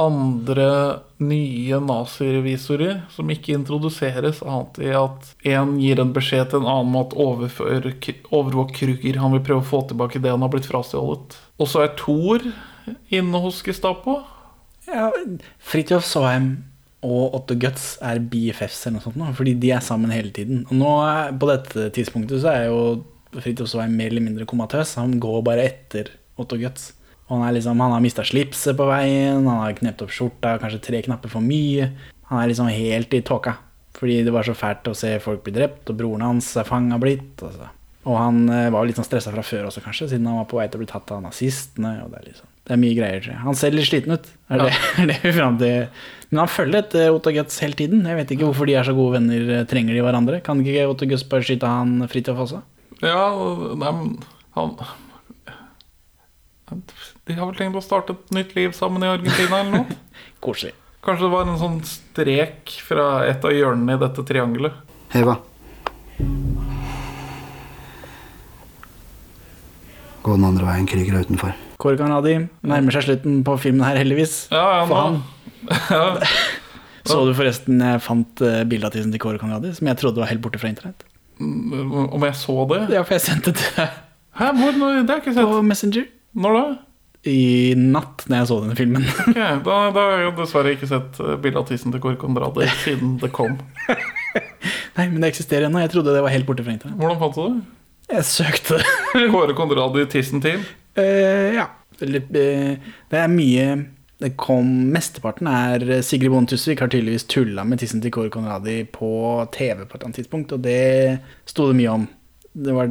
andre 0.00 1.00
nye 1.20 1.80
nazirevisorer 1.82 3.02
som 3.12 3.30
ikke 3.32 3.56
introduseres 3.58 4.40
annet 4.46 4.78
i 4.86 4.92
at 4.96 5.32
en 5.50 5.74
gir 5.82 6.00
en 6.00 6.14
beskjed 6.16 6.52
til 6.52 6.62
en 6.62 6.70
annen 6.70 6.94
om 6.94 7.00
at 7.02 7.16
overfør, 7.18 7.90
overvåk 8.30 8.72
Kruger, 8.78 9.18
Han 9.20 9.34
vil 9.34 9.44
prøve 9.44 9.64
å 9.64 9.70
få 9.72 9.82
tilbake 9.90 10.22
det 10.22 10.30
han 10.32 10.46
har 10.46 10.52
blitt 10.54 10.70
frastjålet. 10.70 11.36
Og 11.60 11.68
så 11.68 11.84
er 11.84 11.94
Thor 11.98 12.46
inne 13.10 13.42
hos 13.42 13.60
Gestapo. 13.66 14.20
Ja, 14.88 15.10
Fridtjof 15.58 16.06
Saaheim 16.06 16.69
og 17.06 17.36
Otto 17.38 17.56
Guts 17.56 17.94
er 18.04 18.20
BFFs 18.20 18.82
eller 18.84 18.98
noe 18.98 19.04
sånt, 19.06 19.18
nå, 19.20 19.30
fordi 19.36 19.54
de 19.60 19.72
er 19.72 19.84
sammen 19.84 20.12
hele 20.12 20.32
tiden. 20.36 20.66
Og 20.68 20.76
nå, 20.76 20.92
på 21.40 21.48
dette 21.48 21.88
tidspunktet 21.96 22.42
så 22.42 22.52
er 22.52 22.66
jo 22.68 22.80
Fridtjof 23.30 23.70
Svein 23.70 23.94
mer 23.96 24.10
eller 24.10 24.24
mindre 24.24 24.46
komatøs. 24.48 24.96
Han 25.00 25.14
går 25.22 25.40
bare 25.46 25.64
etter 25.70 26.10
Otto 26.40 26.58
Guts. 26.60 26.90
Og 27.28 27.36
han, 27.38 27.46
er 27.46 27.56
liksom, 27.56 27.80
han 27.80 27.94
har 27.94 28.02
mista 28.02 28.24
slipset 28.26 28.76
på 28.76 28.86
veien, 28.90 29.46
han 29.46 29.62
har 29.62 29.76
knept 29.78 30.02
opp 30.02 30.12
skjorta, 30.12 30.56
kanskje 30.60 30.82
tre 30.82 31.02
knapper 31.06 31.30
for 31.30 31.44
mye. 31.44 31.92
Han 32.30 32.40
er 32.42 32.50
liksom 32.50 32.70
helt 32.74 33.14
i 33.14 33.22
tåka. 33.26 33.54
Fordi 33.96 34.20
det 34.26 34.32
var 34.34 34.46
så 34.46 34.56
fælt 34.56 34.88
å 34.90 34.96
se 34.96 35.12
folk 35.22 35.44
bli 35.46 35.54
drept, 35.54 35.88
og 35.92 35.98
broren 35.98 36.24
hans 36.26 36.50
er 36.58 36.66
fanga 36.66 36.98
blitt. 37.00 37.38
Altså. 37.38 37.70
Og 38.08 38.16
han 38.18 38.42
eh, 38.50 38.68
var 38.72 38.86
litt 38.88 38.98
sånn 38.98 39.06
stressa 39.06 39.32
fra 39.34 39.44
før 39.46 39.68
også, 39.68 39.82
kanskje, 39.84 40.10
siden 40.12 40.28
han 40.30 40.40
var 40.40 40.48
på 40.50 40.58
vei 40.58 40.66
til 40.70 40.80
å 40.80 40.82
bli 40.82 40.90
tatt 40.90 41.12
av 41.14 41.22
nazistene. 41.24 41.96
Og 42.04 42.12
det, 42.12 42.20
er 42.20 42.28
liksom, 42.32 42.50
det 42.68 42.76
er 42.76 42.80
mye 42.80 42.96
greier. 42.96 43.28
Han 43.42 43.56
ser 43.58 43.74
litt 43.74 43.88
sliten 43.88 44.14
ut. 44.14 44.26
Er 44.52 44.64
det, 44.66 44.72
er 45.02 45.10
det 45.10 45.18
vi 45.24 45.32
fram 45.36 45.58
til. 45.60 45.86
Men 46.30 46.42
han 46.44 46.50
følger 46.52 46.84
etter 46.84 47.14
Otto 47.14 47.32
Guts 47.34 47.58
hele 47.64 47.78
tiden. 47.78 48.04
Jeg 48.06 48.18
vet 48.20 48.34
ikke 48.34 48.46
hvorfor 48.46 48.68
de 48.68 48.76
er 48.78 48.86
så 48.86 48.94
gode 48.94 49.16
venner. 49.18 49.64
Trenger 49.70 49.96
de 49.96 50.04
hverandre? 50.04 50.42
Kan 50.46 50.62
ikke 50.62 50.86
Otto 50.92 51.08
Guts 51.10 51.26
bare 51.26 51.46
skyte 51.46 51.70
han 51.70 52.04
Fridtjof 52.10 52.44
også? 52.46 52.62
Ja, 53.00 53.24
nei, 53.80 53.92
men 53.96 54.12
han 54.54 54.76
De 57.26 57.34
har 57.34 57.48
vel 57.48 57.56
tenkt 57.58 57.80
å 57.80 57.82
starte 57.82 58.14
et 58.14 58.34
nytt 58.36 58.54
liv 58.58 58.76
sammen 58.76 59.02
i 59.02 59.10
Argentina 59.10 59.62
eller 59.64 59.80
noe? 59.80 59.98
Koselig. 60.44 60.76
Kanskje 61.02 61.26
det 61.26 61.32
var 61.32 61.48
en 61.48 61.60
sånn 61.60 61.78
strek 61.88 62.74
fra 62.84 63.06
et 63.26 63.44
av 63.44 63.56
hjørnene 63.56 63.96
i 63.96 64.02
dette 64.04 64.26
triangelet. 64.28 64.82
Eva. 65.16 65.40
Gå 70.24 70.34
den 70.36 70.44
andre 70.44 70.66
veien, 70.68 70.86
Krüger 70.90 71.16
er 71.16 71.24
utenfor. 71.24 71.54
Kåre 71.80 71.96
Kanadi 71.96 72.34
nærmer 72.68 72.92
seg 72.92 73.06
slutten 73.06 73.38
på 73.46 73.54
filmen 73.62 73.86
her, 73.86 73.96
heldigvis. 74.02 74.34
Ja, 74.52 74.64
ja, 74.80 74.82
For 74.90 75.14
nå- 75.14 75.22
ja. 75.94 76.26
Så 77.08 77.22
du 77.24 77.32
forresten 77.38 77.80
jeg 77.80 78.02
fant 78.04 78.42
uh, 78.44 78.58
bilde 78.68 78.84
av 78.90 78.92
tissen 78.92 79.14
til 79.14 79.22
Kåre 79.22 79.40
Kanadi, 79.40 79.72
som 79.76 79.88
jeg 79.88 79.96
trodde 80.02 80.20
var 80.20 80.28
helt 80.28 80.42
borte 80.44 80.60
fra 80.60 80.68
internett? 80.68 81.06
Mm, 81.40 82.10
Om 82.12 82.26
jeg 82.28 82.36
så 82.36 82.58
det? 82.68 82.82
Ja, 82.92 83.00
for 83.08 83.16
jeg 83.16 83.24
sendte 83.24 83.54
det 83.54 83.62
til 83.62 83.78
deg 83.80 83.94
Hæ, 84.36 84.50
hvor? 84.60 84.76
Det 84.76 85.08
har 85.08 85.16
jeg 85.16 85.22
ikke 85.24 85.32
sett. 85.34 85.48
på 85.48 85.62
Messenger. 85.66 86.04
Når 86.44 86.54
da? 86.58 86.62
I 87.30 87.38
natt, 87.76 88.22
når 88.30 88.36
jeg 88.42 88.48
så 88.52 88.58
denne 88.62 88.76
filmen. 88.78 89.08
Ok, 89.30 89.40
da, 89.66 89.78
da 89.96 90.04
har 90.04 90.22
jeg 90.26 90.36
dessverre 90.38 90.70
ikke 90.76 90.88
sett 90.88 91.18
eh, 91.24 91.34
bilde 91.42 91.60
av 91.60 91.66
tissen 91.68 91.92
til 91.96 92.00
Kåre 92.04 92.20
Konradi 92.20 92.68
siden 92.84 93.16
det 93.20 93.32
kom. 93.36 93.56
Nei, 94.96 95.08
men 95.08 95.18
det 95.24 95.32
eksisterer 95.32 95.66
ennå. 95.68 95.80
Jeg 95.82 95.92
trodde 95.96 96.12
det 96.14 96.22
var 96.24 96.32
helt 96.36 96.46
borte 96.48 96.64
fra 96.64 96.76
internett. 96.76 97.00
Hvordan 97.00 97.20
fant 97.24 97.36
du 97.36 97.42
det? 97.42 97.79
Jeg 98.10 98.26
søkte. 98.26 98.80
Kåre 99.32 99.54
Konradi 99.58 100.06
tissen 100.10 100.42
til? 100.42 100.64
Uh, 100.98 101.54
ja. 101.54 101.68
Eh, 102.00 102.78
det 103.10 103.18
er 103.18 103.28
mye 103.28 103.64
Det 104.20 104.30
kom 104.40 104.68
Mesteparten 104.92 105.48
er 105.50 105.84
eh, 105.84 106.02
Sigrid 106.04 106.32
Bonde 106.32 106.48
Tusvik 106.52 106.80
har 106.80 106.88
tydeligvis 106.92 107.26
tulla 107.28 107.64
med 107.68 107.80
tissen 107.80 108.00
til 108.00 108.12
Kåre 108.14 108.32
Conradi 108.32 108.82
på 108.88 109.10
TV 109.54 109.84
på 109.84 109.96
et 109.98 110.04
annet 110.06 110.20
tidspunkt, 110.20 110.52
og 110.56 110.64
det 110.64 111.20
sto 111.48 111.68
det 111.70 111.78
mye 111.78 111.94
om. 111.94 112.06
Det 112.52 112.74
var 112.76 112.90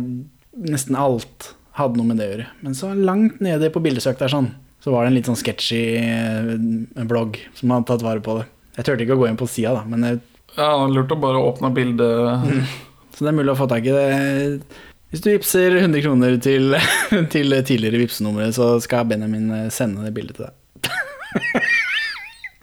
nesten 0.59 0.97
alt 0.97 1.51
hadde 1.77 1.99
noe 1.99 2.09
med 2.09 2.19
det 2.19 2.27
å 2.27 2.33
gjøre. 2.33 2.47
Men 2.65 2.77
så 2.77 2.91
langt 2.97 3.39
nede 3.45 3.69
på 3.73 3.81
bildesøk 3.83 4.17
der 4.19 4.33
sånn, 4.33 4.49
så 4.83 4.93
var 4.93 5.05
det 5.05 5.11
en 5.11 5.17
litt 5.19 5.29
sånn 5.29 5.39
sketchy 5.39 5.83
eh, 6.01 7.05
blogg 7.09 7.37
som 7.57 7.75
hadde 7.75 7.89
tatt 7.91 8.05
vare 8.05 8.23
på 8.25 8.39
det. 8.39 8.47
Jeg 8.79 8.87
turte 8.87 9.05
ikke 9.05 9.17
å 9.17 9.23
gå 9.23 9.29
inn 9.29 9.39
på 9.39 9.49
sida, 9.49 9.75
da, 9.77 9.85
men 9.89 10.05
jeg, 10.07 10.21
Ja, 10.57 10.71
lurt 10.89 11.13
å 11.13 11.19
bare 11.19 11.41
åpne 11.45 11.69
bildet. 11.75 12.65
så 13.13 13.25
det 13.25 13.31
er 13.31 13.37
mulig 13.37 13.53
å 13.53 13.59
få 13.59 13.69
tak 13.69 13.85
i 13.85 13.93
det. 13.93 14.07
Hvis 15.09 15.23
du 15.25 15.31
vippser 15.31 15.75
100 15.79 16.03
kroner 16.05 16.37
til, 16.37 16.75
til 17.33 17.55
tidligere 17.65 18.03
vippsenummeret, 18.03 18.53
så 18.55 18.75
skal 18.83 19.07
Benjamin 19.09 19.49
eh, 19.55 19.69
sende 19.73 20.05
det 20.05 20.13
bildet 20.13 20.37
til 20.37 20.49
deg. 20.49 20.55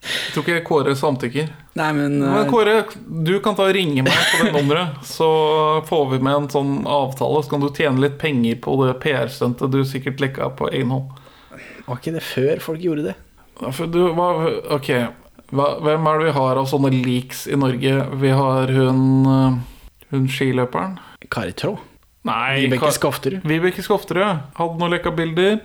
Jeg 0.06 0.34
tror 0.34 0.44
ikke 0.44 0.66
Kåre 0.68 0.92
samtykker. 0.94 1.48
Nei, 1.80 1.88
men, 1.96 2.18
Men 2.20 2.44
eh, 2.44 2.50
Kåre, 2.50 2.76
du 3.02 3.38
kan 3.42 3.56
ta 3.58 3.66
og 3.66 3.74
ringe 3.74 4.04
meg 4.06 4.14
på 4.14 4.44
det 4.44 4.52
nummeret, 4.54 5.00
så 5.08 5.28
får 5.88 6.04
vi 6.12 6.20
med 6.22 6.42
en 6.42 6.48
sånn 6.52 6.74
avtale. 6.86 7.42
Så 7.42 7.54
kan 7.54 7.64
du 7.64 7.70
tjene 7.74 8.04
litt 8.04 8.18
penger 8.20 8.60
på 8.62 8.76
det 8.84 8.94
PR-stuntet 9.02 9.72
du 9.72 9.80
sikkert 9.88 10.22
lekka 10.22 10.50
på 10.58 10.70
egen 10.70 10.92
hånd. 10.94 11.18
Var 11.86 11.98
ikke 11.98 12.14
det 12.14 12.24
før 12.26 12.62
folk 12.62 12.84
gjorde 12.84 13.08
det? 13.08 13.16
Du, 13.88 14.02
hva, 14.12 14.26
ok 14.76 14.88
hva, 15.56 15.66
Hvem 15.80 16.08
er 16.10 16.18
det 16.18 16.26
vi 16.26 16.32
har 16.36 16.58
av 16.60 16.66
sånne 16.68 16.90
leaks 16.92 17.46
i 17.48 17.56
Norge? 17.56 17.92
Vi 18.20 18.32
har 18.36 18.72
hun 18.76 19.04
eh, 19.32 19.60
Hun 20.12 20.26
skiløperen. 20.30 20.98
Kari 21.32 21.56
Traa. 21.56 21.80
Nei, 22.26 22.66
Vibeke 22.66 22.92
Skofterud. 22.96 23.44
Vibeke 23.46 23.84
Skofterud 23.84 24.46
hadde 24.56 24.80
noen 24.80 24.96
lekka 24.96 25.12
bilder. 25.14 25.60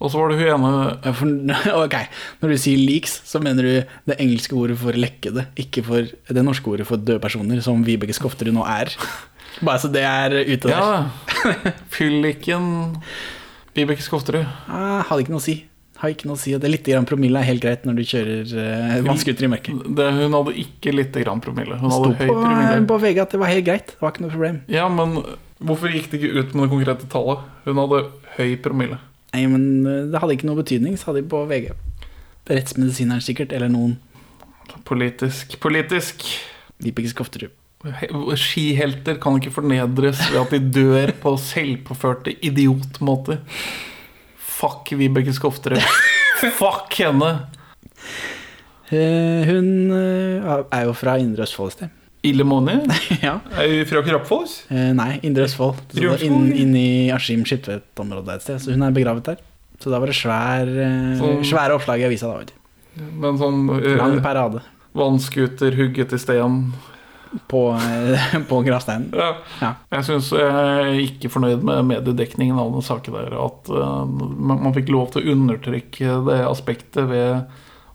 Og 0.00 0.08
så 0.08 0.16
var 0.16 0.32
det 0.32 0.38
hun 0.40 0.64
ene 0.64 1.14
for, 1.16 1.32
ok, 1.84 1.96
Når 2.40 2.54
du 2.54 2.60
sier 2.60 2.80
leaks, 2.80 3.18
så 3.28 3.40
mener 3.42 3.66
du 3.66 3.72
det 4.08 4.16
engelske 4.16 4.56
ordet 4.56 4.78
for 4.80 4.96
lekkede, 4.96 5.44
ikke 5.60 5.84
for 5.84 6.08
det 6.08 6.44
norske 6.46 6.72
ordet 6.72 6.88
for 6.88 7.00
døde 7.00 7.20
personer, 7.22 7.60
som 7.64 7.84
Vibeke 7.84 8.16
Skofterud 8.16 8.56
nå 8.56 8.64
er. 8.64 8.94
Bare 9.66 9.82
så 9.82 9.90
det 9.92 10.06
er 10.06 10.38
ute 10.40 10.70
der. 10.70 10.78
Ja. 10.78 11.50
Fylliken 11.94 12.70
Vibeke 13.76 14.04
Skofterud. 14.04 14.46
Ah, 14.70 15.02
hadde 15.10 15.26
ikke 15.26 15.34
noe 15.34 15.42
å 15.42 15.44
si. 15.44 15.58
Har 16.00 16.14
ikke 16.14 16.30
noe 16.30 16.38
å 16.38 16.40
si. 16.40 16.54
Det 16.56 16.70
litt 16.70 16.86
grann 16.88 17.04
promille 17.04 17.42
er 17.42 17.50
helt 17.50 17.60
greit 17.60 17.84
når 17.84 17.98
du 17.98 18.06
kjører 18.08 18.54
uh, 18.56 18.94
vannskuter 19.04 19.44
i 19.44 19.50
mørket. 19.52 19.84
Det, 19.98 20.06
hun 20.16 20.38
hadde 20.38 20.56
ikke 20.62 20.94
lite 20.96 21.26
grann 21.26 21.44
promille. 21.44 21.76
Hun 21.76 21.92
hadde 21.92 22.14
høy 22.14 22.24
på, 22.24 22.38
promille. 22.38 22.80
på 22.88 22.98
VG 23.04 23.20
at 23.26 23.36
det 23.36 23.40
var 23.42 23.52
helt 23.52 23.66
greit. 23.68 23.92
Det 23.92 24.00
var 24.00 24.14
ikke 24.14 24.24
noe 24.24 24.32
problem. 24.32 24.62
Ja, 24.72 24.88
men 24.88 25.18
hvorfor 25.64 25.92
gikk 25.92 26.10
det 26.10 26.20
ikke 26.20 26.40
ut 26.40 26.54
med 26.54 26.66
det 26.66 26.72
konkrete 26.72 27.08
tallet? 27.12 27.46
Hun 27.66 27.80
hadde 27.82 28.02
høy 28.36 28.56
promille. 28.64 29.00
Nei, 29.34 29.44
men 29.50 29.64
eh, 29.86 30.04
det 30.10 30.20
hadde 30.22 30.36
ikke 30.36 30.48
noe 30.48 30.60
betydning, 30.62 30.96
sa 30.98 31.14
de 31.16 31.22
på 31.26 31.44
VG. 31.50 31.70
Rettsmedisineren 32.50 33.22
sikkert, 33.22 33.54
eller 33.54 33.70
noen. 33.70 33.94
Politisk. 34.88 35.58
Politisk. 35.62 36.26
Vibeke 36.80 37.10
Skofterud. 37.12 37.54
Skihelter 38.36 39.16
kan 39.22 39.38
ikke 39.38 39.54
fornedres 39.54 40.20
ved 40.32 40.40
at 40.42 40.50
de 40.52 40.80
dør 40.80 41.14
på 41.22 41.32
selvpåførte 41.40 42.34
idiotmåter. 42.44 43.40
Fuck 44.36 44.92
Vibeke 44.98 45.32
Skofterud. 45.36 45.80
Fuck 46.58 46.98
henne. 47.00 47.30
Eh, 48.90 49.46
hun 49.46 49.92
eh, 49.94 50.50
er 50.74 50.84
jo 50.88 50.94
fra 50.98 51.16
Indre 51.22 51.46
Østfold 51.46 51.70
et 51.70 51.78
sted. 51.78 51.99
Illemoni? 52.26 52.74
ja. 53.26 53.38
Fra 53.88 54.02
Krappfoss? 54.04 54.58
Eh, 54.68 54.90
nei, 54.96 55.14
Indre 55.26 55.46
Østfold. 55.48 55.94
Inn, 56.26 56.50
inn 56.52 56.74
i 56.76 56.88
Askim-Skiptvet-området 57.14 58.34
et 58.36 58.44
sted. 58.44 58.60
Så 58.64 58.74
hun 58.74 58.84
er 58.84 58.92
begravet 58.96 59.24
der. 59.32 59.40
Så 59.80 59.88
da 59.92 60.00
var 60.02 60.10
det 60.12 60.18
svær, 60.18 60.68
eh, 60.68 61.14
Sånn- 61.20 61.40
svære 61.48 61.78
oppslag 61.78 62.02
i 62.02 62.08
avisa. 62.10 62.28
da. 62.28 62.58
Men 63.16 63.38
sånn 63.40 63.62
eh, 63.78 63.96
Lang 63.96 64.20
parade. 64.20 64.60
vannskuter 64.94 65.72
hugget 65.78 66.12
i 66.12 66.18
sten. 66.20 66.72
på, 67.46 67.60
eh, 67.78 68.32
på 68.50 68.56
gravsteinen. 68.66 69.12
Ja. 69.14 69.36
Ja. 69.62 69.68
Jeg 69.94 70.04
syns 70.08 70.32
jeg 70.34 70.50
er 70.50 70.96
ikke 70.98 71.30
fornøyd 71.30 71.62
med 71.62 71.84
mediedekningen 71.86 72.58
av 72.58 72.72
den 72.74 72.82
saken 72.82 73.14
der. 73.14 73.36
At 73.38 73.70
eh, 73.70 74.04
man, 74.04 74.64
man 74.66 74.74
fikk 74.74 74.90
lov 74.90 75.12
til 75.14 75.22
å 75.22 75.36
undertrykke 75.36 76.16
det 76.26 76.40
aspektet 76.50 77.06
ved 77.08 77.46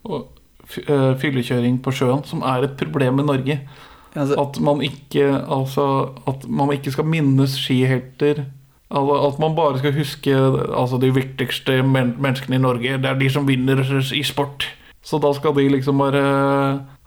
å 0.07 0.21
eh, 0.87 1.11
fyllekjøring 1.19 1.81
på 1.83 1.91
sjøen, 1.91 2.23
som 2.25 2.41
er 2.47 2.63
et 2.69 2.77
problem 2.79 3.19
i 3.19 3.27
Norge. 3.27 3.59
Altså, 4.15 4.37
At 4.39 4.59
man 4.63 4.81
ikke, 4.81 5.25
altså, 5.51 6.09
at 6.27 6.47
man 6.47 6.71
ikke 6.71 6.91
skal 6.95 7.05
minnes 7.05 7.57
skihelter. 7.59 8.45
Altså, 8.89 9.15
at 9.27 9.39
man 9.43 9.55
bare 9.57 9.79
skal 9.79 9.95
huske 9.97 10.35
altså, 10.35 10.99
de 11.01 11.13
viktigste 11.13 11.81
men 11.83 12.15
menneskene 12.19 12.55
i 12.55 12.63
Norge. 12.63 12.97
Det 12.97 13.11
er 13.11 13.19
de 13.19 13.29
som 13.29 13.47
vinner 13.47 13.83
i 14.15 14.23
sport. 14.23 14.69
Så 15.05 15.19
da 15.21 15.33
skal 15.37 15.53
de 15.57 15.67
liksom 15.69 15.99
bare 16.01 16.25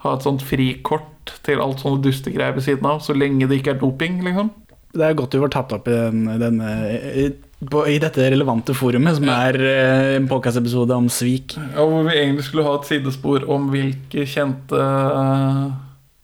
ha 0.05 0.15
et 0.15 0.23
sånt 0.23 0.45
frikort 0.47 1.35
til 1.47 1.63
alt 1.63 1.83
sånne 1.83 2.03
dustegreier 2.05 2.55
ved 2.57 2.65
siden 2.67 2.87
av, 2.89 3.03
så 3.05 3.17
lenge 3.17 3.49
det 3.49 3.61
ikke 3.61 3.75
er 3.75 3.83
doping, 3.83 4.23
liksom. 4.25 4.53
det 4.95 5.05
er 5.05 5.19
godt 5.19 5.35
du 5.35 5.43
var 5.43 5.53
tatt 5.53 5.75
opp 5.75 5.91
i, 5.91 5.97
den, 5.97 6.23
denne, 6.41 6.71
i, 7.11 7.27
på, 7.69 7.83
i 7.91 7.99
dette 8.03 8.31
relevante 8.31 8.77
forumet, 8.77 9.19
som 9.19 9.29
er 9.35 9.59
eh, 9.59 10.15
en 10.17 10.29
podkastepisode 10.31 10.95
om 10.95 11.11
svik. 11.13 11.59
Ja, 11.59 11.83
hvor 11.83 12.07
vi 12.07 12.15
egentlig 12.15 12.47
skulle 12.47 12.69
ha 12.69 12.79
et 12.79 12.89
sidespor 12.89 13.45
om 13.51 13.69
hvilke 13.75 14.25
kjente 14.31 14.87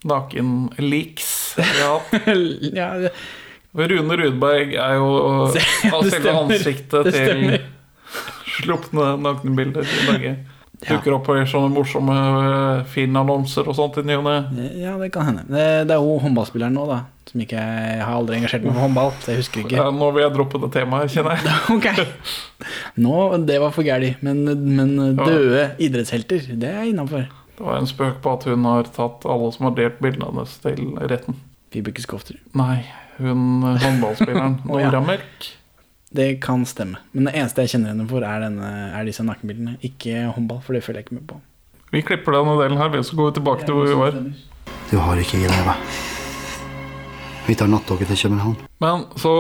nakenleaks 0.05 1.31
Ja. 1.59 2.01
ja, 2.81 2.89
Rune 3.75 4.17
Rudberg 4.21 4.75
er 4.79 4.99
jo 5.01 5.07
av 5.51 6.09
selve 6.13 6.35
ansiktet 6.45 7.09
til 7.11 7.57
slupne 8.61 9.15
nakenbilder 9.19 9.83
i 9.87 10.03
Norge. 10.09 10.35
Dukker 10.85 11.15
opp 11.17 11.29
i 11.33 11.43
sånne 11.49 11.71
morsomme 11.73 12.15
eh, 12.15 12.81
Finn-annonser 12.93 13.67
og 13.71 13.77
sånt 13.79 13.97
i 14.03 14.05
ny 14.05 14.19
og 14.19 14.25
ne. 14.27 14.67
ja, 14.83 14.95
det 15.01 15.09
kan 15.15 15.31
hende. 15.31 15.45
Det, 15.49 15.65
det 15.89 15.95
er 15.97 16.03
jo 16.03 16.19
håndballspilleren 16.23 16.75
nå, 16.77 16.85
da. 16.91 16.99
Som 17.31 17.41
ikke 17.41 17.57
Jeg 17.57 18.03
har 18.05 18.19
aldri 18.19 18.37
engasjert 18.37 18.67
meg 18.67 18.75
for 18.75 18.85
håndball, 18.85 19.15
så 19.23 19.33
jeg 19.33 19.41
husker 19.41 19.63
ikke. 19.63 19.79
Ja, 19.79 19.87
nå 19.95 20.11
vil 20.13 20.27
jeg 20.27 20.35
droppe 20.35 20.61
det 20.61 20.71
temaet, 20.75 21.15
kjenner 21.15 21.39
jeg. 21.39 21.55
Ok. 21.79 22.69
Nå, 23.01 23.15
det 23.49 23.57
var 23.63 23.73
for 23.75 23.87
gæli. 23.87 24.13
Men, 24.27 24.45
men 24.45 24.93
døde 25.23 25.71
idrettshelter, 25.83 26.51
det 26.61 26.75
er 26.75 26.91
innafor. 26.91 27.25
Det 27.55 27.63
var 27.65 27.79
en 27.79 27.87
spøk 27.87 28.21
på 28.23 28.33
at 28.35 28.47
hun 28.51 28.65
har 28.67 28.89
tatt 28.97 29.27
alle 29.31 29.51
som 29.55 29.69
har 29.69 29.77
delt 29.79 30.01
bildene 30.03 30.31
hennes 30.31 30.57
til 30.65 30.97
retten. 30.99 31.37
Vibeke 31.75 32.03
Skofter? 32.03 32.39
Nei, 32.59 32.83
hun 33.19 33.63
eh, 33.67 33.83
håndballspilleren 33.83 34.59
Å, 34.71 34.81
ja. 34.81 34.91
Nora 34.91 35.03
Mørk. 35.07 35.51
Det 36.15 36.29
kan 36.43 36.63
stemme. 36.67 37.01
Men 37.13 37.27
det 37.29 37.35
eneste 37.41 37.65
jeg 37.65 37.75
kjenner 37.75 37.95
henne 37.95 38.07
for, 38.11 38.23
er, 38.27 38.45
denne, 38.47 38.71
er 38.95 39.07
disse 39.07 39.25
nakenbildene. 39.27 39.77
Ikke 39.87 40.29
håndball, 40.37 40.61
for 40.63 40.77
det 40.77 40.85
føler 40.87 41.03
jeg 41.03 41.09
ikke 41.09 41.19
med 41.19 41.29
på. 41.31 41.39
Vi 41.95 42.03
klipper 42.07 42.35
denne 42.37 42.55
delen 42.59 42.79
her, 42.79 42.95
så 43.07 43.19
går 43.19 43.31
vi 43.31 43.37
tilbake 43.39 43.67
til 43.67 43.79
hvor 43.79 43.89
vi 43.91 43.99
var. 43.99 44.19
Du 44.91 44.97
har 45.03 45.19
ikke 45.23 45.41
i 45.43 45.47
deg, 45.47 45.63
hva? 45.67 45.75
Vi 47.49 47.57
tar 47.59 47.71
nattoget 47.71 48.11
til 48.11 48.21
København. 48.25 48.57
Men 48.83 49.07
så 49.21 49.35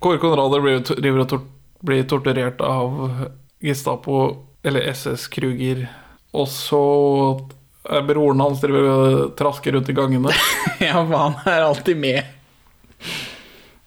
Kåre 0.00 0.20
Konrader 0.22 0.62
blir, 0.64 0.80
blir 1.84 2.04
torturert 2.08 2.60
av 2.64 2.96
Gestapo, 3.64 4.20
eller 4.62 4.88
SS 4.92 5.28
Kruger. 5.32 5.86
Og 6.36 6.48
så 6.52 6.82
er 7.88 8.04
broren 8.04 8.42
hans 8.44 8.60
driver 8.60 8.88
og 8.88 9.36
trasker 9.38 9.76
rundt 9.76 9.88
i 9.88 9.96
gangene. 9.96 10.32
ja, 10.88 10.96
for 10.98 11.14
han 11.16 11.38
er 11.48 11.64
alltid 11.64 12.00
med. 12.00 12.34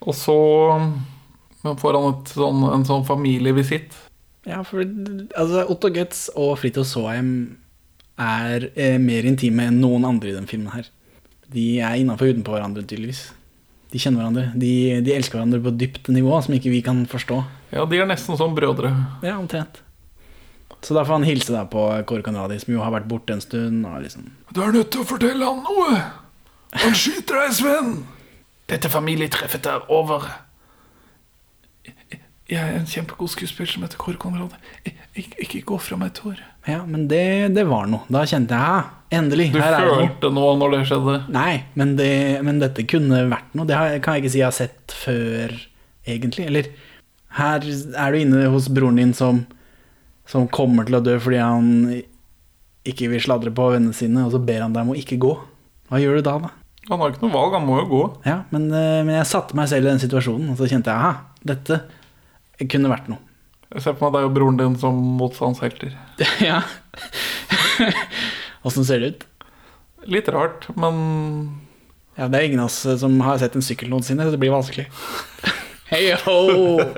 Og 0.02 0.16
så 0.18 0.38
får 1.62 1.98
han 1.98 2.16
sånn, 2.32 2.64
en 2.72 2.88
sånn 2.88 3.06
familievisitt. 3.06 3.94
Ja, 4.50 4.64
for 4.66 4.82
altså, 4.82 5.68
Otto 5.70 5.92
Götz 5.94 6.26
og 6.34 6.56
Fridtjof 6.58 6.90
Saaheim 6.90 7.30
er 8.22 8.72
eh, 8.74 8.98
mer 9.02 9.28
intime 9.30 9.68
enn 9.70 9.78
noen 9.84 10.08
andre 10.08 10.32
i 10.32 10.36
den 10.36 10.50
filmen 10.50 10.74
her. 10.74 10.90
De 11.52 11.66
er 11.84 12.00
innafor 12.00 12.32
utenpå 12.32 12.56
hverandre, 12.56 12.84
tydeligvis. 12.88 13.28
De 13.92 14.00
kjenner 14.00 14.24
hverandre. 14.24 14.48
De, 14.58 14.74
de 15.04 15.14
elsker 15.14 15.38
hverandre 15.38 15.62
på 15.62 15.74
dypt 15.76 16.10
nivå, 16.16 16.34
som 16.42 16.56
ikke 16.56 16.72
vi 16.74 16.82
kan 16.86 17.04
forstå. 17.12 17.42
Ja, 17.76 17.86
de 17.86 18.00
er 18.00 18.10
nesten 18.10 18.40
som 18.40 18.56
brødre. 18.58 18.94
Ja, 19.26 19.36
omtrent. 19.38 19.84
Så 20.82 20.96
da 20.98 21.04
får 21.06 21.20
han 21.20 21.28
hilse 21.28 21.54
deg 21.54 21.68
på 21.74 21.84
Kåre 22.10 22.26
Conradi, 22.26 22.58
som 22.62 22.74
jo 22.74 22.82
har 22.82 22.94
vært 22.96 23.10
borte 23.10 23.36
en 23.36 23.44
stund. 23.44 23.86
Og 23.86 24.02
liksom 24.02 24.32
Du 24.50 24.64
er 24.64 24.74
nødt 24.74 24.90
til 24.94 25.04
å 25.04 25.10
fortelle 25.10 25.46
han 25.46 25.62
noe! 25.66 26.00
Han 26.82 26.96
skyter 26.98 27.44
deg, 27.44 27.54
Sven! 27.58 27.92
Dette 28.72 28.90
familietreffet 28.90 29.68
er 29.68 29.84
over. 29.92 30.30
Jeg 32.52 32.60
er 32.60 32.78
en 32.80 32.88
kjempegod 32.88 33.32
skuespiller 33.32 33.70
som 33.72 33.84
heter 33.86 34.00
Kåre 34.00 34.20
Conrad. 34.20 34.56
Ikke, 35.16 35.38
ikke 35.44 35.62
gå 35.68 35.78
fra 35.84 35.98
meg, 36.00 36.14
Tor. 36.18 36.40
Ja, 36.68 36.82
men 36.88 37.08
det, 37.12 37.52
det 37.56 37.64
var 37.70 37.88
noe. 37.92 38.04
Da 38.12 38.24
kjente 38.28 38.58
jeg 38.58 38.74
ja, 38.74 38.82
endelig. 39.18 39.50
Du 39.54 39.60
her 39.62 39.78
er 39.78 39.88
noe. 39.88 40.02
følte 40.04 40.32
noe 40.36 40.58
når 40.60 40.76
det 40.76 40.82
skjedde? 40.90 41.16
Nei, 41.36 41.54
men, 41.80 41.96
det, 42.00 42.12
men 42.48 42.62
dette 42.64 42.86
kunne 42.90 43.24
vært 43.32 43.56
noe. 43.58 43.68
Det 43.70 43.80
kan 44.06 44.18
jeg 44.18 44.26
ikke 44.26 44.34
si 44.34 44.42
jeg 44.42 44.48
har 44.50 44.58
sett 44.58 44.96
før, 44.96 45.56
egentlig. 46.08 46.48
Eller 46.52 46.72
her 47.40 47.66
er 47.66 48.12
du 48.12 48.20
inne 48.20 48.46
hos 48.54 48.68
broren 48.72 49.00
din 49.00 49.16
som, 49.18 49.46
som 50.32 50.48
kommer 50.48 50.88
til 50.88 50.98
å 50.98 51.04
dø 51.04 51.18
fordi 51.20 51.42
han 51.44 51.70
ikke 52.88 53.12
vil 53.12 53.22
sladre 53.22 53.52
på 53.54 53.68
vennene 53.74 53.96
sine, 53.96 54.24
og 54.26 54.34
så 54.34 54.42
ber 54.42 54.64
han 54.64 54.74
deg 54.74 54.88
om 54.88 54.94
å 54.94 54.98
ikke 54.98 55.20
gå. 55.22 55.36
Hva 55.92 56.00
gjør 56.02 56.20
du 56.20 56.26
da, 56.26 56.38
da? 56.48 56.52
Han 56.90 57.02
har 57.02 57.12
ikke 57.12 57.26
noe 57.28 57.36
valg, 57.36 57.56
han 57.58 57.68
må 57.68 57.78
jo 57.82 57.90
gå. 57.92 58.04
Ja, 58.26 58.38
men, 58.54 58.70
eh, 58.74 59.02
men 59.06 59.20
jeg 59.20 59.30
satte 59.30 59.58
meg 59.58 59.70
selv 59.70 59.86
i 59.86 59.92
den 59.92 60.02
situasjonen, 60.02 60.54
og 60.54 60.58
så 60.58 60.70
kjente 60.72 60.90
jeg 60.90 60.98
aha, 60.98 61.12
dette 61.46 61.82
kunne 62.72 62.92
vært 62.92 63.12
noe. 63.12 63.22
Jeg 63.72 63.86
ser 63.86 63.96
på 63.96 64.04
meg 64.04 64.16
deg 64.18 64.28
og 64.28 64.34
broren 64.36 64.58
din 64.60 64.74
som 64.80 64.98
motstandshelter. 65.20 65.94
ja. 66.50 66.62
Åssen 68.68 68.88
ser 68.88 69.04
det 69.04 69.12
ut? 69.14 69.28
Litt 70.12 70.32
rart, 70.34 70.68
men 70.76 70.98
Ja, 72.18 72.28
det 72.28 72.40
er 72.40 72.50
ingen 72.50 72.60
av 72.60 72.68
oss 72.68 72.82
som 73.00 73.14
har 73.24 73.40
sett 73.40 73.56
en 73.56 73.64
sykkel 73.64 73.90
noensinne, 73.92 74.26
så 74.26 74.34
det 74.34 74.42
blir 74.42 74.54
vanskelig. 74.54 74.90
Hei 75.92 76.14
ho! 76.24 76.36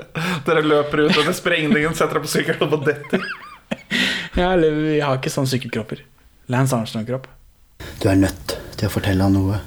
Dere 0.46 0.62
løper 0.62 1.00
ut 1.08 1.16
under 1.18 1.34
sprengningen, 1.34 1.96
setter 1.98 2.20
deg 2.20 2.26
på 2.28 2.30
sykkelen 2.36 2.76
og 2.78 2.86
detter. 2.86 3.24
Ja, 4.34 4.48
eller 4.56 4.74
vi 4.74 4.96
har 4.98 5.14
ikke 5.20 5.30
sånne 5.30 5.46
sykkelkropper. 5.50 6.00
Lance 6.50 6.74
Armstrong-kropp. 6.74 7.28
Du 8.02 8.08
er 8.10 8.16
nødt 8.18 8.54
til 8.74 8.88
å 8.88 8.90
fortelle 8.90 9.22
han 9.22 9.36
noe. 9.36 9.60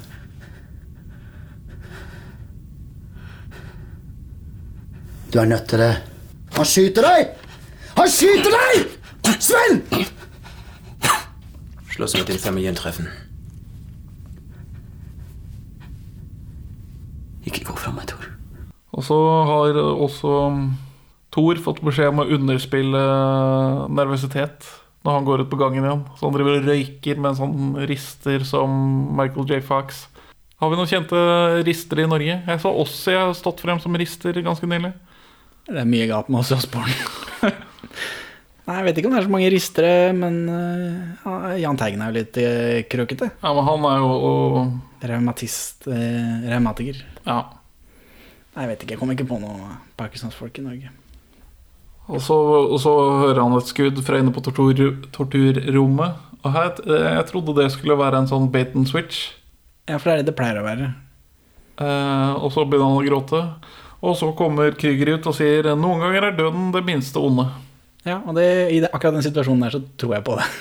Du 5.31 5.39
er 5.39 5.47
nødt 5.47 5.67
til 5.71 5.79
det. 5.83 5.91
Han 6.59 6.67
skyter 6.67 7.07
deg! 7.07 7.31
Han 7.95 8.11
skyter 8.11 8.57
deg! 8.59 8.91
Sven! 9.39 9.81
Schluss 11.95 12.15
mit 12.19 12.27
dem 12.27 12.43
Familientreffen. 12.43 13.07
Ikke 17.47 17.63
gå 17.71 17.79
fra 17.79 17.95
meg, 17.95 18.11
Tor. 18.11 18.36
Og 18.97 19.05
så 19.05 19.17
har 19.45 19.77
også 19.77 20.33
Thor 21.33 21.59
fått 21.61 21.83
beskjed 21.85 22.09
om 22.09 22.23
å 22.23 22.29
underspille 22.33 23.01
nervøsitet 23.93 24.65
når 25.05 25.19
han 25.19 25.27
går 25.27 25.43
ut 25.43 25.51
på 25.51 25.59
gangen 25.59 25.85
igjen. 25.85 26.03
Så 26.17 26.27
han 26.27 26.35
driver 26.35 26.57
og 26.57 26.67
røyker 26.67 27.19
mens 27.21 27.39
en 27.39 27.53
sånn 27.53 27.81
rister 27.87 28.45
som 28.47 28.71
Michael 29.15 29.45
J. 29.47 29.61
Fox. 29.63 30.07
Har 30.57 30.71
vi 30.71 30.79
noen 30.79 30.89
kjente 30.89 31.19
ristere 31.67 32.07
i 32.07 32.09
Norge? 32.09 32.39
Jeg 32.41 32.63
så 32.63 32.73
jeg 33.13 33.21
har 33.21 33.35
stått 33.37 33.61
frem 33.61 33.79
som 33.83 33.95
rister 33.99 34.39
ganske 34.41 34.67
nylig. 34.67 34.91
Det 35.67 35.83
er 35.83 35.89
mye 35.89 36.07
galt 36.09 36.31
med 36.31 36.41
oss 36.41 36.51
i 36.51 36.57
Osborne. 36.57 36.95
Nei, 38.67 38.75
Jeg 38.81 38.85
vet 38.87 38.97
ikke 38.99 39.07
om 39.07 39.13
det 39.15 39.19
er 39.21 39.27
så 39.27 39.31
mange 39.31 39.51
ristere, 39.53 39.91
men 40.17 40.39
uh, 40.49 41.21
ja, 41.23 41.35
Jahn 41.67 41.77
Teigen 41.79 42.01
er 42.03 42.09
jo 42.11 42.17
litt 42.17 42.39
uh, 42.41 42.79
krøkete. 42.91 43.29
Ja, 43.43 43.53
men 43.55 43.67
han 43.67 43.85
er 43.87 44.01
jo 44.01 44.09
og, 44.17 44.57
Revmatist, 45.07 45.87
uh, 45.87 46.49
revmatiker. 46.49 46.99
Ja. 47.21 47.37
Jeg 48.57 48.69
vet 48.71 48.83
ikke, 48.83 48.95
jeg 48.95 48.99
kommer 49.01 49.17
ikke 49.17 49.27
på 49.29 49.37
noe 49.41 49.75
Parkinsons-folk 49.99 50.57
i 50.57 50.65
Norge. 50.65 50.93
Og 52.07 52.21
så, 52.23 52.35
og 52.37 52.77
så 52.81 52.93
hører 53.21 53.41
han 53.43 53.57
et 53.57 53.69
skudd 53.69 53.99
fra 54.07 54.17
inne 54.21 54.31
på 54.33 54.41
tortur, 54.45 54.95
torturrommet. 55.13 56.23
Og 56.41 56.53
her, 56.55 56.71
jeg 56.87 57.25
trodde 57.29 57.57
det 57.57 57.67
skulle 57.73 57.97
være 57.99 58.23
en 58.23 58.29
sånn 58.29 58.47
bait 58.53 58.73
and 58.77 58.87
switch. 58.89 59.27
Ja, 59.87 59.99
for 59.99 60.09
det 60.09 60.13
er 60.15 60.23
det 60.23 60.31
det 60.31 60.37
pleier 60.39 60.61
å 60.61 60.65
være. 60.65 60.93
Eh, 61.77 62.33
og 62.41 62.49
så 62.55 62.63
begynner 62.65 62.93
han 62.93 63.01
å 63.01 63.05
gråte. 63.05 63.41
Og 64.07 64.15
så 64.17 64.31
kommer 64.37 64.75
Krüger 64.77 65.15
ut 65.17 65.27
og 65.29 65.35
sier 65.37 65.69
noen 65.75 66.01
ganger 66.05 66.29
er 66.29 66.37
døden 66.37 66.71
det 66.73 66.83
minste 66.87 67.21
onde. 67.21 67.47
Ja, 68.07 68.21
og 68.23 68.37
det, 68.37 68.47
i 68.71 68.79
det, 68.81 68.89
akkurat 68.93 69.17
den 69.17 69.25
situasjonen 69.25 69.67
der 69.67 69.75
så 69.75 69.83
tror 69.99 70.17
jeg 70.17 70.27
på 70.27 70.39
det. 70.39 70.47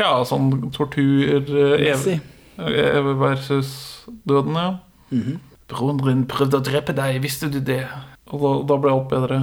Ja, 0.00 0.16
sånn 0.26 0.48
tortur 0.74 1.28
eh, 1.30 1.92
ev 1.92 2.02
ev 2.58 3.06
versus 3.20 3.70
døden, 4.26 4.56
ja. 4.58 4.72
Mhm. 5.14 5.38
Broren 5.70 6.00
din 6.02 6.26
prøvde 6.30 6.58
å 6.58 6.64
drepe 6.66 6.94
deg, 6.96 7.20
visste 7.22 7.50
du 7.52 7.60
det? 7.62 7.84
Og 8.30 8.42
da, 8.42 8.52
da 8.72 8.78
ble 8.82 8.92
alt 8.94 9.08
bedre. 9.10 9.40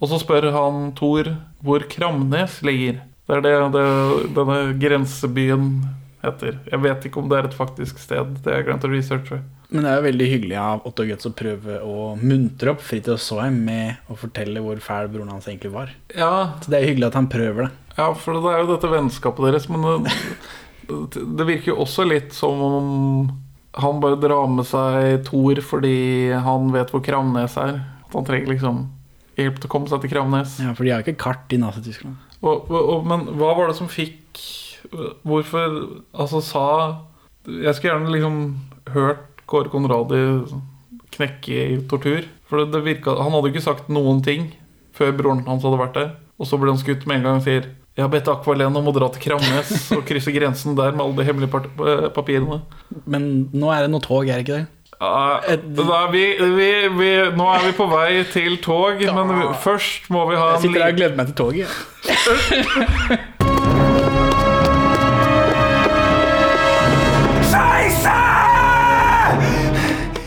Og 0.00 0.10
så 0.10 0.20
spør 0.20 0.50
han 0.52 0.90
Thor 0.98 1.30
hvor 1.64 1.84
Kramnes 1.90 2.60
ligger. 2.66 3.02
Det 3.24 3.38
er 3.38 3.44
det, 3.44 3.52
det 3.72 3.84
denne 4.36 4.58
grensebyen 4.80 5.68
heter. 6.24 6.58
Jeg 6.68 6.82
vet 6.84 7.06
ikke 7.08 7.22
om 7.22 7.30
det 7.30 7.38
er 7.38 7.48
et 7.48 7.56
faktisk 7.56 8.00
sted. 8.02 8.36
Det 8.44 8.52
har 8.52 8.60
jeg 8.60 8.68
glemt 8.68 8.84
å 8.84 8.90
researche. 8.92 9.40
Men 9.74 9.86
det 9.86 9.90
er 9.90 9.96
jo 9.98 10.06
veldig 10.06 10.26
hyggelig 10.30 10.58
av 10.60 10.84
Otto 10.88 11.06
Götz 11.08 11.28
å 11.28 11.32
prøve 11.34 11.78
å 11.82 12.10
muntre 12.20 12.74
opp 12.74 12.84
Fridtjof 12.84 13.22
Soheim 13.24 13.56
med 13.66 14.12
å 14.12 14.16
fortelle 14.18 14.60
hvor 14.62 14.80
fæl 14.84 15.08
broren 15.12 15.32
hans 15.32 15.48
egentlig 15.48 15.72
var. 15.74 15.94
Ja, 16.14 16.54
Så 16.60 16.70
det 16.70 16.80
er 16.80 16.90
hyggelig 16.90 17.08
at 17.08 17.18
han 17.18 17.30
prøver 17.32 17.66
det. 17.66 17.70
Ja, 17.96 18.10
for 18.18 18.36
det 18.38 18.52
er 18.52 18.62
jo 18.62 18.70
dette 18.74 18.92
vennskapet 18.92 19.48
deres, 19.48 19.70
men 19.72 20.04
det, 20.04 20.14
det 21.40 21.48
virker 21.48 21.72
jo 21.72 21.80
også 21.86 22.06
litt 22.06 22.36
som 22.36 22.60
om 22.68 22.86
han 23.80 24.00
bare 24.02 24.18
drar 24.22 24.46
med 24.50 24.66
seg 24.68 25.24
Thor 25.26 25.60
fordi 25.64 26.30
han 26.44 26.70
vet 26.74 26.92
hvor 26.94 27.02
Kramnes 27.04 27.56
er. 27.60 27.80
At 28.06 28.14
han 28.14 28.26
trenger 28.26 28.52
liksom 28.52 28.84
hjelp 29.38 29.58
til 29.58 29.68
å 29.68 29.72
komme 29.72 29.90
seg 29.90 30.04
til 30.04 30.12
Kramnes. 30.12 30.58
Ja, 30.62 30.74
For 30.76 30.86
de 30.86 30.92
har 30.94 31.02
ikke 31.02 31.18
kart 31.18 31.54
i 31.54 31.58
Nazi-Tyskland. 31.58 32.20
Men 32.44 33.26
hva 33.40 33.54
var 33.56 33.70
det 33.70 33.78
som 33.78 33.88
fikk 33.88 34.42
Hvorfor 35.24 35.78
Altså 36.12 36.42
sa 36.44 36.64
Jeg 37.48 37.72
skulle 37.72 37.94
gjerne 37.94 38.12
liksom 38.12 38.34
hørt 38.92 39.40
Kåre 39.48 39.72
Konradi 39.72 40.20
knekke 41.14 41.62
i 41.72 41.78
tortur. 41.88 42.26
For 42.48 42.60
det, 42.60 42.74
det 42.74 42.82
virka 42.84 43.14
Han 43.16 43.32
hadde 43.32 43.52
ikke 43.52 43.64
sagt 43.64 43.88
noen 43.92 44.20
ting 44.24 44.50
før 44.94 45.14
broren 45.16 45.42
hans 45.48 45.64
hadde 45.66 45.80
vært 45.80 45.96
der. 45.96 46.12
Og 46.38 46.46
så 46.46 46.58
ble 46.60 46.70
han 46.70 46.78
skutt 46.78 47.06
med 47.08 47.18
en 47.18 47.26
gang 47.26 47.40
og 47.40 47.46
sier 47.46 47.66
Jeg 47.94 48.02
har 48.02 48.10
bedt 48.10 48.26
Akvalene 48.26 48.74
om 48.80 48.88
å 48.90 48.92
dra 48.94 49.06
til 49.14 49.22
Kramnes 49.22 49.84
og 49.94 50.00
krysse 50.08 50.32
grensen 50.34 50.74
der 50.74 50.90
med 50.96 51.04
alle 51.04 51.14
de 51.20 51.26
hemmelige 51.28 51.60
eh, 51.62 52.08
papirene. 52.10 52.56
Men 53.06 53.46
nå 53.54 53.68
er 53.70 53.84
det 53.84 53.90
noe 53.92 54.02
tog, 54.02 54.26
er 54.26 54.40
det 54.40 54.42
ikke 54.42 54.56
det? 54.56 54.66
Ja, 54.98 55.38
er 55.46 55.62
vi, 56.10 56.24
vi, 56.42 56.70
vi, 56.90 57.10
nå 57.38 57.46
er 57.52 57.62
vi 57.68 57.70
på 57.78 57.86
vei 57.92 58.24
til 58.32 58.58
tog, 58.64 58.98
men 58.98 59.30
vi, 59.30 59.46
først 59.62 60.10
må 60.10 60.24
vi 60.26 60.34
ha 60.40 60.48
en 60.48 60.58
Jeg 60.58 60.62
sitter 60.64 60.82
her 60.82 60.90
og 60.90 60.98
gleder 60.98 61.14
meg 61.20 61.26
til 61.30 61.38
toget. 61.38 61.70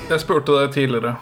Jeg 0.07 0.20
spurte 0.24 0.55
deg 0.55 0.72
tidligere. 0.72 1.18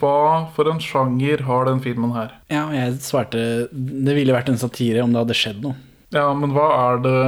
Hva 0.00 0.48
for 0.56 0.64
en 0.72 0.80
sjanger 0.80 1.44
har 1.44 1.68
den 1.68 1.84
filmen 1.84 2.16
her? 2.16 2.32
Ja, 2.48 2.64
jeg 2.72 2.96
svarte 3.04 3.68
det 3.68 4.16
ville 4.16 4.32
vært 4.32 4.48
en 4.48 4.60
satire 4.60 5.04
om 5.04 5.12
det 5.12 5.26
hadde 5.26 5.36
skjedd 5.36 5.60
noe. 5.68 5.76
Ja, 6.10 6.26
men 6.34 6.50
hva 6.56 6.66
er 6.90 7.02
det 7.04 7.18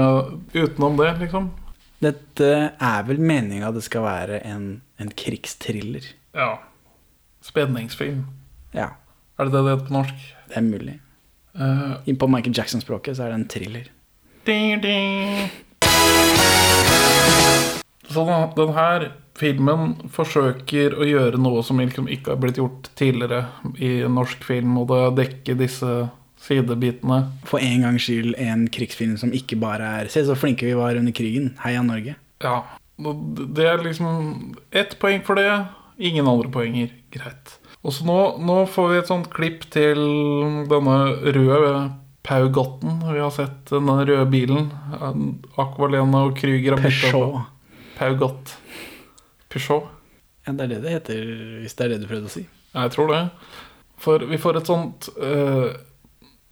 utenom 0.65 0.97
det, 0.99 1.13
liksom? 1.21 1.51
Dette 2.03 2.49
er 2.83 3.05
vel 3.07 3.21
meninga 3.23 3.71
det 3.77 3.85
skal 3.87 4.03
være 4.03 4.41
en, 4.49 4.65
en 4.99 5.13
krigstriller. 5.15 6.09
Ja. 6.35 6.57
Spenningsfilm. 7.47 8.25
Ja, 8.75 8.89
Er 9.39 9.45
det 9.49 9.53
det 9.55 9.63
det 9.65 9.73
heter 9.77 9.87
på 9.89 9.95
norsk? 10.01 10.25
det 10.49 10.57
er 10.59 10.67
mulig. 10.67 10.97
Uh, 11.55 11.95
Inn 12.09 12.17
på 12.19 12.27
Michael 12.29 12.55
Jackson-språket 12.57 13.17
så 13.17 13.25
er 13.27 13.33
det 13.33 13.39
en 13.41 13.49
thriller. 13.49 13.87
ding, 14.47 14.81
ding. 14.83 15.51
Så 18.13 18.25
den, 18.29 18.49
den 18.57 18.73
her 18.77 19.07
filmen 19.39 19.95
forsøker 20.13 20.97
å 21.01 21.07
gjøre 21.09 21.39
noe 21.41 21.63
som 21.65 21.79
liksom 21.81 22.09
ikke 22.13 22.35
har 22.35 22.41
blitt 22.43 22.59
gjort 22.61 22.91
tidligere 22.99 23.47
i 23.81 24.03
norsk 24.11 24.43
film, 24.45 24.75
og 24.83 24.91
det 24.91 25.01
dekker 25.23 25.57
disse 25.61 25.93
sidebitene. 26.43 27.21
For 27.49 27.63
en 27.63 27.85
gangs 27.87 28.03
skyld 28.09 28.35
en 28.43 28.67
krigsfilm 28.75 29.17
som 29.21 29.33
ikke 29.37 29.59
bare 29.63 29.89
er 30.03 30.09
Se 30.13 30.25
så 30.27 30.35
flinke 30.39 30.67
vi 30.67 30.75
var 30.79 30.97
under 30.99 31.15
krigen. 31.15 31.53
Heia 31.63 31.83
Norge. 31.87 32.17
Ja. 32.43 32.63
Det 32.99 33.65
er 33.67 33.83
liksom 33.83 34.55
ett 34.71 34.99
poeng 35.01 35.23
for 35.27 35.39
det, 35.39 35.49
ingen 35.99 36.27
andre 36.29 36.51
poenger. 36.53 36.91
Greit. 37.15 37.57
Og 37.83 37.93
så 37.97 38.05
nå, 38.07 38.19
nå 38.39 38.61
får 38.71 38.91
vi 38.93 38.99
et 39.01 39.09
sånt 39.11 39.31
klipp 39.35 39.65
til 39.75 39.99
denne 40.71 40.99
røde 41.35 41.73
Paugotten. 42.23 43.01
Vi 43.09 43.19
har 43.19 43.33
sett 43.35 43.73
denne 43.73 43.97
røde 44.07 44.27
bilen. 44.31 44.69
Aqualena 45.59 46.21
og 46.29 46.37
Krüger 46.39 46.77
har. 46.79 46.85
Peugeot. 46.87 47.41
Paugott. 47.99 48.53
Peugeot. 49.51 49.89
Ja, 50.47 50.53
det 50.59 50.65
er 50.65 50.71
det 50.75 50.81
det 50.85 50.93
heter, 50.97 51.25
hvis 51.63 51.75
det 51.79 51.85
er 51.85 51.93
det 51.95 52.01
du 52.03 52.09
prøvde 52.11 52.31
å 52.31 52.35
si. 52.35 52.45
Ja, 52.75 52.85
Jeg 52.87 52.95
tror 52.97 53.11
det. 53.13 53.21
For 54.03 54.25
vi 54.27 54.39
får 54.43 54.57
et 54.59 54.67
sånt 54.71 55.09
sk- 55.11 55.77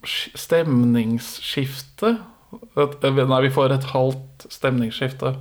stemningsskifte. 0.07 2.17
Eh, 2.77 3.27
nei, 3.27 3.41
vi 3.47 3.53
får 3.55 3.75
et 3.75 3.91
halvt 3.93 4.47
stemningsskifte. 4.53 5.35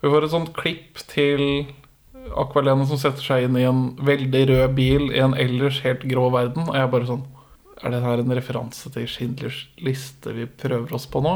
Vi 0.00 0.10
får 0.10 0.26
et 0.26 0.34
sånt 0.34 0.54
klipp 0.56 1.02
til 1.10 1.66
Aqualene 2.36 2.84
som 2.88 2.98
setter 3.00 3.24
seg 3.24 3.46
inn 3.46 3.58
i 3.58 3.66
en 3.66 3.82
veldig 4.06 4.42
rød 4.50 4.74
bil 4.76 5.08
i 5.10 5.22
en 5.24 5.34
ellers 5.38 5.80
helt 5.86 6.04
grå 6.08 6.28
verden. 6.34 6.68
Og 6.68 6.76
jeg 6.76 6.86
er 6.86 6.94
bare 6.94 7.10
sånn 7.10 7.26
Er 7.80 7.94
det 7.94 8.02
her 8.04 8.20
en 8.20 8.34
referanse 8.36 8.90
til 8.92 9.06
Schindlers 9.08 9.62
liste 9.80 10.34
vi 10.36 10.44
prøver 10.44 10.92
oss 10.92 11.06
på 11.08 11.22
nå? 11.24 11.32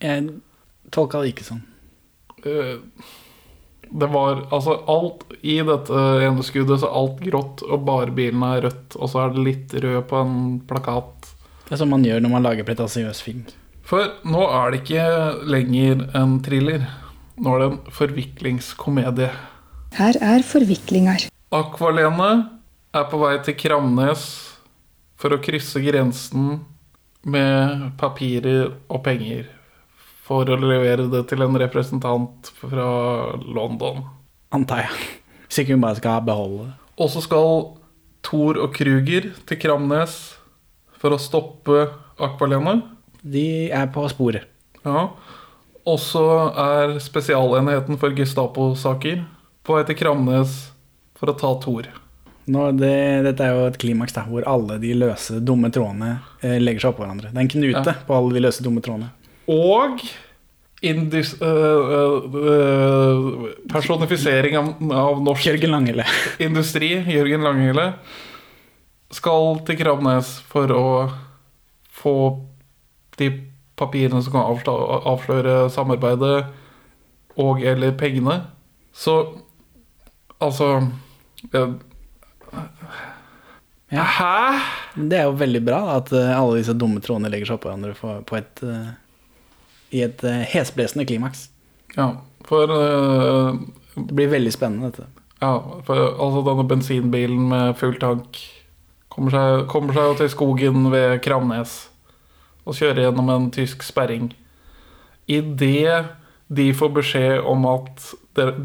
Jeg 0.00 0.30
tolka 0.94 1.20
det 1.20 1.34
ikke 1.34 1.44
sånn. 1.44 1.60
Eh, 2.40 2.78
det 3.90 4.08
var 4.12 4.46
altså 4.48 4.78
alt 4.88 5.26
i 5.40 5.58
dette 5.64 6.04
ene 6.24 6.44
skuddet, 6.44 6.80
så 6.80 6.88
alt 6.88 7.20
grått, 7.24 7.64
og 7.64 7.84
bare 7.88 8.14
bilen 8.16 8.44
er 8.48 8.64
rødt. 8.66 8.96
Og 8.96 9.12
så 9.12 9.26
er 9.26 9.34
det 9.34 9.44
litt 9.44 9.76
rød 9.76 10.00
på 10.08 10.22
en 10.22 10.38
plakat. 10.68 11.34
Det 11.68 11.74
er 11.76 11.80
som 11.82 11.90
man 11.92 12.04
gjør 12.04 12.22
når 12.24 12.32
man 12.32 12.46
lager 12.46 12.64
pretensiøs 12.64 13.18
film. 13.20 13.42
For 13.84 14.14
nå 14.24 14.40
er 14.56 14.72
det 14.72 14.78
ikke 14.80 15.02
lenger 15.52 16.06
en 16.16 16.38
thriller. 16.44 16.86
Nå 17.36 17.52
er 17.54 17.60
det 17.60 17.66
en 17.68 17.92
forviklingskomedie. 17.92 19.28
Her 19.98 20.18
er 20.24 20.44
forviklinger. 20.48 21.26
Akvalene 21.52 22.30
er 22.96 23.04
på 23.12 23.20
vei 23.20 23.34
til 23.44 23.56
Kramnes 23.60 24.24
for 25.20 25.36
å 25.36 25.40
krysse 25.44 25.82
grensen 25.84 26.62
med 27.28 27.84
papirer 28.00 28.72
og 28.88 29.02
penger. 29.04 29.44
For 30.24 30.48
å 30.48 30.56
levere 30.60 31.04
det 31.12 31.26
til 31.28 31.44
en 31.44 31.60
representant 31.60 32.48
fra 32.62 32.88
London. 33.44 34.06
Antar 34.56 34.86
jeg. 34.86 35.06
Hvis 35.48 35.62
ikke 35.62 35.76
hun 35.76 35.84
bare 35.84 36.00
skal 36.00 36.24
beholde 36.24 36.64
det. 36.64 36.74
Og 36.96 37.12
så 37.12 37.20
skal 37.24 37.54
Thor 38.24 38.56
og 38.56 38.72
Kruger 38.76 39.30
til 39.48 39.60
Kramnes 39.60 40.18
for 40.98 41.14
å 41.14 41.18
stoppe 41.22 41.86
Akvalene. 42.18 42.80
De 43.22 43.70
er 43.74 43.86
på 43.94 44.04
sporet. 44.10 44.46
Ja. 44.84 45.08
Og 45.88 45.98
så 46.02 46.24
er 46.58 46.96
Spesialenheten 47.02 47.98
for 48.00 48.10
Gestapo-saker 48.16 49.22
på 49.64 49.76
vei 49.78 49.84
til 49.88 49.98
Kramnes 50.00 50.56
for 51.18 51.30
å 51.32 51.36
ta 51.38 51.50
Thor. 51.62 51.88
Nå, 52.48 52.70
det, 52.80 52.92
dette 53.26 53.44
er 53.44 53.52
jo 53.58 53.66
et 53.68 53.76
klimaks 53.80 54.14
der, 54.16 54.24
hvor 54.30 54.46
alle 54.48 54.78
de 54.80 54.94
løse, 54.96 55.36
dumme 55.44 55.68
trådene 55.74 56.14
eh, 56.40 56.56
legger 56.62 56.80
seg 56.86 56.94
oppå 56.94 57.04
hverandre. 57.04 57.28
Det 57.32 57.36
er 57.36 57.44
en 57.44 57.50
knute 57.52 57.92
Ja. 57.92 57.96
på 58.08 58.16
alle 58.16 58.32
de 58.38 58.40
løse, 58.46 58.64
dumme 58.64 58.80
trådene. 58.84 59.10
Og 59.52 60.00
indis, 60.88 61.34
øh, 61.42 62.24
øh, 62.32 63.52
personifisering 63.72 64.56
av, 64.56 64.70
av 64.94 65.20
norsk 65.26 65.50
Jørgen 65.50 65.74
Langele. 65.74 66.06
industri, 66.40 66.92
Jørgen 67.12 67.44
Langhelle, 67.44 67.88
skal 69.14 69.60
til 69.66 69.78
Kramnes 69.80 70.34
for 70.48 70.72
å 70.74 70.88
få 71.98 72.14
de 73.18 73.30
papirene 73.78 74.20
som 74.22 74.34
kan 74.34 74.46
avsløre, 75.08 75.68
samarbeidet 75.72 76.36
og 77.38 77.62
eller 77.62 77.94
pengene. 77.98 78.40
Så 78.92 79.18
altså 80.38 80.88
ja. 83.90 84.02
Hæ? 84.04 84.60
Det 84.94 85.16
er 85.16 85.28
jo 85.28 85.36
veldig 85.38 85.60
bra 85.64 85.78
at 85.96 86.10
eh, 86.12 86.32
alle 86.34 86.58
disse 86.58 86.74
dumme 86.76 87.00
trådene 87.00 87.30
legger 87.32 87.48
seg 87.48 87.60
oppå 87.60 87.70
hverandre 87.70 88.22
på 88.26 88.36
et, 88.36 88.62
eh, 88.66 88.90
i 89.96 90.02
et 90.04 90.24
uh, 90.26 90.42
hesblesende 90.50 91.06
klimaks. 91.08 91.46
Ja, 91.94 92.10
for 92.44 92.68
uh, 92.68 93.56
Det 93.94 94.12
blir 94.12 94.28
veldig 94.34 94.52
spennende, 94.52 94.90
dette. 94.90 95.08
Ja, 95.40 95.54
for 95.86 96.02
altså 96.02 96.42
denne 96.44 96.66
bensinbilen 96.68 97.48
med 97.48 97.78
full 97.80 97.96
tank 98.02 98.42
kommer 99.18 99.34
seg, 99.34 99.64
kommer 99.70 99.96
seg 99.96 100.20
til 100.20 100.30
skogen 100.30 100.90
ved 100.94 101.18
Kramnes 101.24 101.80
og 102.68 102.76
kjører 102.76 103.06
gjennom 103.06 103.30
en 103.32 103.48
tysk 103.52 103.82
sperring. 103.86 104.30
Idet 105.28 106.04
de 106.48 106.70
får 106.76 106.92
beskjed 106.96 107.48
om 107.48 107.66
at 107.68 108.12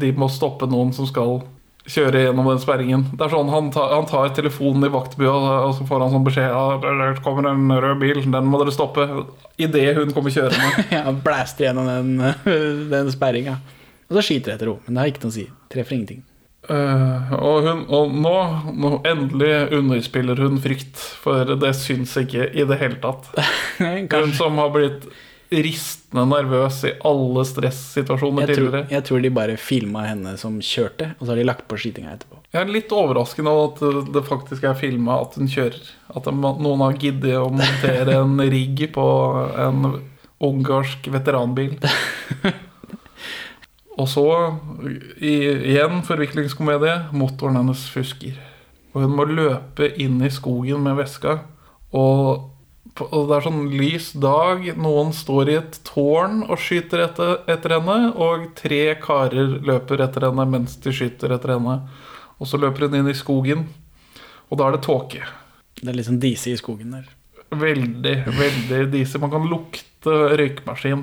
de 0.00 0.12
må 0.16 0.28
stoppe 0.32 0.68
noen 0.70 0.92
som 0.96 1.08
skal 1.08 1.40
kjøre 1.84 2.22
gjennom 2.22 2.48
den 2.48 2.60
sperringen. 2.62 3.06
Det 3.12 3.26
er 3.26 3.32
sånn, 3.32 3.50
Han 3.52 3.70
tar, 3.74 3.90
han 3.92 4.06
tar 4.08 4.30
telefonen 4.36 4.86
i 4.86 4.92
vaktbua, 4.92 5.34
og 5.66 5.74
så 5.76 5.84
får 5.88 6.04
han 6.04 6.14
sånn 6.14 6.26
beskjed 6.28 6.52
ja, 6.52 6.64
det 6.80 7.24
kommer 7.24 7.50
en 7.50 7.68
rød 7.68 8.00
bil, 8.00 8.22
den 8.24 8.48
må 8.48 8.60
dere 8.62 8.72
stoppe. 8.72 9.04
Idet 9.60 9.90
hun 9.98 10.12
kommer 10.16 10.32
kjørende. 10.32 10.86
ja, 10.96 11.04
blæster 11.12 11.68
gjennom 11.68 11.90
den, 11.90 12.14
den 12.94 13.12
sperringa. 13.12 13.58
Og 14.08 14.16
så 14.18 14.24
skyter 14.28 14.54
jeg 14.54 14.60
etter 14.60 14.72
henne, 14.72 14.84
men 14.86 14.96
det 14.96 15.02
har 15.02 15.12
ikke 15.12 15.26
noe 15.26 15.34
å 15.34 15.36
si. 15.36 15.48
Treffer 15.72 15.98
ingenting. 15.98 16.24
Eh, 16.64 17.32
og, 17.36 17.66
hun, 17.66 17.82
og 17.92 18.14
nå, 18.24 18.34
nå 18.72 18.90
endelig 19.08 19.52
underspiller 19.76 20.40
hun 20.40 20.56
frykt, 20.64 20.96
for 21.20 21.54
det 21.60 21.74
syns 21.76 22.16
ikke 22.22 22.48
i 22.56 22.64
det 22.68 22.80
hele 22.80 23.00
tatt. 23.02 23.28
Hun 24.14 24.32
som 24.36 24.56
har 24.62 24.72
blitt 24.72 25.04
ristende 25.54 26.24
nervøs 26.26 26.80
i 26.88 26.94
alle 27.04 27.44
stressituasjoner 27.46 28.46
Jeg 28.48 28.56
tror, 28.56 28.70
tidligere. 28.70 28.88
jeg 28.90 29.04
tror 29.06 29.22
de 29.22 29.30
bare 29.36 29.56
filma 29.60 30.06
henne 30.08 30.32
som 30.40 30.56
kjørte, 30.64 31.10
og 31.18 31.26
så 31.26 31.34
har 31.34 31.40
de 31.42 31.46
lagt 31.46 31.66
på 31.70 31.78
skytinga 31.78 32.14
etterpå. 32.16 32.40
Jeg 32.54 32.62
er 32.62 32.72
litt 32.72 32.94
overraskende 32.94 33.52
over 33.52 34.00
at 34.00 34.12
det 34.14 34.24
faktisk 34.26 34.64
er 34.66 34.78
filma 34.78 35.20
at 35.22 35.36
hun 35.38 35.50
kjører. 35.50 35.78
At 36.16 36.30
noen 36.32 36.84
har 36.86 36.98
giddet 37.02 37.36
å 37.38 37.50
montere 37.52 38.18
en 38.22 38.38
rigg 38.40 38.86
på 38.94 39.06
en 39.68 39.98
ungarsk 40.44 41.10
veteranbil. 41.12 41.76
Og 43.94 44.08
så, 44.10 44.26
i, 45.22 45.34
igjen 45.74 46.02
forviklingskomedie, 46.06 46.96
motoren 47.14 47.60
hennes 47.60 47.84
fusker. 47.94 48.38
Og 48.94 49.04
hun 49.04 49.14
må 49.18 49.26
løpe 49.28 49.90
inn 50.02 50.18
i 50.22 50.32
skogen 50.32 50.82
med 50.82 50.98
veska 50.98 51.38
og 51.94 52.50
og 52.94 53.24
det 53.26 53.34
er 53.34 53.42
sånn 53.42 53.62
lys 53.74 54.12
dag. 54.22 54.68
Noen 54.78 55.08
står 55.16 55.48
i 55.50 55.56
et 55.58 55.78
tårn 55.86 56.44
og 56.44 56.60
skyter 56.62 57.00
etter, 57.08 57.32
etter 57.50 57.74
henne, 57.74 58.12
og 58.14 58.52
tre 58.54 58.94
karer 59.02 59.56
løper 59.66 60.04
etter 60.04 60.28
henne 60.28 60.46
mens 60.46 60.76
de 60.82 60.92
skyter 60.94 61.34
etter 61.34 61.56
henne. 61.56 61.80
Og 62.38 62.46
så 62.46 62.60
løper 62.60 62.86
hun 62.86 63.00
inn 63.00 63.10
i 63.10 63.16
skogen, 63.18 63.66
og 64.46 64.60
da 64.60 64.68
er 64.68 64.76
det 64.76 64.84
tåke. 64.86 65.24
Det 65.80 65.90
er 65.90 65.98
litt 65.98 66.06
sånn 66.06 66.22
dise 66.22 66.52
i 66.52 66.60
skogen 66.60 66.94
der. 66.94 67.10
Veldig, 67.54 68.14
veldig 68.30 68.80
disig. 68.94 69.18
Man 69.22 69.32
kan 69.34 69.50
lukte 69.50 70.14
røykmaskin. 70.38 71.02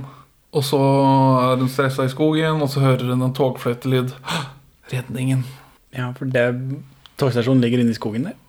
Og 0.52 0.64
så 0.68 0.80
er 0.82 1.62
hun 1.62 1.72
stressa 1.72 2.06
i 2.06 2.12
skogen, 2.12 2.60
og 2.60 2.70
så 2.72 2.84
hører 2.84 3.14
hun 3.14 3.24
en 3.24 3.36
togfløytelyd. 3.36 4.12
Redningen. 4.92 5.46
Ja, 5.96 6.10
for 6.18 6.28
det 6.32 6.46
togstasjonen 7.20 7.64
ligger 7.64 7.84
inne 7.84 7.96
i 7.96 8.00
skogen 8.00 8.28
der. 8.28 8.40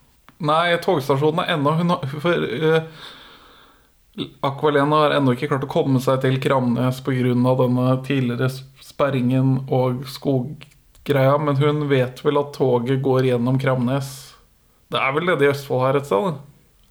Nei, 0.43 0.75
togstasjonen 0.83 1.45
er 1.45 1.55
ennå 1.55 1.75
hun 1.79 1.95
har, 1.95 2.07
For 2.23 2.43
uh, 2.43 2.89
Aqualena 4.45 5.05
har 5.05 5.17
ennå 5.17 5.37
ikke 5.37 5.53
klart 5.53 5.69
å 5.69 5.71
komme 5.71 6.03
seg 6.03 6.21
til 6.25 6.41
Kramnes 6.43 6.99
pga. 7.07 7.35
denne 7.63 7.87
tidligere 8.07 8.51
sperringen 8.83 9.63
og 9.71 10.03
skoggreia, 10.11 11.39
men 11.39 11.57
hun 11.57 11.87
vet 11.89 12.25
vel 12.25 12.43
at 12.43 12.53
toget 12.59 13.03
går 13.03 13.31
gjennom 13.31 13.61
Kramnes. 13.63 14.35
Det 14.93 15.01
er 15.01 15.15
vel 15.15 15.31
nede 15.31 15.47
i 15.47 15.53
Østfold 15.55 15.87
her 15.87 16.03
et 16.03 16.11
sted? 16.11 16.43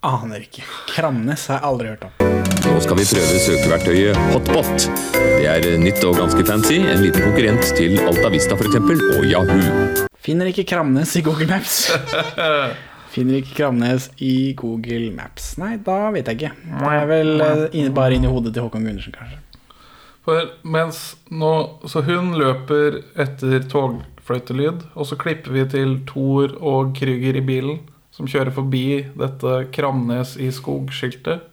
Aner 0.01 0.47
ikke. 0.47 0.66
Kramnes 0.95 1.45
har 1.51 1.59
jeg 1.59 1.70
aldri 1.70 1.93
hørt 1.93 2.09
om. 2.09 2.51
Nå 2.82 2.86
skal 2.88 2.97
vi 2.97 3.03
prøve 3.13 3.39
søkeverktøyet 3.43 4.15
Hotbot. 4.32 4.86
Det 5.13 5.43
er 5.45 5.65
nytt 5.77 5.99
og 6.07 6.15
ganske 6.17 6.41
fancy. 6.47 6.79
En 6.82 7.03
liten 7.03 7.21
konkurrent 7.21 7.67
til 7.77 7.99
Altavista 8.01 8.55
f.eks. 8.57 8.79
og 9.19 9.27
Yahoo. 9.29 10.07
Finner 10.17 10.49
ikke 10.49 10.65
Kramnes 10.71 11.11
i 11.13 11.21
Google 11.21 11.45
Maps. 11.51 11.75
Finner 13.13 13.38
ikke 13.38 13.53
Kramnes 13.59 14.07
i 14.17 14.55
Google 14.57 15.11
Maps. 15.13 15.51
Nei, 15.61 15.75
da 15.86 16.09
vet 16.15 16.32
jeg 16.32 16.39
ikke. 16.39 16.49
Det 16.71 16.95
er 16.95 17.05
vel 17.11 17.45
eh, 17.45 17.61
inne, 17.69 17.93
bare 17.93 18.17
inni 18.17 18.34
hodet 18.34 18.55
til 18.57 18.65
Håkon 18.65 18.89
Gundersen, 18.89 19.13
kanskje. 19.13 19.38
For 20.25 20.49
mens 20.65 21.03
nå 21.29 21.53
Så 21.86 22.01
hun 22.09 22.34
løper 22.41 22.97
etter 23.13 23.61
togfløytelyd, 23.69 24.88
og 24.95 25.11
så 25.11 25.19
klipper 25.21 25.53
vi 25.53 25.67
til 25.77 25.99
Thor 26.09 26.57
og 26.57 26.97
Krüger 26.97 27.38
i 27.38 27.45
bilen, 27.45 27.86
som 28.09 28.25
kjører 28.25 28.49
forbi 28.57 29.03
dette 29.21 29.55
Kramnes 29.69 30.34
i 30.41 30.49
skog-skiltet. 30.49 31.45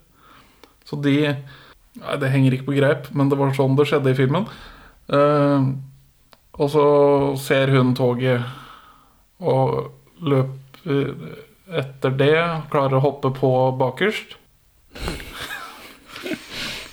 Så 0.89 1.01
de 1.05 1.19
Nei, 1.99 2.15
det 2.23 2.29
henger 2.31 2.55
ikke 2.55 2.69
på 2.69 2.77
greip, 2.77 3.09
men 3.17 3.27
det 3.27 3.35
var 3.41 3.51
sånn 3.57 3.75
det 3.75 3.89
skjedde 3.91 4.13
i 4.13 4.15
filmen. 4.15 4.45
Uh, 5.11 5.73
og 6.55 6.69
så 6.71 6.85
ser 7.43 7.73
hun 7.75 7.91
toget 7.99 8.45
og 9.43 9.89
løper 10.23 11.17
etter 11.79 12.15
det. 12.15 12.37
Klarer 12.71 13.01
å 13.01 13.03
hoppe 13.03 13.33
på 13.35 13.53
bakerst. 13.81 14.39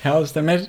Ja, 0.06 0.20
det 0.22 0.30
stemmer. 0.30 0.68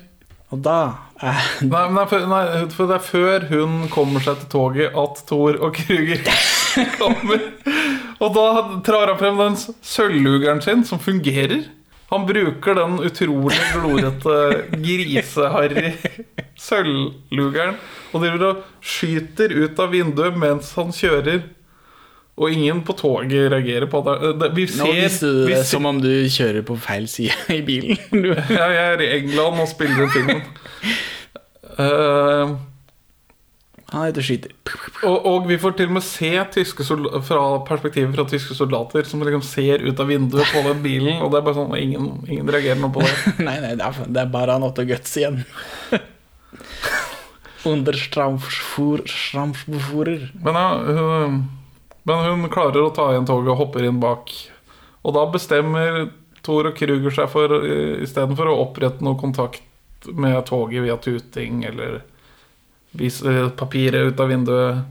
Og 0.49 0.63
da 0.65 0.77
er 1.21 1.43
Nei, 1.67 1.83
nei, 1.93 2.05
for, 2.09 2.23
nei, 2.25 2.43
for 2.73 2.89
det 2.89 2.95
er 2.95 3.03
før 3.05 3.43
hun 3.51 3.75
kommer 3.93 4.23
seg 4.25 4.39
til 4.41 4.49
toget 4.49 4.95
at 4.97 5.19
Thor 5.29 5.59
og 5.61 5.77
Krüger 5.77 6.23
kommer. 7.01 7.43
Og 8.17 8.33
da 8.33 8.47
trar 8.87 9.11
han 9.11 9.19
frem 9.19 9.37
den 9.37 9.59
sølvlugeren 9.85 10.63
sin, 10.65 10.81
som 10.87 11.01
fungerer. 11.03 11.67
Han 12.07 12.23
bruker 12.27 12.77
den 12.77 12.99
utrolig 13.03 13.59
glorete, 13.73 14.35
griseharry 14.79 15.91
sølvlugeren 16.57 17.75
og 18.13 18.23
driver 18.23 18.45
og 18.47 18.65
skyter 18.85 19.53
ut 19.53 19.79
av 19.83 19.91
vinduet 19.93 20.37
mens 20.39 20.71
han 20.79 20.93
kjører. 20.95 21.41
Og 22.37 22.53
ingen 22.53 22.83
på 22.85 22.93
toget 22.93 23.49
reagerer 23.49 23.89
på 23.89 24.03
det. 24.05 24.49
Vi 24.53 24.67
Nå 24.77 24.85
ser, 24.85 24.93
visste 24.93 25.29
du 25.33 25.39
vi 25.47 25.55
det 25.55 25.63
som 25.65 25.87
om 25.89 25.97
du 26.03 26.11
kjører 26.29 26.61
på 26.67 26.77
feil 26.79 27.07
side 27.09 27.33
i 27.57 27.63
bilen. 27.65 27.97
Du. 28.13 28.29
ja, 28.29 28.67
jeg 28.75 28.91
er 28.93 29.03
i 29.03 29.11
England 29.17 29.63
og 29.65 29.69
spiller 29.73 30.05
inn 30.05 30.15
filmen. 30.15 30.43
Eh, 31.77 32.51
Han 33.87 34.03
er 34.03 34.17
og 34.19 34.25
skyter. 34.27 34.51
og, 35.07 35.25
og 35.29 35.45
vi 35.47 35.55
får 35.61 35.77
til 35.79 35.87
og 35.87 35.95
med 35.95 36.03
se 36.03 36.31
tyske 36.51 36.83
fra 37.23 37.43
perspektivet 37.67 38.11
fra 38.17 38.25
tyske 38.27 38.55
soldater 38.57 39.07
som 39.07 39.21
liksom 39.23 39.45
ser 39.47 39.85
ut 39.85 39.99
av 40.03 40.09
vinduet 40.11 40.49
på 40.51 40.63
den 40.65 40.81
bilen, 40.83 41.21
og 41.23 41.31
det 41.31 41.39
er 41.39 41.45
bare 41.45 41.55
sånn 41.55 41.71
ingen, 41.79 42.09
ingen 42.27 42.51
reagerer 42.51 42.81
noe 42.81 42.91
på 42.91 43.05
det. 43.05 43.13
Nei, 43.47 43.55
nei, 43.63 43.77
det 43.79 43.85
er, 43.87 44.01
det 44.11 44.23
er 44.25 44.33
bare 44.33 44.57
han 44.57 44.65
Otto 44.67 44.83
Guts 44.87 45.15
igjen. 45.21 45.39
Under 47.71 47.95
Strampfurer. 47.95 49.07
Men, 50.43 50.59
ja, 50.59 50.67
hun, 50.83 51.39
men 52.07 52.27
hun 52.27 52.51
klarer 52.51 52.83
å 52.83 52.91
ta 52.95 53.13
igjen 53.13 53.27
toget 53.27 53.53
og 53.55 53.61
hopper 53.63 53.87
inn 53.87 54.03
bak. 54.03 54.35
Og 55.07 55.15
da 55.15 55.23
bestemmer 55.31 56.09
Thor 56.43 56.67
og 56.67 56.75
Kruger 56.75 57.15
seg 57.15 57.31
for 57.31 57.55
istedenfor 58.03 58.51
å 58.51 58.59
opprette 58.67 59.03
noe 59.03 59.19
kontakt 59.19 59.63
med 60.11 60.43
toget 60.47 60.83
via 60.83 60.99
tuting 60.99 61.63
eller 61.67 62.01
vise 62.97 63.49
papiret 63.59 64.11
ut 64.11 64.23
av 64.23 64.31
vinduet 64.33 64.85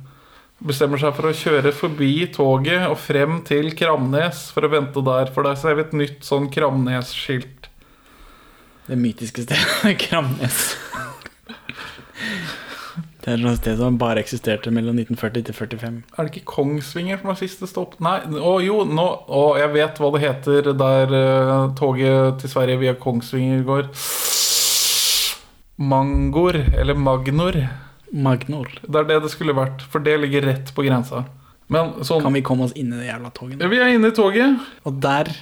Bestemmer 0.57 0.97
seg 0.97 1.13
for 1.13 1.29
å 1.29 1.37
kjøre 1.37 1.71
forbi 1.77 2.13
toget 2.33 2.87
og 2.89 2.97
frem 2.97 3.43
til 3.45 3.75
Kramnes 3.77 4.47
for 4.55 4.65
å 4.65 4.71
vente 4.73 5.03
der. 5.05 5.29
For 5.35 5.45
der 5.45 5.59
ser 5.61 5.77
vi 5.77 5.85
et 5.85 5.93
nytt 5.93 6.25
sånn 6.25 6.49
Kramnes-skilt. 6.53 7.69
Det 8.87 8.97
mytiske 8.97 9.45
stedet. 9.45 9.99
Kramnes. 10.07 10.73
Det 13.21 13.35
er 13.35 13.45
et 13.51 13.61
sted 13.61 13.77
som 13.83 14.01
bare 14.01 14.23
eksisterte 14.23 14.73
mellom 14.73 14.97
1940 14.97 15.45
til 15.51 15.59
45. 15.61 16.03
Er 16.15 16.25
det 16.25 16.33
ikke 16.33 16.55
Kongsvinger 16.55 17.21
som 17.21 17.35
er 17.35 17.41
siste 17.43 17.69
stopp? 17.69 17.99
Nei, 18.01 18.21
å 18.41 18.57
jo, 18.65 18.81
nå, 18.89 19.07
å, 19.29 19.47
jeg 19.61 19.75
vet 19.77 19.99
hva 20.01 20.13
det 20.15 20.23
heter 20.25 20.71
der 20.73 21.13
uh, 21.13 21.55
toget 21.77 22.41
til 22.41 22.55
Sverige 22.55 22.81
via 22.87 22.97
Kongsvinger 22.97 23.67
går. 23.67 23.91
Mangor, 25.77 26.65
eller 26.79 26.97
Magnor. 26.97 27.67
Magnor. 28.13 28.69
Det 28.87 29.01
er 29.03 29.09
det 29.09 29.23
det 29.25 29.33
skulle 29.33 29.55
vært, 29.57 29.83
for 29.91 30.05
det 30.05 30.19
ligger 30.23 30.47
rett 30.47 30.73
på 30.75 30.85
grensa. 30.87 31.25
Men 31.73 31.97
sånn 32.07 32.23
Kan 32.23 32.37
vi 32.37 32.45
komme 32.47 32.69
oss 32.69 32.75
inn 32.79 32.93
i 32.95 33.01
det 33.01 33.09
jævla 33.09 33.33
toget? 33.35 33.59
Ja, 33.61 33.69
Vi 33.69 33.81
er 33.83 33.91
inne 33.95 34.13
i 34.13 34.15
toget. 34.15 34.61
Og 34.87 35.01
der 35.03 35.33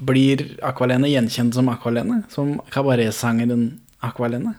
blir 0.00 0.44
Aqualene 0.64 1.10
gjenkjent 1.10 1.54
som 1.54 1.68
Aqualene. 1.68 2.22
Som 2.32 2.56
kabaretsangeren 2.72 3.66
Aqualene. 4.00 4.54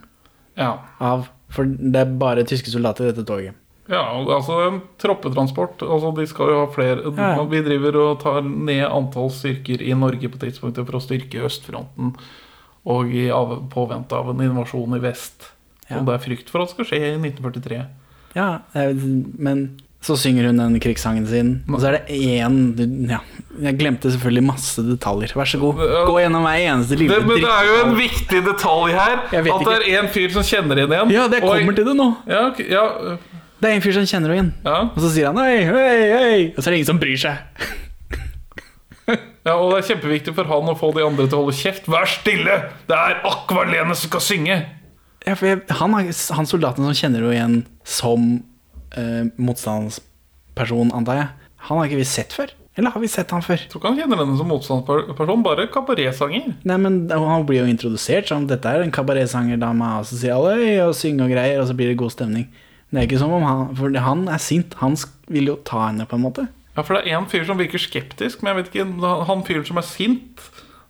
Ja. 0.60 0.76
Av, 1.00 1.26
for 1.50 1.66
det 1.66 2.04
er 2.04 2.14
bare 2.22 2.46
tyske 2.46 2.70
soldater 2.70 3.08
i 3.08 3.12
dette 3.14 3.26
toget. 3.26 3.58
Ja, 3.90 4.04
altså 4.22 4.60
en 4.68 4.82
troppetransport. 5.02 5.82
Altså 5.82 6.12
De 6.14 6.28
skal 6.30 6.52
jo 6.54 6.60
ha 6.62 6.68
flere 6.70 7.10
Ja. 7.18 7.44
Vi 7.50 7.62
driver 7.66 7.96
og 8.04 8.20
tar 8.22 8.42
ned 8.46 8.86
antall 8.86 9.32
styrker 9.34 9.82
i 9.82 9.96
Norge 9.98 10.30
på 10.30 10.38
tidspunktet 10.38 10.86
for 10.86 11.00
å 11.00 11.02
styrke 11.02 11.42
østfronten. 11.48 12.14
Og 12.86 13.10
i 13.10 13.28
påvente 13.74 14.14
av 14.14 14.30
en 14.30 14.46
invasjon 14.46 14.94
i 14.96 15.02
vest. 15.02 15.50
Som 15.90 16.06
det 16.06 16.16
er 16.16 16.24
frykt 16.24 16.50
for 16.54 16.62
at 16.64 16.70
det 16.70 16.76
skal 16.78 16.86
skje 16.92 17.00
i 17.02 17.14
1943. 17.18 17.80
Ja, 18.38 18.50
men 19.42 19.64
så 20.06 20.16
synger 20.16 20.46
hun 20.48 20.60
den 20.62 20.78
krigssangen 20.80 21.26
sin, 21.28 21.50
og 21.68 21.82
så 21.82 21.90
er 21.90 21.98
det 21.98 22.16
én 22.16 23.10
ja, 23.10 23.18
Jeg 23.60 23.76
glemte 23.82 24.12
selvfølgelig 24.14 24.44
masse 24.48 24.84
detaljer. 24.86 25.34
Vær 25.36 25.50
så 25.50 25.60
god, 25.60 25.82
gå 26.08 26.14
gjennom 26.22 26.46
hver 26.48 26.62
eneste 26.70 26.96
lille 26.96 27.18
Det, 27.18 27.26
men 27.28 27.42
det 27.44 27.50
er 27.52 27.66
jo 27.68 27.80
en 27.84 27.98
viktig 27.98 28.40
detalj 28.46 28.94
her. 28.96 29.18
At 29.28 29.66
det 29.66 29.76
er 29.82 30.00
en 30.00 30.08
fyr 30.14 30.30
som 30.38 30.46
kjenner 30.48 30.80
henne 30.86 30.96
igjen. 30.96 31.12
Ja, 31.18 31.28
det 31.28 31.42
Og- 31.44 31.52
kommer 31.52 31.76
til 31.76 31.90
det 31.90 31.98
nå. 32.00 32.08
Ja, 32.32 32.46
ja. 32.70 32.86
Det 33.60 33.68
er 33.68 33.76
en 33.76 33.84
fyr 33.84 33.98
som 33.98 34.08
kjenner 34.08 34.32
henne 34.38 34.54
igjen. 34.56 34.90
Og 34.96 35.02
så 35.04 35.12
sier 35.12 35.34
han 35.34 35.38
hei, 35.44 35.66
hei, 35.68 36.00
hei. 36.14 36.54
Og 36.56 36.64
så 36.64 36.70
er 36.70 36.72
det 36.72 36.80
ingen 36.80 36.92
som 36.94 37.00
bryr 37.02 37.20
seg. 37.20 37.36
ja, 39.46 39.56
Og 39.58 39.74
det 39.74 39.82
er 39.82 39.88
kjempeviktig 39.96 40.34
for 40.38 40.48
han 40.48 40.70
å 40.72 40.78
få 40.80 40.94
de 40.96 41.04
andre 41.04 41.28
til 41.28 41.40
å 41.40 41.44
holde 41.44 41.58
kjeft. 41.60 41.90
Vær 41.92 42.08
stille! 42.08 42.56
Det 42.88 42.96
er 42.96 43.20
Akvalene 43.28 43.96
som 43.98 44.08
skal 44.14 44.24
synge! 44.24 44.62
Ja, 45.28 45.36
for 45.36 45.50
jeg, 45.50 45.64
han, 45.80 45.96
han 45.96 46.48
soldaten 46.48 46.86
som 46.88 46.96
kjenner 46.96 47.26
jo 47.26 47.34
igjen 47.34 47.60
som 47.88 48.30
eh, 48.98 49.28
motstandsperson, 49.38 50.94
antar 50.96 51.20
jeg. 51.20 51.52
Han 51.68 51.80
har 51.82 51.90
ikke 51.90 52.00
vi 52.00 52.08
sett 52.08 52.36
før? 52.36 52.54
Eller 52.80 52.94
har 52.96 53.04
vi 53.04 53.10
sett 53.12 53.32
han 53.36 53.44
før? 53.44 53.60
Jeg 53.60 53.68
tror 53.72 53.82
ikke 53.82 53.92
han 53.92 54.00
kjenner 54.00 54.22
henne 54.22 54.38
som 54.40 54.48
motstandsperson, 54.48 55.44
bare 55.44 55.68
kabaretsanger. 55.74 56.54
Nei, 56.70 56.78
men 56.80 57.02
Han 57.12 57.44
blir 57.48 57.66
jo 57.66 57.72
introdusert 57.72 58.30
som 58.32 58.46
dette 58.48 58.72
er 58.72 58.86
en 58.86 58.94
kabaretsangerdame, 58.96 59.90
og 60.00 60.08
så 60.08 60.20
sier 60.22 60.38
alle 60.38 60.78
og 60.86 60.96
synger 60.96 61.28
og 61.28 61.34
greier, 61.34 61.60
og 61.60 61.68
så 61.68 61.76
blir 61.76 61.92
det 61.92 62.00
god 62.00 62.16
stemning. 62.16 62.48
Det 62.90 63.02
er 63.02 63.10
ikke 63.10 63.20
som 63.22 63.36
om 63.36 63.44
han 63.46 63.76
For 63.78 63.94
han 64.02 64.24
er 64.32 64.40
sint. 64.42 64.74
Han 64.80 64.96
vil 65.30 65.52
jo 65.52 65.60
ta 65.68 65.90
henne, 65.90 66.08
på 66.10 66.18
en 66.18 66.24
måte. 66.24 66.48
Ja, 66.78 66.86
for 66.86 66.96
det 66.96 67.12
er 67.12 67.20
en 67.20 67.28
fyr 67.30 67.44
som 67.46 67.60
virker 67.60 67.82
skeptisk, 67.82 68.42
men 68.42 68.54
jeg 68.54 68.62
vet 68.64 68.72
ikke 68.72 69.26
Han 69.28 69.44
fyren 69.44 69.68
som 69.68 69.82
er 69.82 69.86
sint, 69.86 70.48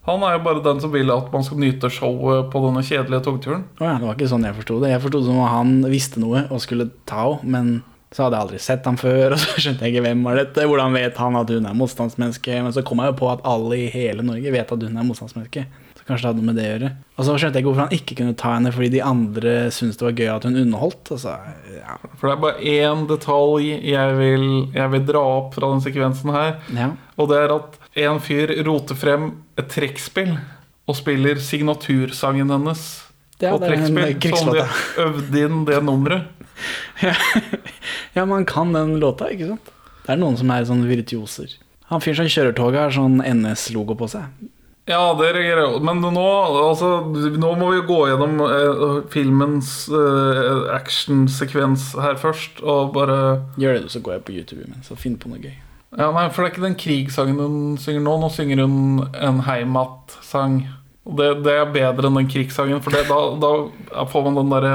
han 0.08 0.22
er 0.24 0.38
jo 0.38 0.42
bare 0.46 0.62
den 0.64 0.80
som 0.80 0.92
vil 0.94 1.12
at 1.12 1.28
man 1.32 1.44
skal 1.44 1.60
nyte 1.60 1.90
showet 1.92 2.48
på 2.52 2.62
denne 2.64 2.82
kjedelige 2.86 3.24
togturen. 3.26 3.66
Oh 3.80 3.84
ja, 3.84 3.98
det 4.00 4.08
var 4.08 4.16
ikke 4.16 4.30
sånn 4.32 4.46
jeg 4.48 4.56
forsto 4.56 4.78
det. 4.80 4.94
Jeg 4.94 5.02
forsto 5.04 5.20
det 5.20 5.28
som 5.28 5.40
om 5.42 5.52
han 5.52 5.74
visste 5.92 6.22
noe 6.22 6.46
og 6.48 6.62
skulle 6.64 6.88
ta 7.10 7.26
henne, 7.34 7.52
men 7.52 7.70
så 8.10 8.24
hadde 8.24 8.38
jeg 8.38 8.46
aldri 8.46 8.60
sett 8.64 8.88
ham 8.88 8.96
før, 8.98 9.24
og 9.36 9.42
så 9.42 9.60
skjønte 9.60 9.86
jeg 9.86 9.94
ikke 9.94 10.06
hvem 10.08 10.24
var 10.26 10.40
dette. 10.40 10.64
Hvordan 10.66 10.96
vet 10.98 11.20
han 11.22 11.38
at 11.38 11.52
hun 11.54 11.68
er 11.68 11.76
motstandsmenneske? 11.78 12.56
Men 12.64 12.74
så 12.74 12.82
kom 12.86 13.02
jeg 13.02 13.12
jo 13.12 13.20
på 13.20 13.30
at 13.30 13.44
alle 13.46 13.78
i 13.84 13.92
hele 13.92 14.24
Norge 14.26 14.56
vet 14.56 14.74
at 14.74 14.88
hun 14.88 14.98
er 14.98 15.06
motstandsmenneske. 15.06 15.66
Så 16.00 16.06
kanskje 16.08 16.24
det 16.24 16.30
hadde 16.30 16.40
noe 16.40 16.48
med 16.48 16.58
det 16.58 16.64
å 16.64 16.72
gjøre. 16.72 16.90
Og 17.20 17.28
så 17.28 17.36
skjønte 17.36 17.60
jeg 17.60 17.62
ikke 17.62 17.70
hvorfor 17.70 17.84
han 17.84 17.98
ikke 18.00 18.18
kunne 18.18 18.38
ta 18.40 18.54
henne, 18.56 18.72
fordi 18.74 18.90
de 18.96 19.04
andre 19.04 19.54
syntes 19.76 20.00
det 20.00 20.08
var 20.08 20.16
gøy 20.16 20.32
at 20.32 20.48
hun 20.48 20.58
underholdt. 20.64 21.12
Altså, 21.18 21.36
ja. 21.76 21.98
For 22.16 22.24
det 22.26 22.34
er 22.34 22.42
bare 22.46 22.72
én 22.72 23.04
detalj 23.10 23.70
jeg 23.92 24.16
vil, 24.18 24.48
jeg 24.80 24.94
vil 24.96 25.06
dra 25.12 25.26
opp 25.36 25.54
fra 25.58 25.70
den 25.74 25.84
sekvensen 25.84 26.34
her. 26.34 26.56
Ja. 26.74 26.90
Og 27.20 27.30
det 27.30 27.44
er 27.44 27.54
at 27.60 27.79
en 27.98 28.20
fyr 28.22 28.52
roter 28.66 28.94
frem 28.98 29.30
et 29.58 29.68
trekkspill. 29.72 30.36
og 30.90 30.96
spiller 30.98 31.38
signatursangen 31.38 32.50
hennes 32.50 32.80
Ja, 33.38 33.52
på 33.56 33.64
en 33.64 33.94
trekkspill. 33.94 34.36
Som 34.36 34.54
de 34.54 34.64
øvde 35.04 35.42
inn 35.46 35.64
det 35.68 35.82
nummeret. 35.84 36.28
Ja, 38.14 38.24
man 38.26 38.44
kan 38.44 38.72
den 38.72 38.98
låta, 39.00 39.30
ikke 39.30 39.52
sant? 39.52 39.70
Det 40.04 40.12
er 40.12 40.18
noen 40.18 40.36
som 40.36 40.50
er 40.50 40.64
sånn 40.66 40.82
virtuoser. 40.88 41.52
Han 41.92 42.02
fyren 42.02 42.24
som 42.24 42.32
kjører 42.34 42.56
toget, 42.58 42.80
har 42.80 42.94
sånn 42.94 43.20
NS-logo 43.22 43.94
på 43.98 44.08
seg. 44.10 44.26
Ja, 44.90 45.12
det 45.14 45.28
reagerer 45.36 45.60
jeg 45.68 45.82
Men 45.86 46.00
nå, 46.02 46.26
altså, 46.64 46.88
nå 47.14 47.50
må 47.60 47.68
vi 47.76 47.82
gå 47.86 47.98
gjennom 48.10 48.40
eh, 48.42 48.94
filmens 49.12 49.84
eh, 49.94 50.62
actionsekvens 50.74 51.92
her 52.00 52.18
først, 52.18 52.62
og 52.66 52.94
bare 52.96 53.18
Gjør 53.60 53.76
det, 53.78 53.82
du, 53.86 53.92
så 53.94 54.02
går 54.02 54.16
jeg 54.16 54.24
på 54.26 54.34
YouTube 54.40 54.64
imens 54.66 54.90
og 54.90 54.98
finner 54.98 55.20
på 55.22 55.30
noe 55.30 55.42
gøy. 55.44 55.54
Ja, 55.98 56.10
nei, 56.14 56.28
for 56.30 56.44
det 56.44 56.50
er 56.50 56.52
ikke 56.54 56.66
den 56.68 56.76
krigssangen 56.78 57.40
hun 57.42 57.78
synger 57.82 58.04
nå. 58.04 58.18
Nå 58.22 58.28
synger 58.30 58.62
hun 58.62 59.06
en 59.18 59.40
heimat-sang. 59.46 60.60
Det, 61.18 61.30
det 61.42 61.54
er 61.56 61.72
bedre 61.74 62.06
enn 62.06 62.18
den 62.20 62.28
krigssangen, 62.30 62.82
for 62.84 62.94
det, 62.94 63.08
da, 63.08 63.48
da 63.90 64.04
får 64.06 64.28
man 64.28 64.38
den 64.38 64.52
derre 64.52 64.74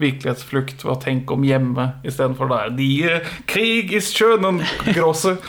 virkelighetsflukt 0.00 0.84
ved 0.84 0.92
å 0.92 1.00
tenke 1.00 1.36
om 1.36 1.44
hjemme 1.44 1.86
istedenfor 2.04 2.50
det 2.50 2.56
er 2.56 2.72
De 2.76 2.88
eh, 3.08 3.28
krig 3.48 3.92
is 3.96 4.10
schönen 4.14 4.62
grosse. 4.92 5.36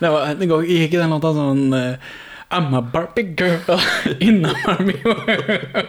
Det, 0.00 0.08
var, 0.10 0.32
det 0.34 0.48
går, 0.50 0.64
gikk 0.66 0.88
ikke 0.88 0.98
den 0.98 1.12
låta 1.14 1.30
sånn 1.36 1.76
eh, 1.78 2.06
I'm 2.52 2.74
a 2.76 2.80
Barbie 2.82 3.30
girl 3.38 3.78
in 4.26 4.42
a 4.44 4.52
Barbie 4.64 4.98
world. 5.06 5.86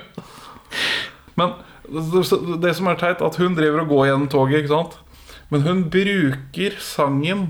Men 1.36 1.56
det, 1.90 2.22
det 2.64 2.76
som 2.78 2.92
er 2.92 3.00
teit, 3.02 3.24
at 3.26 3.40
hun 3.42 3.58
driver 3.58 3.82
og 3.82 3.92
går 3.92 4.06
gjennom 4.12 4.30
toget, 4.32 4.62
ikke 4.62 4.76
sant? 4.76 4.96
Men 5.50 5.66
hun 5.66 5.82
bruker 5.92 6.78
sangen 6.82 7.48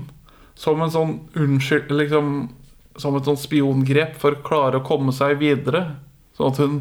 som 0.56 0.80
en 0.82 0.92
sånn 0.92 1.16
unnskyld 1.36 1.92
liksom, 1.92 2.48
Som 2.96 3.16
et 3.18 3.26
sånn 3.28 3.36
spiongrep 3.36 4.14
for 4.16 4.32
å 4.32 4.42
klare 4.44 4.78
å 4.80 4.84
komme 4.86 5.12
seg 5.12 5.36
videre. 5.42 5.82
Sånn 6.36 6.52
at 6.54 6.60
hun 6.62 6.78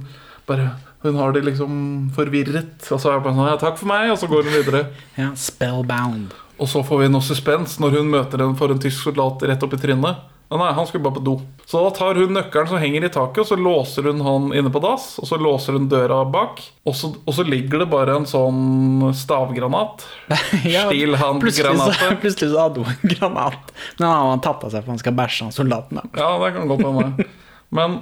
bare 0.48 0.70
Hun 1.04 1.20
har 1.20 1.36
det 1.36 1.44
liksom 1.46 1.74
forvirret. 2.16 2.80
Og 2.90 3.02
så 3.02 3.12
er 3.12 3.20
det 3.20 3.26
bare 3.28 3.36
sånn 3.36 3.52
Ja, 3.52 3.58
takk 3.62 3.78
for 3.78 3.92
meg, 3.92 4.10
og 4.14 4.18
så 4.22 4.30
går 4.32 4.48
hun 4.48 4.56
videre. 4.56 4.86
Ja, 5.22 5.34
spellbound. 5.36 6.34
Og 6.56 6.72
så 6.72 6.82
får 6.88 7.04
vi 7.04 7.12
noe 7.12 7.26
suspens 7.26 7.76
når 7.84 8.00
hun 8.00 8.14
møter 8.14 8.42
en 8.42 8.56
for 8.56 8.72
en 8.72 8.80
tysk 8.80 9.04
soldat 9.04 9.44
rett 9.44 9.64
opp 9.68 9.76
i 9.76 9.82
trynet. 9.82 10.24
Ja, 10.50 10.58
nei, 10.62 10.72
han 10.78 10.88
skulle 10.88 11.04
bare 11.04 11.18
på 11.18 11.24
do. 11.26 11.36
Så 11.66 11.82
da 11.82 11.90
tar 11.96 12.20
hun 12.20 12.36
nøkkelen 12.38 12.68
som 12.70 12.78
henger 12.78 13.08
i 13.08 13.10
taket, 13.10 13.40
og 13.42 13.48
så 13.50 13.56
låser 13.58 14.06
hun 14.06 14.22
han 14.22 14.52
inne 14.54 14.70
på 14.70 14.82
dass. 14.84 15.16
Og 15.22 15.26
så 15.30 15.40
låser 15.42 15.74
hun 15.74 15.88
døra 15.90 16.20
bak, 16.30 16.62
og 16.86 16.96
så, 16.98 17.10
og 17.18 17.34
så 17.34 17.46
ligger 17.48 17.82
det 17.82 17.88
bare 17.90 18.20
en 18.20 18.28
sånn 18.30 19.08
stavgranat. 19.18 20.06
Ja, 20.66 20.86
plutselig, 20.90 21.18
så, 21.18 21.42
Stilhandgranate. 21.50 22.18
plutselig 22.24 22.52
så 22.52 22.62
hadde 22.62 22.86
hun 22.86 22.94
en 22.94 23.16
granat. 23.16 23.74
Men 23.98 24.08
han 24.08 24.44
har 24.46 24.52
av 24.54 24.70
seg 24.70 24.84
for 24.84 24.94
han 24.94 25.02
skal 25.02 25.18
bæsje 25.18 25.48
han 25.48 25.56
soldaten. 25.56 26.04
Ja, 26.14 26.30
det 26.44 26.52
kan 26.56 26.70
godt 26.70 26.86
hende. 26.86 27.30
Men 27.74 28.00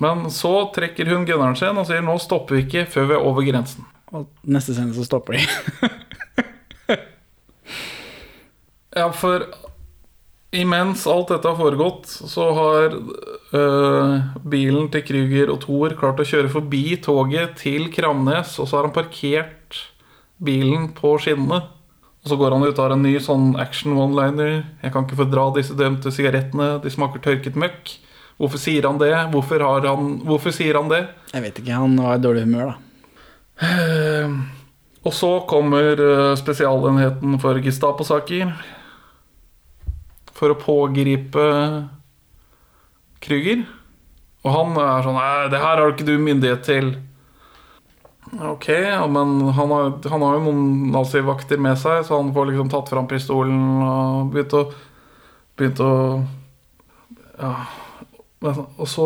Men 0.02 0.30
så 0.34 0.54
trekker 0.74 1.10
hun 1.12 1.26
gunneren 1.28 1.56
sin 1.58 1.78
og 1.78 1.86
sier 1.86 2.02
nå 2.02 2.16
stopper 2.18 2.58
vi 2.58 2.64
ikke 2.64 2.86
før 2.90 3.10
vi 3.10 3.18
er 3.18 3.26
over 3.28 3.46
grensen. 3.46 3.84
Og 4.12 4.26
neste 4.48 4.74
scene 4.74 4.96
så 4.96 5.04
stopper 5.06 5.38
de. 5.38 5.90
Ja, 8.92 9.06
for 9.12 9.46
imens 10.52 11.06
alt 11.08 11.30
dette 11.32 11.48
har 11.48 11.56
foregått, 11.56 12.10
så 12.28 12.50
har 12.52 12.96
øh, 13.56 14.14
bilen 14.48 14.88
til 14.92 15.04
Krüger 15.08 15.52
og 15.52 15.60
Thor 15.64 15.94
klart 15.98 16.20
å 16.22 16.26
kjøre 16.28 16.50
forbi 16.52 16.96
toget 17.04 17.56
til 17.60 17.88
Kramnes, 17.94 18.58
og 18.58 18.68
så 18.68 18.78
har 18.78 18.88
han 18.88 18.94
parkert 18.96 19.80
bilen 20.42 20.90
på 20.96 21.16
skinnene. 21.22 21.62
Og 22.22 22.30
så 22.30 22.38
går 22.38 22.54
han 22.54 22.62
ut 22.62 22.76
og 22.76 22.84
har 22.84 22.94
en 22.94 23.02
ny 23.02 23.16
sånn 23.18 23.56
action 23.58 23.96
one-liner. 23.98 24.62
'Jeg 24.82 24.92
kan 24.94 25.04
ikke 25.04 25.18
fordra 25.24 25.48
disse 25.56 25.74
dømte 25.74 26.12
sigarettene, 26.14 26.76
de 26.82 26.90
smaker 26.90 27.18
tørket 27.22 27.58
møkk'. 27.58 27.96
Hvorfor 28.38 28.58
sier 28.58 28.86
han 28.86 28.98
det? 28.98 29.12
Hvorfor, 29.30 29.60
har 29.60 29.86
han, 29.86 30.20
hvorfor 30.26 30.54
sier 30.54 30.78
han 30.78 30.88
det? 30.90 31.08
Jeg 31.32 31.42
vet 31.42 31.58
ikke, 31.58 31.74
han 31.78 31.96
var 31.98 32.16
i 32.16 32.22
dårlig 32.22 32.46
humør, 32.46 32.72
da. 32.72 32.76
Eh, 33.62 34.36
Og 35.02 35.10
så 35.14 35.32
kommer 35.50 35.98
eh, 35.98 36.36
spesialenheten 36.38 37.38
for 37.42 37.58
Gestapo-saker 37.58 38.52
for 40.32 40.54
å 40.54 40.58
pågripe 40.58 41.46
Krüger. 43.22 43.64
Og 44.42 44.50
han 44.50 44.78
er 44.82 45.04
sånn 45.06 45.18
Nei, 45.18 45.48
det 45.52 45.62
her 45.62 45.78
har 45.78 45.92
ikke 45.92 46.06
du 46.08 46.16
myndighet 46.18 46.64
til. 46.66 46.94
Ok, 48.32 48.68
men 49.12 49.34
han 49.52 49.74
har, 49.74 49.90
han 50.08 50.22
har 50.24 50.38
jo 50.38 50.44
noen 50.46 50.92
nazivakter 50.94 51.60
med 51.60 51.76
seg, 51.76 52.00
så 52.06 52.16
han 52.16 52.30
får 52.32 52.48
liksom 52.48 52.70
tatt 52.72 52.88
fram 52.88 53.08
pistolen 53.10 53.60
og 53.84 54.32
begynt 54.32 54.56
å 54.56 54.64
Begynt 55.52 55.82
å 55.84 55.92
Ja. 57.36 57.52
Og 58.42 58.88
så, 58.88 59.04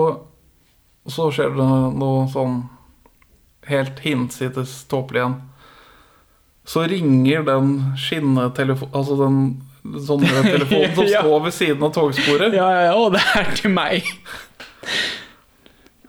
og 1.04 1.12
så 1.12 1.26
skjer 1.34 1.56
det 1.56 1.66
noe 1.98 2.22
sånn 2.32 2.60
helt 3.68 3.98
hinsides 4.00 4.84
tåpelig 4.88 5.20
igjen. 5.20 5.34
Så 6.66 6.86
ringer 6.88 7.44
den 7.46 7.74
skinnetelefonen 8.00 8.94
Altså 8.96 9.18
den 9.20 9.36
sånne 10.06 10.42
telefonen 10.46 10.94
som 10.96 11.06
Ja. 11.14 11.22
står 11.24 11.44
ved 11.46 11.54
siden 11.56 11.86
av 11.86 11.94
togsporet. 11.96 12.56
Ja, 12.56 12.66
ja, 12.74 12.82
ja, 12.90 12.96
og 12.98 13.14
det 13.16 13.22
er 13.36 13.52
til 13.58 13.72
meg. 13.74 14.10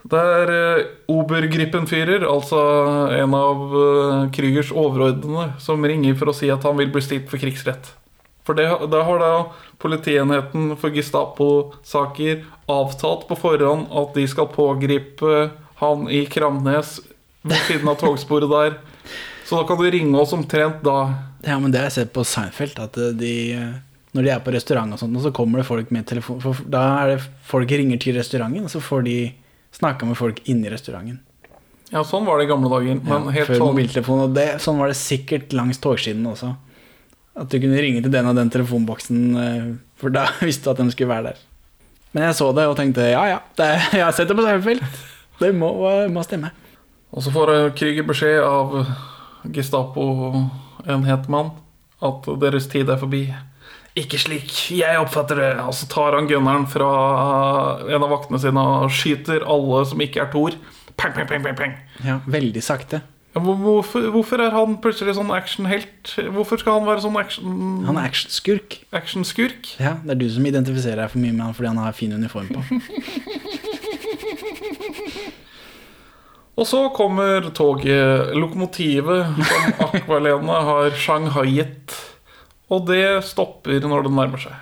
Det 0.08 0.20
er 0.24 0.52
uh, 0.54 0.84
Obergrippenführer, 1.12 2.24
altså 2.32 2.60
en 3.18 3.34
av 3.36 3.64
uh, 3.76 4.28
Krügers 4.32 4.70
overordnede, 4.72 5.50
som 5.60 5.84
ringer 5.84 6.16
for 6.16 6.32
å 6.32 6.36
si 6.36 6.48
at 6.54 6.64
han 6.64 6.78
vil 6.80 6.92
bli 6.94 7.04
stilt 7.04 7.28
for 7.32 7.42
krigsrett. 7.42 7.90
For 8.48 8.56
det, 8.56 8.70
da 8.88 9.02
har 9.04 9.20
da 9.20 9.32
politienheten 9.84 10.70
for 10.80 10.96
Gestapo-saker 10.96 12.46
avtalt 12.72 13.26
på 13.28 13.36
forhånd 13.42 13.90
at 13.92 14.16
de 14.16 14.24
skal 14.32 14.48
pågripe 14.54 15.50
han 15.82 16.08
i 16.08 16.22
Kramnes 16.32 17.02
ved 17.44 17.60
siden 17.68 17.92
av 17.92 18.00
togsporet 18.00 18.48
der. 18.54 18.78
Så 19.48 19.60
da 19.60 19.68
kan 19.68 19.80
du 19.80 19.92
ringe 19.92 20.16
oss 20.20 20.32
omtrent 20.36 20.80
da. 20.88 21.02
Ja, 21.46 21.60
men 21.60 21.72
det 21.72 21.82
har 21.82 21.90
jeg 21.92 22.00
sett 22.00 22.16
på 22.16 22.24
Seinfeld, 22.26 22.80
at 22.82 22.98
de 23.20 23.34
når 24.18 24.26
de 24.26 24.32
er 24.34 24.42
på 24.42 24.54
restaurant 24.56 24.96
og 24.96 25.02
sånt, 25.02 25.16
og 25.20 25.22
så 25.26 25.32
kommer 25.36 25.62
det 25.62 25.68
folk 25.68 25.92
med 25.94 26.08
telefon. 26.10 26.40
For 26.42 26.58
da 26.74 26.84
er 27.04 27.14
det 27.14 27.18
folk 27.46 27.70
ringer 27.70 28.00
til 28.02 28.18
restauranten, 28.18 28.66
og 28.66 28.74
så 28.74 28.82
får 28.82 29.04
de 29.06 29.18
snakka 29.78 30.08
med 30.10 30.18
folk 30.18 30.40
inni 30.50 30.72
restauranten. 30.74 31.20
Ja, 31.92 32.02
sånn 32.04 32.26
var 32.28 32.40
det 32.40 32.48
i 32.48 32.50
gamle 32.50 32.72
dager. 32.72 32.98
Men 33.04 33.28
Ja, 33.30 33.36
helt 33.36 33.52
før 33.52 33.60
sånn 33.62 33.70
mobiltelefon, 33.76 34.24
og 34.26 34.34
det, 34.36 34.48
sånn 34.64 34.80
var 34.82 34.90
det 34.92 34.98
sikkert 35.00 35.54
langs 35.56 35.80
togskinnene 35.84 36.34
også. 36.34 36.56
At 37.38 37.52
du 37.54 37.60
kunne 37.62 37.84
ringe 37.84 38.02
til 38.02 38.12
den 38.12 38.28
og 38.28 38.36
den 38.40 38.50
telefonboksen, 38.52 39.22
eh, 39.44 39.68
for 40.02 40.14
da 40.14 40.26
visste 40.48 40.66
du 40.66 40.74
at 40.74 40.82
de 40.82 40.96
skulle 40.96 41.14
være 41.14 41.30
der. 41.30 41.44
Men 42.16 42.26
jeg 42.26 42.40
så 42.40 42.48
det 42.56 42.66
og 42.66 42.78
tenkte 42.80 43.04
ja 43.12 43.22
ja, 43.30 43.42
det, 43.60 43.68
jeg 43.94 44.02
har 44.02 44.16
sett 44.16 44.32
det 44.32 44.38
på 44.40 44.48
Seinfeld. 44.48 44.82
Det 45.38 45.52
må, 45.54 45.70
må 46.10 46.24
stemme. 46.26 46.50
Og 47.14 47.22
så 47.22 47.30
får 47.32 47.54
Krüger 47.78 48.08
beskjed 48.08 48.42
av 48.42 48.80
Gestapo-enhetmann 50.88 51.52
at 52.02 52.26
deres 52.40 52.68
tid 52.70 52.90
er 52.90 52.98
forbi. 53.02 53.28
Ikke 53.98 54.18
slik 54.22 54.52
jeg 54.72 55.00
oppfatter 55.02 55.36
det. 55.42 55.52
Og 55.66 55.74
så 55.74 55.88
tar 55.90 56.14
han 56.16 56.28
gunneren 56.30 56.68
fra 56.70 56.88
en 57.90 58.04
av 58.04 58.10
vaktene 58.12 58.40
sine 58.40 58.62
og 58.62 58.92
skyter 58.94 59.44
alle 59.46 59.86
som 59.90 60.02
ikke 60.02 60.22
er 60.22 60.32
Thor. 60.32 60.52
Peng, 60.98 61.14
peng, 61.14 61.28
peng, 61.28 61.44
peng, 61.44 61.56
peng. 61.58 61.74
Ja, 62.06 62.20
veldig 62.26 62.64
sakte. 62.64 63.02
Ja, 63.36 63.42
Hvorfor, 63.42 64.02
hvorfor 64.14 64.42
er 64.42 64.52
han 64.54 64.78
plutselig 64.82 65.16
sånn 65.18 65.32
actionhelt? 65.34 66.14
Hvorfor 66.34 66.58
skal 66.62 66.74
han 66.80 66.88
være 66.88 67.02
sånn 67.04 67.18
action... 67.20 67.84
Han 67.86 67.98
er 68.00 68.06
actionskurk. 68.10 68.80
Actionskurk? 68.98 69.76
Ja, 69.82 69.94
det 70.06 70.12
er 70.16 70.20
du 70.24 70.30
som 70.34 70.46
identifiserer 70.50 71.00
deg 71.04 71.12
for 71.14 71.20
mye 71.22 71.34
med 71.36 71.46
han 71.46 71.58
fordi 71.58 71.70
han 71.74 71.82
har 71.82 71.94
fin 71.98 72.16
uniform 72.18 72.50
på. 72.54 72.62
Og 76.58 76.66
så 76.66 76.80
kommer 76.90 77.52
toget, 77.54 78.34
lokomotivet 78.34 79.28
som 79.46 79.68
Akvalene 79.88 80.62
har 80.70 80.96
shanghaiet. 80.98 81.94
Og 82.74 82.88
det 82.90 83.22
stopper 83.28 83.84
når 83.86 84.08
det 84.08 84.14
nærmer 84.18 84.42
seg. 84.42 84.56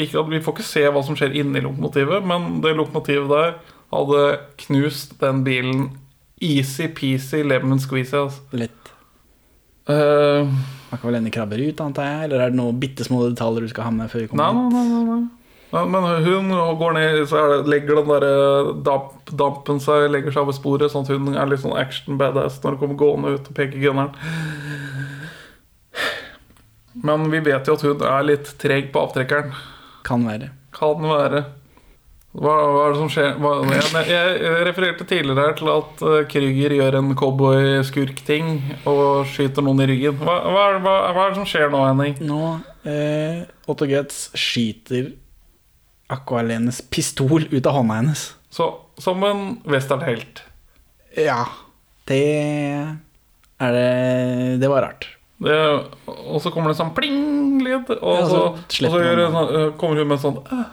Ikke 0.00 0.22
at 0.22 0.30
Vi 0.32 0.40
får 0.40 0.56
ikke 0.56 0.66
se 0.66 0.86
hva 0.88 1.02
som 1.04 1.18
skjer 1.18 1.36
inni 1.36 1.60
lokomotivet, 1.60 2.24
men 2.24 2.62
det 2.64 2.72
lokomotivet 2.78 3.28
der 3.28 3.58
hadde 3.92 4.22
knust 4.64 5.18
den 5.20 5.42
bilen 5.44 5.90
easy-peasy 6.42 7.42
lemon 7.44 7.82
squeezy. 7.82 8.16
Altså. 8.16 8.40
Lett. 8.56 8.90
Uh, 9.86 10.48
vel 11.02 11.18
ende 11.18 11.32
krabber 11.34 11.60
ut, 11.60 11.80
antar 11.84 12.08
jeg? 12.08 12.24
Eller 12.26 12.46
er 12.46 12.52
det 12.52 12.58
noen 12.58 12.80
bitte 12.80 13.04
små 13.06 13.26
detaljer 13.28 13.66
du 13.66 13.72
skal 13.72 13.88
ha 13.88 13.94
med 13.94 14.10
før 14.10 14.24
vi 14.24 14.32
kommer 14.32 14.54
nei, 14.54 14.66
nei, 14.72 14.84
nei, 14.88 15.04
nei. 15.08 15.41
Ja, 15.72 15.84
Men 15.88 16.04
hun 16.24 16.50
går 16.78 16.92
ned, 16.98 17.22
så 17.30 17.46
det, 17.48 17.60
legger 17.72 17.96
den 18.02 18.10
der 18.12 18.26
eh, 18.28 18.72
damp, 18.84 19.14
dampen 19.32 19.78
seg 19.80 20.10
Legger 20.12 20.34
seg 20.34 20.44
over 20.44 20.56
sporet, 20.56 20.92
sånn 20.92 21.06
at 21.06 21.12
hun 21.14 21.32
er 21.32 21.48
litt 21.48 21.62
sånn 21.64 21.76
action 21.80 22.18
badass 22.20 22.58
når 22.60 22.76
hun 22.76 22.82
kommer 22.82 23.00
gående 23.00 23.32
ut 23.38 23.48
og 23.48 23.56
peker 23.56 23.80
gunneren. 23.80 24.12
Men 26.92 27.24
vi 27.32 27.40
vet 27.40 27.66
jo 27.68 27.78
at 27.78 27.86
hun 27.86 28.04
er 28.04 28.26
litt 28.28 28.52
treg 28.60 28.90
på 28.92 29.00
avtrekkeren. 29.06 29.54
Kan 30.04 30.26
være. 30.28 30.50
Kan 30.76 31.00
være. 31.08 31.44
Hva, 32.32 32.52
hva 32.72 32.84
er 32.86 32.94
det 32.94 33.00
som 33.00 33.10
skjer? 33.12 33.32
Hva, 33.40 33.50
jeg, 34.08 34.36
jeg 34.40 34.60
refererte 34.64 35.04
tidligere 35.08 35.42
her 35.50 35.56
til 35.58 35.68
at 35.72 36.04
eh, 36.08 36.20
Krüger 36.32 36.72
gjør 36.78 36.96
en 37.00 37.10
cowboyskurk-ting 37.20 38.52
og 38.88 39.26
skyter 39.28 39.64
noen 39.66 39.82
i 39.84 39.88
ryggen. 39.90 40.16
Hva, 40.20 40.36
hva, 40.48 40.94
er- 41.12 41.18
det 41.18 41.40
som 41.40 41.48
skjer 41.48 41.68
nå, 41.72 41.82
Henning? 41.90 42.16
Nå 42.24 42.40
eh, 42.88 43.42
Otto 43.68 43.88
Götz 43.88 44.30
skyter 44.36 45.10
Aqualenes 46.12 46.80
pistol 46.92 47.48
ut 47.50 47.66
av 47.66 47.78
hånda 47.78 48.00
hennes. 48.00 48.26
Så 48.52 48.68
som 49.00 49.22
en 49.24 49.44
westernhelt. 49.64 50.42
Ja. 51.16 51.46
Det 52.08 52.22
er 53.62 53.72
det 53.76 54.60
Det 54.60 54.68
var 54.70 54.82
rart. 54.88 55.08
Det, 55.42 55.54
og 56.06 56.38
så 56.42 56.52
kommer 56.54 56.70
det 56.70 56.78
sånn 56.78 56.92
pling-lyd, 56.94 57.88
og, 57.98 58.18
Ja, 58.20 58.26
så, 58.30 58.42
så 58.70 58.86
og 58.86 58.92
så 58.94 59.00
det 59.02 59.24
sånn, 59.32 59.48
øh, 59.58 59.70
kommer 59.80 59.98
hun 59.98 60.12
med 60.12 60.20
sånn 60.22 60.38
øh, 60.38 60.68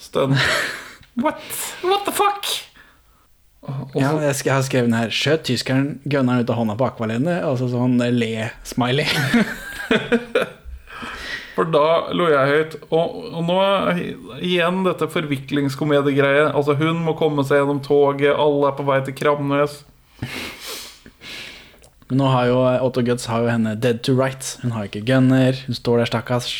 stønn. 0.00 0.32
What? 1.22 1.42
What 1.84 2.06
the 2.08 2.14
fuck? 2.16 2.48
Og 3.66 3.98
Ja, 3.98 4.14
jeg, 4.22 4.38
skal, 4.38 4.50
jeg 4.50 4.54
har 4.54 4.64
skrevet 4.64 4.88
den 4.88 4.96
her 4.96 5.12
Skjøt 5.12 5.44
tyskeren 5.48 5.86
gunneren 6.06 6.44
ut 6.44 6.52
av 6.52 6.60
hånda 6.60 6.78
på 6.80 6.86
Aqualene? 6.88 7.40
Og 7.50 7.58
så 7.60 7.68
sånn 7.72 7.98
le-smiley. 7.98 9.08
for 11.56 11.68
da 11.72 12.12
lo 12.12 12.28
jeg 12.28 12.52
høyt. 12.52 12.76
Og, 12.90 13.16
og 13.32 13.42
nå 13.48 13.58
igjen 14.44 14.82
dette 14.84 15.08
forviklingskomediegreie. 15.12 16.50
Altså, 16.52 16.76
hun 16.76 17.00
må 17.06 17.16
komme 17.18 17.46
seg 17.48 17.62
gjennom 17.62 17.80
toget, 17.84 18.34
alle 18.36 18.70
er 18.70 18.76
på 18.76 18.86
vei 18.86 19.00
til 19.06 19.16
Kramnes. 19.16 19.80
Men 22.06 22.20
nå 22.20 22.28
har 22.30 22.50
jo 22.50 22.58
Otto 22.86 23.02
Götz 23.02 23.26
har 23.32 23.42
jo 23.42 23.50
henne 23.50 23.74
dead 23.82 24.04
to 24.06 24.14
rights. 24.14 24.58
Hun 24.62 24.76
har 24.76 24.86
ikke 24.86 25.02
gunner. 25.08 25.58
Hun 25.66 25.78
står 25.78 26.04
der, 26.04 26.10
stakkars. 26.12 26.50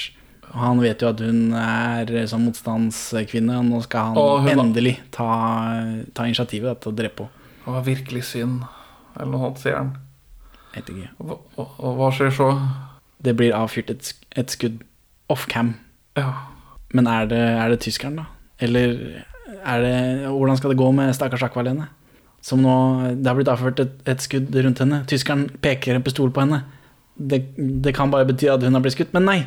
Han 0.57 0.80
vet 0.80 1.05
jo 1.05 1.11
at 1.12 1.20
hun 1.20 1.53
er 1.61 2.11
sånn 2.30 2.47
motstandskvinne, 2.49 3.59
og 3.61 3.68
nå 3.68 3.82
skal 3.84 4.16
han 4.16 4.62
endelig 4.64 4.97
ta, 5.12 5.28
ta 6.16 6.24
initiativet 6.24 6.80
til 6.80 6.94
å 6.94 6.97
drepe 6.97 7.26
henne. 7.28 7.44
Det 7.66 7.74
var 7.74 7.86
virkelig 7.86 8.22
synd. 8.30 8.61
Eller 9.16 9.32
noe 9.32 9.42
sånt, 9.42 9.62
sier 9.64 9.76
han. 9.76 9.88
Vet 10.72 10.90
ikke. 10.92 11.09
Og, 11.24 11.32
og, 11.59 11.72
og 11.82 11.97
hva 11.99 12.11
skjer 12.14 12.30
så? 12.36 12.49
Det 13.27 13.35
blir 13.39 13.55
avfyrt 13.57 13.91
et, 13.93 14.12
et 14.39 14.53
skudd 14.55 14.81
off-cam. 15.33 15.74
Ja. 16.16 16.31
Men 16.95 17.09
er 17.11 17.27
det, 17.31 17.41
er 17.43 17.72
det 17.74 17.81
tyskeren, 17.85 18.20
da? 18.22 18.29
Eller 18.62 18.95
er 19.66 19.83
det 19.83 19.95
Hvordan 20.31 20.57
skal 20.61 20.72
det 20.72 20.79
gå 20.81 20.87
med 20.97 21.11
stakkars 21.16 21.43
Aqualene? 21.45 21.89
Som 22.47 22.62
nå 22.62 22.77
Det 23.18 23.27
har 23.27 23.35
blitt 23.37 23.51
avført 23.51 23.81
et, 23.83 23.97
et 24.09 24.22
skudd 24.22 24.55
rundt 24.55 24.79
henne. 24.85 25.03
Tyskeren 25.11 25.49
peker 25.64 25.99
en 25.99 26.05
pistol 26.07 26.31
på 26.31 26.45
henne. 26.45 26.62
Det, 27.18 27.41
det 27.59 27.95
kan 27.97 28.11
bare 28.12 28.27
bety 28.29 28.47
at 28.53 28.62
hun 28.62 28.77
har 28.77 28.85
blitt 28.85 28.95
skutt, 28.97 29.12
men 29.16 29.24
nei! 29.27 29.41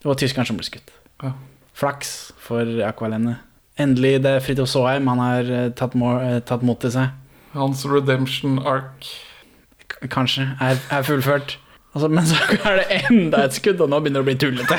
Det 0.00 0.08
var 0.08 0.16
tyskeren 0.16 0.46
som 0.48 0.56
ble 0.56 0.64
skutt. 0.64 0.88
Ja. 1.20 1.34
Flaks 1.76 2.30
for 2.40 2.64
Aqualene. 2.86 3.36
Endelig, 3.80 4.14
det 4.24 4.30
er 4.38 4.44
Fridtjof 4.44 4.70
Saaheim. 4.72 5.08
Han 5.12 5.20
har 5.20 5.50
eh, 5.52 5.66
tatt, 5.76 5.92
eh, 5.96 6.38
tatt 6.48 6.64
mot 6.66 6.80
til 6.80 6.92
seg. 6.94 7.12
Hans 7.52 7.82
redemption 7.88 8.58
arc. 8.68 9.10
K- 9.90 10.08
Kanskje. 10.12 10.46
Er, 10.64 10.80
er 10.94 11.04
fullført. 11.06 11.58
Altså, 11.90 12.06
men 12.06 12.26
så 12.28 12.36
er 12.70 12.76
det 12.78 12.98
enda 13.08 13.40
et 13.48 13.56
skudd, 13.56 13.80
og 13.82 13.88
nå 13.90 13.98
begynner 13.98 14.22
det 14.22 14.22
å 14.22 14.28
bli 14.28 14.36
tullete. 14.38 14.76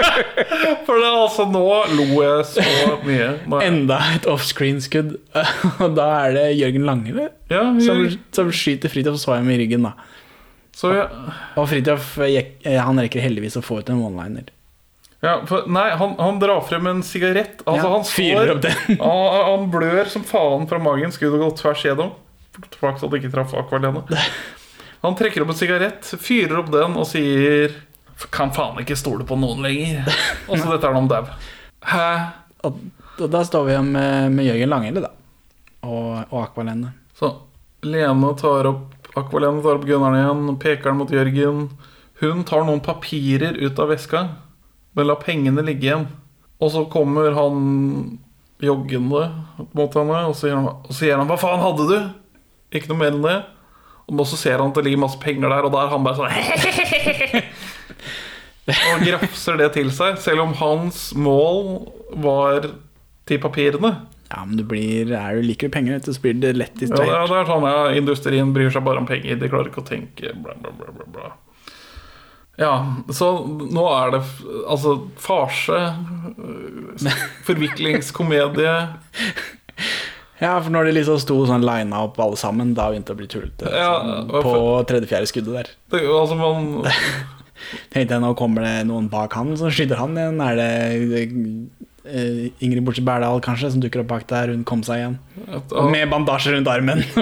For 0.86 0.98
det 0.98 1.06
er 1.06 1.18
altså 1.20 1.44
nå 1.46 1.60
lo 1.94 2.06
jeg 2.18 2.46
så 2.50 2.96
mye. 3.04 3.28
Nå 3.46 3.60
Enda 3.62 3.98
et 4.16 4.26
offscreen-skudd. 4.30 5.12
Og 5.84 5.94
da 5.94 6.08
er 6.24 6.34
det 6.34 6.46
Jørgen 6.58 6.88
Lange 6.88 7.28
Ja, 7.52 7.62
som, 7.86 8.02
som 8.34 8.50
skyter 8.54 8.90
Fridtjof 8.90 9.20
Svaim 9.22 9.52
i 9.54 9.60
ryggen. 9.60 9.86
da 9.86 9.94
Så 10.74 10.90
ja. 10.96 11.06
Og 11.54 11.68
Fridtjof 11.70 12.16
eh, 12.26 12.42
rekker 12.66 13.22
heldigvis 13.22 13.60
å 13.60 13.62
få 13.62 13.78
ut 13.78 13.94
en 13.94 14.02
one-liner. 14.02 14.50
ja, 15.22 15.36
for, 15.46 15.70
nei, 15.70 15.92
han, 16.00 16.16
han 16.18 16.42
drar 16.42 16.64
frem 16.66 16.90
en 16.90 17.04
sigarett. 17.06 17.62
Altså, 17.62 17.86
Ja, 17.86 17.92
han 17.94 18.08
fyrer 18.08 18.56
opp 18.56 18.64
den. 18.66 18.98
han, 19.06 19.38
han 19.52 19.70
blør 19.70 20.10
som 20.10 20.26
faen 20.26 20.66
fra 20.66 20.82
magen. 20.82 21.14
Skuddet 21.14 21.38
det 21.38 21.44
gå 21.46 21.54
tvers 21.62 21.86
gjennom. 21.86 22.16
Flaks 22.80 23.06
at 23.06 23.14
det 23.14 23.22
ikke 23.22 23.36
traff 23.38 23.54
Aqualene. 23.56 24.02
Han 25.02 25.16
trekker 25.18 25.42
opp 25.42 25.52
en 25.54 25.58
sigarett, 25.58 26.06
fyrer 26.22 26.60
opp 26.60 26.70
den 26.72 26.94
og 26.98 27.08
sier 27.10 27.74
Kan 28.30 28.52
faen 28.54 28.78
ikke 28.78 28.94
stole 28.98 29.26
på 29.26 29.34
noen 29.34 29.64
lenger. 29.64 30.06
Og 30.48 30.60
så 30.60 30.68
dette 30.70 30.86
er 30.86 30.94
han 30.94 31.08
dau. 31.10 31.24
Hæ? 31.82 32.10
Og, 32.62 32.76
og 33.18 33.30
da 33.32 33.40
står 33.42 33.64
vi 33.66 33.78
med, 33.82 34.36
med 34.36 34.46
Jørgen 34.46 34.70
Langelle, 34.70 35.02
da. 35.02 35.10
Og, 35.82 36.20
og 36.28 36.36
Akvalene. 36.44 36.92
Så 37.18 37.32
Lene 37.82 38.30
tar 38.38 38.68
opp 38.70 38.92
Akvalene 39.18 39.58
tar 39.64 39.80
opp 39.80 39.88
gunneren 39.88 40.20
igjen, 40.20 40.58
peker 40.62 40.92
den 40.92 41.00
mot 41.00 41.10
Jørgen. 41.12 41.66
Hun 42.22 42.44
tar 42.48 42.62
noen 42.64 42.80
papirer 42.84 43.58
ut 43.58 43.80
av 43.82 43.90
veska, 43.90 44.22
men 44.94 45.08
lar 45.08 45.18
pengene 45.20 45.64
ligge 45.66 45.88
igjen. 45.88 46.06
Og 46.62 46.70
så 46.72 46.84
kommer 46.88 47.34
han 47.36 47.58
joggende 48.62 49.24
mot 49.74 49.98
henne, 49.98 50.22
og 50.30 50.36
så 50.38 50.46
sier 50.46 50.56
han, 50.56 50.70
og 50.70 50.92
så 50.94 50.98
sier 51.00 51.18
han 51.18 51.26
'Hva 51.26 51.40
faen 51.42 51.64
hadde 51.64 51.88
du?' 51.90 52.10
Ikke 52.72 52.88
noe 52.88 53.02
mer 53.02 53.12
enn 53.12 53.26
det. 53.26 53.38
Og 54.12 54.26
så 54.28 54.36
ser 54.38 54.58
han 54.60 54.70
at 54.72 54.76
det 54.78 54.84
ligger 54.86 55.04
masse 55.06 55.20
penger 55.22 55.48
der, 55.48 55.62
og 55.66 55.72
da 55.74 55.78
er 55.84 55.90
han 55.92 56.06
bare 56.06 56.18
sånn 56.20 56.32
Og 58.92 58.98
grafser 59.02 59.54
det 59.58 59.70
til 59.74 59.88
seg, 59.94 60.12
selv 60.22 60.40
om 60.44 60.52
hans 60.60 60.98
mål 61.18 61.58
var 62.22 62.58
til 63.26 63.38
papirene. 63.42 63.92
Ja, 64.32 64.44
men 64.46 64.56
du 64.56 64.62
blir, 64.64 65.10
er 65.12 65.36
du 65.36 65.42
liker 65.44 65.68
penger, 65.72 65.98
så 66.06 66.14
blir 66.22 66.34
det 66.40 66.54
lett 66.56 66.76
distrahert. 66.80 67.10
Ja, 67.10 67.26
det 67.28 67.36
er 67.40 67.46
sånn, 67.50 67.66
ja, 67.68 67.80
Industrien 67.98 68.52
bryr 68.54 68.70
seg 68.72 68.84
bare 68.86 69.02
om 69.02 69.08
penger. 69.08 69.36
De 69.40 69.50
klarer 69.50 69.68
ikke 69.72 69.82
å 69.82 69.88
tenke 69.88 70.32
bla, 70.44 70.54
bla, 70.62 70.70
bla, 70.78 70.88
bla, 70.94 71.06
bla. 71.16 71.26
Ja, 72.60 72.72
så 73.12 73.26
nå 73.48 73.84
er 73.96 74.14
det 74.14 74.22
altså 74.70 74.90
farse, 75.20 75.80
forviklingskomedie 77.48 78.74
Ja, 80.42 80.56
for 80.58 80.74
når 80.74 80.88
de 80.88 80.96
liksom 80.96 81.20
sto 81.22 81.36
sånn 81.46 81.62
lina 81.62 82.00
opp 82.08 82.18
alle 82.22 82.38
sammen, 82.40 82.72
da 82.74 82.88
begynte 82.90 83.12
det 83.12 83.14
å 83.14 83.20
bli 83.20 83.28
tullete. 83.30 83.70
Ja, 83.70 83.92
sånn, 84.02 84.32
på 84.42 84.54
tredje-fjerde 84.90 85.30
skuddet 85.30 85.54
der. 85.60 85.70
det, 85.94 86.02
altså 86.10 86.38
man, 86.38 86.72
Tenkte 87.92 88.16
jeg, 88.16 88.22
nå 88.24 88.32
kommer 88.38 88.66
det 88.66 88.88
noen 88.88 89.06
bak 89.12 89.36
han 89.38 89.54
som 89.58 89.70
skyter 89.72 90.00
han 90.00 90.18
igjen. 90.18 90.40
Er 90.42 90.58
det 90.58 90.70
uh, 92.02 92.64
Ingrid 92.64 92.82
Bortsett 92.86 93.06
Berdal 93.06 93.38
kanskje 93.44 93.70
som 93.74 93.84
dukker 93.84 94.02
opp 94.02 94.10
bak 94.10 94.26
der? 94.32 94.50
Hun 94.50 94.66
kom 94.68 94.82
seg 94.86 95.04
igjen. 95.04 95.16
Og 95.70 95.92
med 95.92 96.10
bandasje 96.10 96.56
rundt 96.56 96.70
armen. 96.70 97.04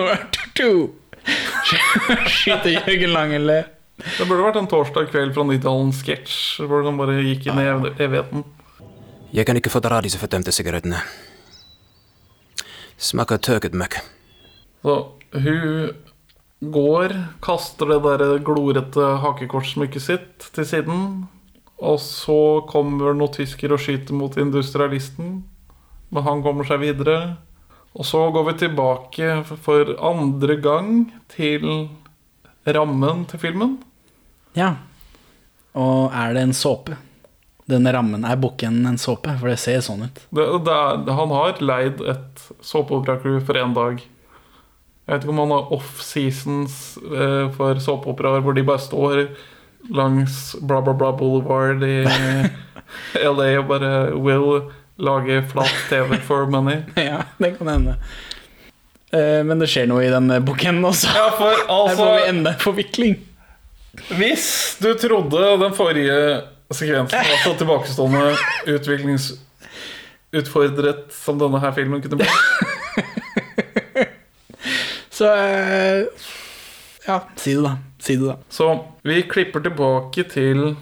Skyter 2.41 2.73
Jørgen 2.73 3.13
Langelle. 3.13 3.61
Det 4.01 4.25
burde 4.25 4.47
vært 4.47 4.57
en 4.63 4.69
torsdag 4.71 5.11
kveld 5.13 5.35
fra 5.37 5.45
90-tallet, 5.45 5.91
en 5.91 5.93
sketsj 5.93 6.65
hvor 6.65 6.87
han 6.89 6.97
bare 6.97 7.19
gikk 7.21 7.51
inn 7.51 7.61
i 7.61 7.69
evigheten. 8.01 8.47
Jeg 9.37 9.47
kan 9.47 9.61
ikke 9.61 9.73
fordra 9.73 10.01
disse 10.03 10.19
fordømte 10.19 10.55
sigarettene. 10.57 11.03
Smaker 13.01 13.41
tørket 13.41 13.77
møkk. 13.77 13.97
Så 14.85 14.97
hun 15.33 15.93
går, 16.61 17.15
kaster 17.41 17.89
det 17.89 18.01
der 18.05 18.43
glorete 18.45 19.15
hakekortsmykket 19.23 20.05
sitt 20.05 20.51
til 20.53 20.69
siden. 20.69 21.07
Og 21.81 21.97
så 22.05 22.61
kommer 22.69 23.15
noen 23.17 23.33
tysker 23.33 23.73
og 23.73 23.81
skyter 23.81 24.17
mot 24.17 24.37
industrialisten. 24.37 25.39
Men 26.13 26.27
han 26.27 26.45
kommer 26.45 26.69
seg 26.69 26.83
videre. 26.85 27.39
Og 27.97 28.05
så 28.07 28.21
går 28.35 28.51
vi 28.51 28.59
tilbake 28.67 29.33
for 29.65 29.95
andre 29.97 30.61
gang 30.61 30.91
til 31.33 31.89
rammen 32.69 33.25
til 33.31 33.41
filmen. 33.41 33.79
Ja. 34.55 34.75
Og 35.73 36.13
er 36.13 36.37
det 36.37 36.45
en 36.45 36.57
såpe? 36.57 37.01
Denne 37.71 37.93
rammen, 37.95 38.25
er 38.27 38.41
bukken 38.41 38.81
en 38.89 38.99
såpe? 39.01 39.33
For 39.41 39.53
det 39.53 39.59
ser 39.63 39.83
sånn 39.87 40.07
ut. 40.09 40.23
Det, 40.35 40.47
det 40.67 40.75
er, 40.75 41.05
han 41.21 41.35
har 41.35 41.61
leid 41.63 42.03
et 42.11 42.43
såpeoperacrew 42.67 43.39
for 43.47 43.59
én 43.61 43.77
dag. 43.77 44.01
Jeg 45.07 45.15
vet 45.17 45.25
ikke 45.25 45.33
om 45.35 45.43
han 45.43 45.55
har 45.57 45.73
off-seasons 45.75 46.75
eh, 47.03 47.47
for 47.57 47.81
såpeoperaer 47.83 48.45
hvor 48.45 48.55
de 48.55 48.63
bare 48.67 48.83
står 48.83 49.23
langs 49.91 50.57
bla, 50.61 50.81
bla, 50.85 50.93
bla 50.95 51.09
Boulevard 51.17 51.83
i 51.83 52.05
LA 53.31 53.49
og 53.59 53.71
bare 53.71 53.93
will 54.15 54.69
lage 55.01 55.41
flat 55.51 55.73
TV 55.89 56.19
for 56.27 56.47
money. 56.47 56.83
ja, 57.11 57.25
det 57.39 57.57
kan 57.59 57.73
hende. 57.73 57.97
Eh, 59.11 59.41
Men 59.47 59.59
det 59.59 59.71
skjer 59.73 59.89
noe 59.91 60.05
i 60.07 60.13
denne 60.13 60.39
bukken 60.47 60.79
også. 60.85 61.11
Ja, 61.17 61.27
for 61.39 61.51
Her 61.57 61.67
altså 61.75 62.05
får 62.05 62.15
vi 62.15 62.31
enda 62.35 62.55
en 62.55 62.63
forvikling. 62.63 63.19
Hvis 64.15 64.47
du 64.79 64.93
trodde 64.95 65.57
den 65.65 65.75
forrige 65.75 66.19
sekvensen 66.79 67.19
var 67.19 67.39
så 67.45 67.53
tilbakestående 67.59 68.25
utviklingsutfordret 68.71 71.01
som 71.15 71.39
denne 71.41 71.59
her 71.63 71.73
filmen 71.75 72.03
kunne 72.05 72.19
bli 72.21 72.29
Så 75.21 75.27
eh, 75.35 76.05
Ja, 77.07 77.21
si 77.37 77.55
det, 77.55 77.63
da. 77.63 77.77
Si 77.99 78.17
det, 78.17 78.27
da. 78.27 78.37
Så 78.49 78.85
vi 79.03 79.23
klipper 79.29 79.61
tilbake 79.61 80.25
til 80.31 80.77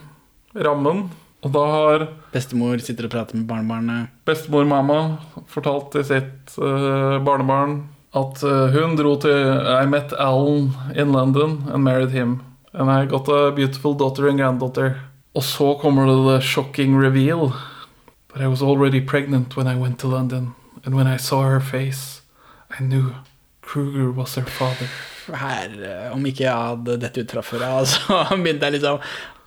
rammen, 0.54 1.10
og 1.42 1.52
da 1.54 1.64
har 1.72 2.06
Bestemor 2.34 2.78
sitter 2.82 3.04
og 3.08 3.12
prater 3.14 3.36
med 3.38 3.46
barnebarnet. 3.48 4.06
bestemor 4.26 4.64
mamma 4.68 5.16
fortalt 5.48 5.92
til 5.94 6.04
sitt 6.04 6.58
uh, 6.58 7.18
barnebarn 7.24 7.88
at 8.14 8.42
uh, 8.44 8.68
hun 8.74 8.96
dro 8.98 9.16
til 9.22 9.32
I 9.32 9.86
met 9.86 10.12
Alan 10.18 10.72
in 10.94 11.12
London 11.12 11.62
and 11.72 11.82
married 11.82 12.10
him. 12.10 12.40
And 12.74 12.90
I 12.90 13.06
got 13.06 13.28
a 13.28 13.50
beautiful 13.50 13.94
daughter 13.94 14.28
and 14.28 14.38
granddaughter. 14.38 14.96
Og 15.38 15.44
så 15.46 15.72
kommer 15.78 16.08
det 16.08 16.16
the 16.26 16.38
shocking 16.42 16.96
reveal. 16.98 17.52
But 18.32 18.42
I 18.42 18.48
was 18.50 18.62
already 18.62 19.00
pregnant 19.00 19.56
when 19.56 19.68
I 19.70 19.76
went 19.78 20.00
to 20.00 20.08
London. 20.08 20.54
And 20.84 20.96
when 20.96 21.06
I 21.06 21.16
saw 21.16 21.42
her 21.42 21.60
face, 21.60 22.22
I 22.70 22.82
knew 22.82 23.14
Kruger 23.62 24.10
was 24.10 24.34
her 24.34 24.44
father. 24.44 24.88
Her, 25.28 25.68
eh, 25.84 26.12
om 26.12 26.24
ikke 26.26 26.46
jeg 26.46 26.56
hadde 26.56 26.96
dette 27.02 27.22
ut 27.22 27.32
fra 27.36 27.42
før 27.44 27.64
av, 27.66 27.86
så 27.92 28.22
begynte 28.32 28.64
jeg 28.66 28.78
liksom 28.78 28.98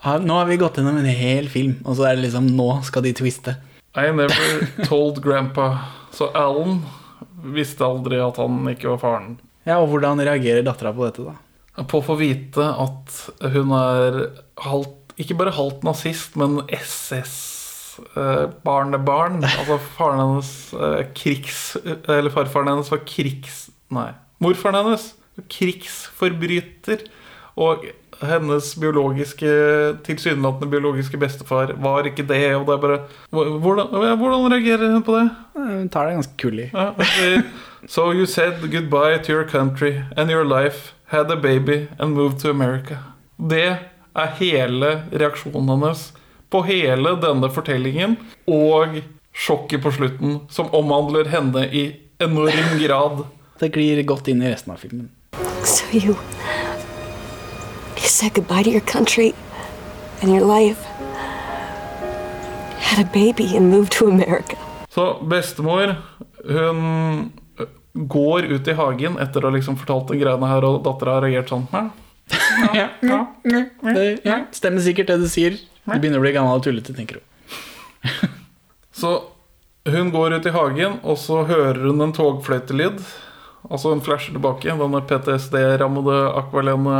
ah, 0.05 0.19
Nå 0.21 0.35
har 0.37 0.45
vi 0.45 0.59
gått 0.61 0.77
gjennom 0.77 0.99
en 1.01 1.07
hel 1.09 1.49
film, 1.49 1.79
og 1.81 1.97
så 1.97 2.05
er 2.07 2.19
det 2.19 2.27
liksom 2.27 2.51
Nå 2.53 2.67
skal 2.85 3.05
de 3.07 3.15
twiste. 3.17 3.55
I 3.97 4.07
never 4.13 4.67
told 4.89 5.19
grandpa. 5.23 5.71
Så 6.13 6.29
Alan 6.37 6.83
visste 7.43 7.83
aldri 7.83 8.21
at 8.21 8.37
han 8.39 8.61
ikke 8.71 8.93
var 8.93 9.01
faren. 9.01 9.39
Ja, 9.65 9.81
Og 9.81 9.89
hvordan 9.91 10.21
reagerer 10.23 10.63
dattera 10.65 10.93
på 10.95 11.07
dette, 11.09 11.25
da? 11.33 11.83
På 11.87 12.01
å 12.01 12.05
få 12.05 12.17
vite 12.19 12.61
at 12.61 13.17
hun 13.53 13.71
er 13.73 14.21
halvt, 14.61 15.00
ikke 15.21 15.37
bare 15.39 15.53
halvt 15.55 15.81
nazist, 15.87 16.31
men 16.39 16.51
SS-barnebarn. 16.75 19.37
altså 19.45 19.77
faren 19.97 20.19
hennes 20.23 20.51
eh, 20.73 21.01
krigs... 21.17 21.59
Eller 21.85 22.31
farfaren 22.33 22.69
hennes 22.73 22.91
var 22.91 23.01
krigs... 23.07 23.55
Nei, 23.91 24.11
morfaren 24.43 24.79
hennes 24.81 25.03
var 25.37 25.45
krigsforbryter. 25.51 26.99
Og 27.59 27.77
hennes 28.21 28.75
biologiske 28.79 29.47
tilsynelatende 30.05 30.69
biologiske 30.71 31.17
bestefar 31.17 31.73
var 31.81 32.05
ikke 32.05 32.25
det. 32.27 32.55
Og 32.55 32.67
det 32.67 32.73
er 32.73 32.81
bare 32.81 32.99
Hvordan, 33.31 34.17
hvordan 34.17 34.53
reagerer 34.53 34.93
hun 34.93 35.03
på 35.03 35.17
det? 35.17 35.29
Hun 35.55 35.89
tar 35.89 36.05
det 36.05 36.13
ganske 36.13 36.37
kullig. 36.37 36.69
Ja, 36.73 36.85
og 36.97 37.05
sier, 37.05 37.41
so 37.87 38.11
you 38.13 38.25
said 38.25 38.61
goodbye 38.71 39.23
to 39.23 39.33
your 39.33 39.49
country 39.49 39.93
and 40.17 40.31
your 40.31 40.43
life, 40.43 40.93
had 41.05 41.31
a 41.31 41.35
baby 41.35 41.87
and 41.99 42.13
moved 42.13 42.39
to 42.39 42.49
America. 42.49 42.97
Det 43.49 43.77
er 44.17 44.33
hele 44.39 44.91
reaksjonen 45.11 45.69
hennes 45.71 46.11
på 46.51 46.63
hele 46.67 47.15
denne 47.21 47.47
fortellingen, 47.53 48.17
og 48.47 48.99
sjokket 49.31 49.83
på 49.85 49.93
slutten, 49.95 50.41
som 50.51 50.67
omhandler 50.75 51.29
henne 51.31 51.63
i 51.71 51.85
enorm 52.19 52.75
grad. 52.81 53.23
Det 53.61 53.71
glir 53.71 54.01
godt 54.03 54.27
inn 54.27 54.43
i 54.43 54.51
resten 54.51 54.73
av 54.73 54.81
filmen. 54.83 55.07
So 55.63 55.85
you. 55.95 56.17
You 57.95 58.09
said 58.09 58.33
goodbye 58.33 58.63
to 58.63 58.69
your 58.69 58.81
country 58.81 59.31
and 60.21 60.33
your 60.33 60.43
life. 60.45 60.83
Had 62.81 62.99
a 62.99 63.09
baby 63.13 63.55
and 63.55 63.71
moved 63.71 63.91
to 63.99 64.07
America. 64.09 64.57
Så 64.89 65.23
bestemor, 65.23 65.95
hun 66.43 67.31
går 67.93 68.43
ut 68.43 68.67
i 68.67 68.73
hagen 68.75 69.17
etter 69.19 69.43
å 69.43 69.47
ha 69.47 69.55
liksom 69.55 69.77
fortalt 69.79 70.11
de 70.11 70.19
greiene 70.19 70.47
her, 70.51 70.65
og 70.67 70.83
dattera 70.83 71.19
har 71.19 71.27
reagert 71.27 71.51
sånn. 71.53 71.67
Ja. 72.79 72.87
Ja, 73.01 73.19
det 73.81 74.05
ja, 74.25 74.37
stemmer 74.55 74.83
sikkert 74.83 75.11
det 75.11 75.19
du 75.23 75.27
sier. 75.31 75.57
Du 75.85 75.97
begynner 75.97 76.21
å 76.21 76.23
bli 76.23 76.33
gammel 76.35 76.59
og 76.59 76.65
tullete, 76.65 76.93
tenker 76.95 77.19
du. 77.19 77.23
Så 79.01 79.15
hun 79.89 80.11
går 80.13 80.37
ut 80.37 80.45
i 80.45 80.53
hagen, 80.53 80.99
og 81.01 81.17
så 81.17 81.41
hører 81.49 81.79
hun 81.87 82.03
en 82.05 82.13
togfløytelyd. 82.13 82.99
Altså 83.65 83.93
hun 83.93 84.03
flasher 84.05 84.35
tilbake, 84.35 84.69
denne 84.77 85.01
PTSD-rammede 85.09 86.17
Aqualene. 86.37 86.99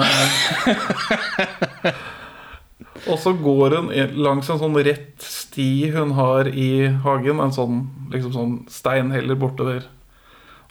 og 3.12 3.20
så 3.22 3.34
går 3.38 3.78
hun 3.78 3.92
langs 4.18 4.50
en 4.50 4.62
sånn 4.62 4.80
rett 4.82 5.26
sti 5.26 5.92
hun 5.94 6.16
har 6.18 6.50
i 6.50 6.88
hagen, 7.06 7.42
en 7.44 7.54
sånn, 7.54 7.84
liksom 8.14 8.34
sånn 8.34 8.58
steinheller 8.72 9.38
bortover. 9.38 9.86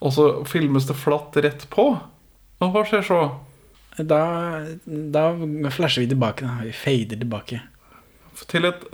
Og 0.01 0.15
så 0.17 0.27
filmes 0.49 0.89
det 0.89 0.99
flatt 0.99 1.37
rett 1.45 1.67
på. 1.71 1.93
Og 2.61 2.75
hva 2.75 2.85
skjer 2.89 3.07
så? 3.07 3.23
Da, 4.09 4.21
da 4.87 5.25
flasher 5.75 6.05
vi 6.05 6.11
tilbake. 6.13 6.47
Da. 6.47 6.67
Vi 6.67 6.75
fader 6.77 7.21
tilbake. 7.21 7.61
Til 8.51 8.69
et 8.71 8.85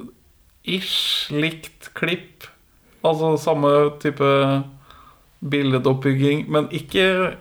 ish 0.67 1.31
likt 1.35 1.91
klipp. 1.95 2.49
Altså 3.07 3.37
samme 3.39 3.71
type 4.03 4.31
billedoppbygging, 5.47 6.47
men 6.51 6.67
ikke, 6.75 7.37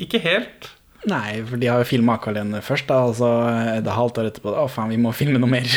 ikke 0.00 0.20
helt. 0.24 0.70
Nei, 1.10 1.42
for 1.44 1.60
de 1.60 1.68
har 1.68 1.82
jo 1.82 1.88
filma 1.88 2.16
akvalene 2.16 2.62
først, 2.64 2.88
da. 2.88 3.02
Og 3.10 3.18
så 3.18 3.28
et 3.74 3.90
halvt 3.98 4.22
år 4.22 4.30
etterpå 4.30 4.54
Å, 4.56 4.64
faen, 4.72 4.92
vi 4.94 5.00
må 5.00 5.12
filme 5.16 5.40
noe 5.42 5.52
mer. 5.58 5.68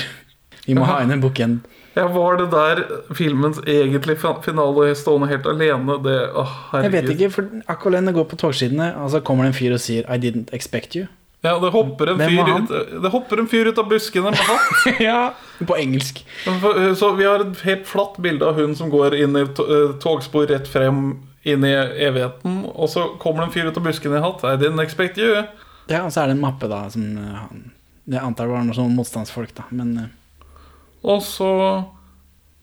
Vi 0.67 0.75
må 0.75 0.83
ha 0.83 0.97
inn 0.99 1.13
en 1.15 1.21
bukken. 1.23 1.61
Ja, 1.95 2.09
Var 2.11 2.41
det 2.41 2.47
der 2.51 2.79
filmens 3.15 3.61
egentlige 3.63 4.19
finale 4.43 4.89
stående 4.99 5.29
helt 5.31 5.45
alene? 5.47 5.95
Det, 6.03 6.15
åh, 6.35 6.55
Jeg 6.83 6.91
vet 6.91 7.07
ikke, 7.13 7.29
for 7.31 7.61
Akvalene 7.71 8.11
går 8.11 8.27
på 8.27 8.35
togskinnene, 8.41 8.89
og 8.99 9.13
så 9.13 9.21
kommer 9.23 9.47
det 9.47 9.53
en 9.53 9.57
fyr 9.57 9.77
og 9.77 9.79
sier 9.79 10.03
I 10.11 10.19
didn't 10.19 10.51
expect 10.51 10.97
you. 10.99 11.07
Ja, 11.45 11.53
det 11.61 11.69
hopper, 11.69 12.09
en 12.15 12.19
fyr 12.19 12.49
ut, 12.49 12.71
det 13.03 13.09
hopper 13.13 13.39
en 13.43 13.47
fyr 13.47 13.69
ut 13.69 13.77
av 13.77 13.85
buskene 13.91 14.31
med 14.33 14.39
hatt. 14.41 14.87
ja, 15.03 15.33
På 15.69 15.77
engelsk. 15.77 16.23
Så 16.97 17.11
vi 17.15 17.27
har 17.27 17.43
et 17.45 17.61
helt 17.67 17.85
flatt 17.87 18.17
bilde 18.25 18.45
av 18.47 18.57
hun 18.57 18.73
som 18.75 18.89
går 18.89 19.13
inn 19.19 19.37
i 19.37 19.43
eh, 19.45 19.91
togspor 20.01 20.47
rett 20.49 20.67
frem 20.67 21.11
inn 21.47 21.63
i 21.63 21.71
evigheten, 22.03 22.63
og 22.73 22.89
så 22.91 23.05
kommer 23.21 23.45
det 23.45 23.47
en 23.47 23.53
fyr 23.53 23.69
ut 23.69 23.77
av 23.79 23.85
buskene 23.85 24.17
i 24.17 24.23
hatt. 24.25 24.41
I 24.43 24.55
didn't 24.59 24.81
expect 24.83 25.19
you. 25.21 25.43
Ja, 25.87 26.01
og 26.03 26.11
så 26.11 26.23
er 26.25 26.31
det 26.31 26.35
en 26.39 26.43
mappe, 26.43 26.67
da, 26.67 26.81
som 26.91 27.05
eh, 27.21 27.43
Jeg 28.17 28.23
antar 28.23 28.49
var 28.51 28.65
noen 28.65 28.75
sånne 28.75 28.97
motstandsfolk, 28.97 29.53
da. 29.55 29.67
Men 29.77 29.93
eh, 30.01 30.55
Og 31.07 31.21
så 31.23 31.51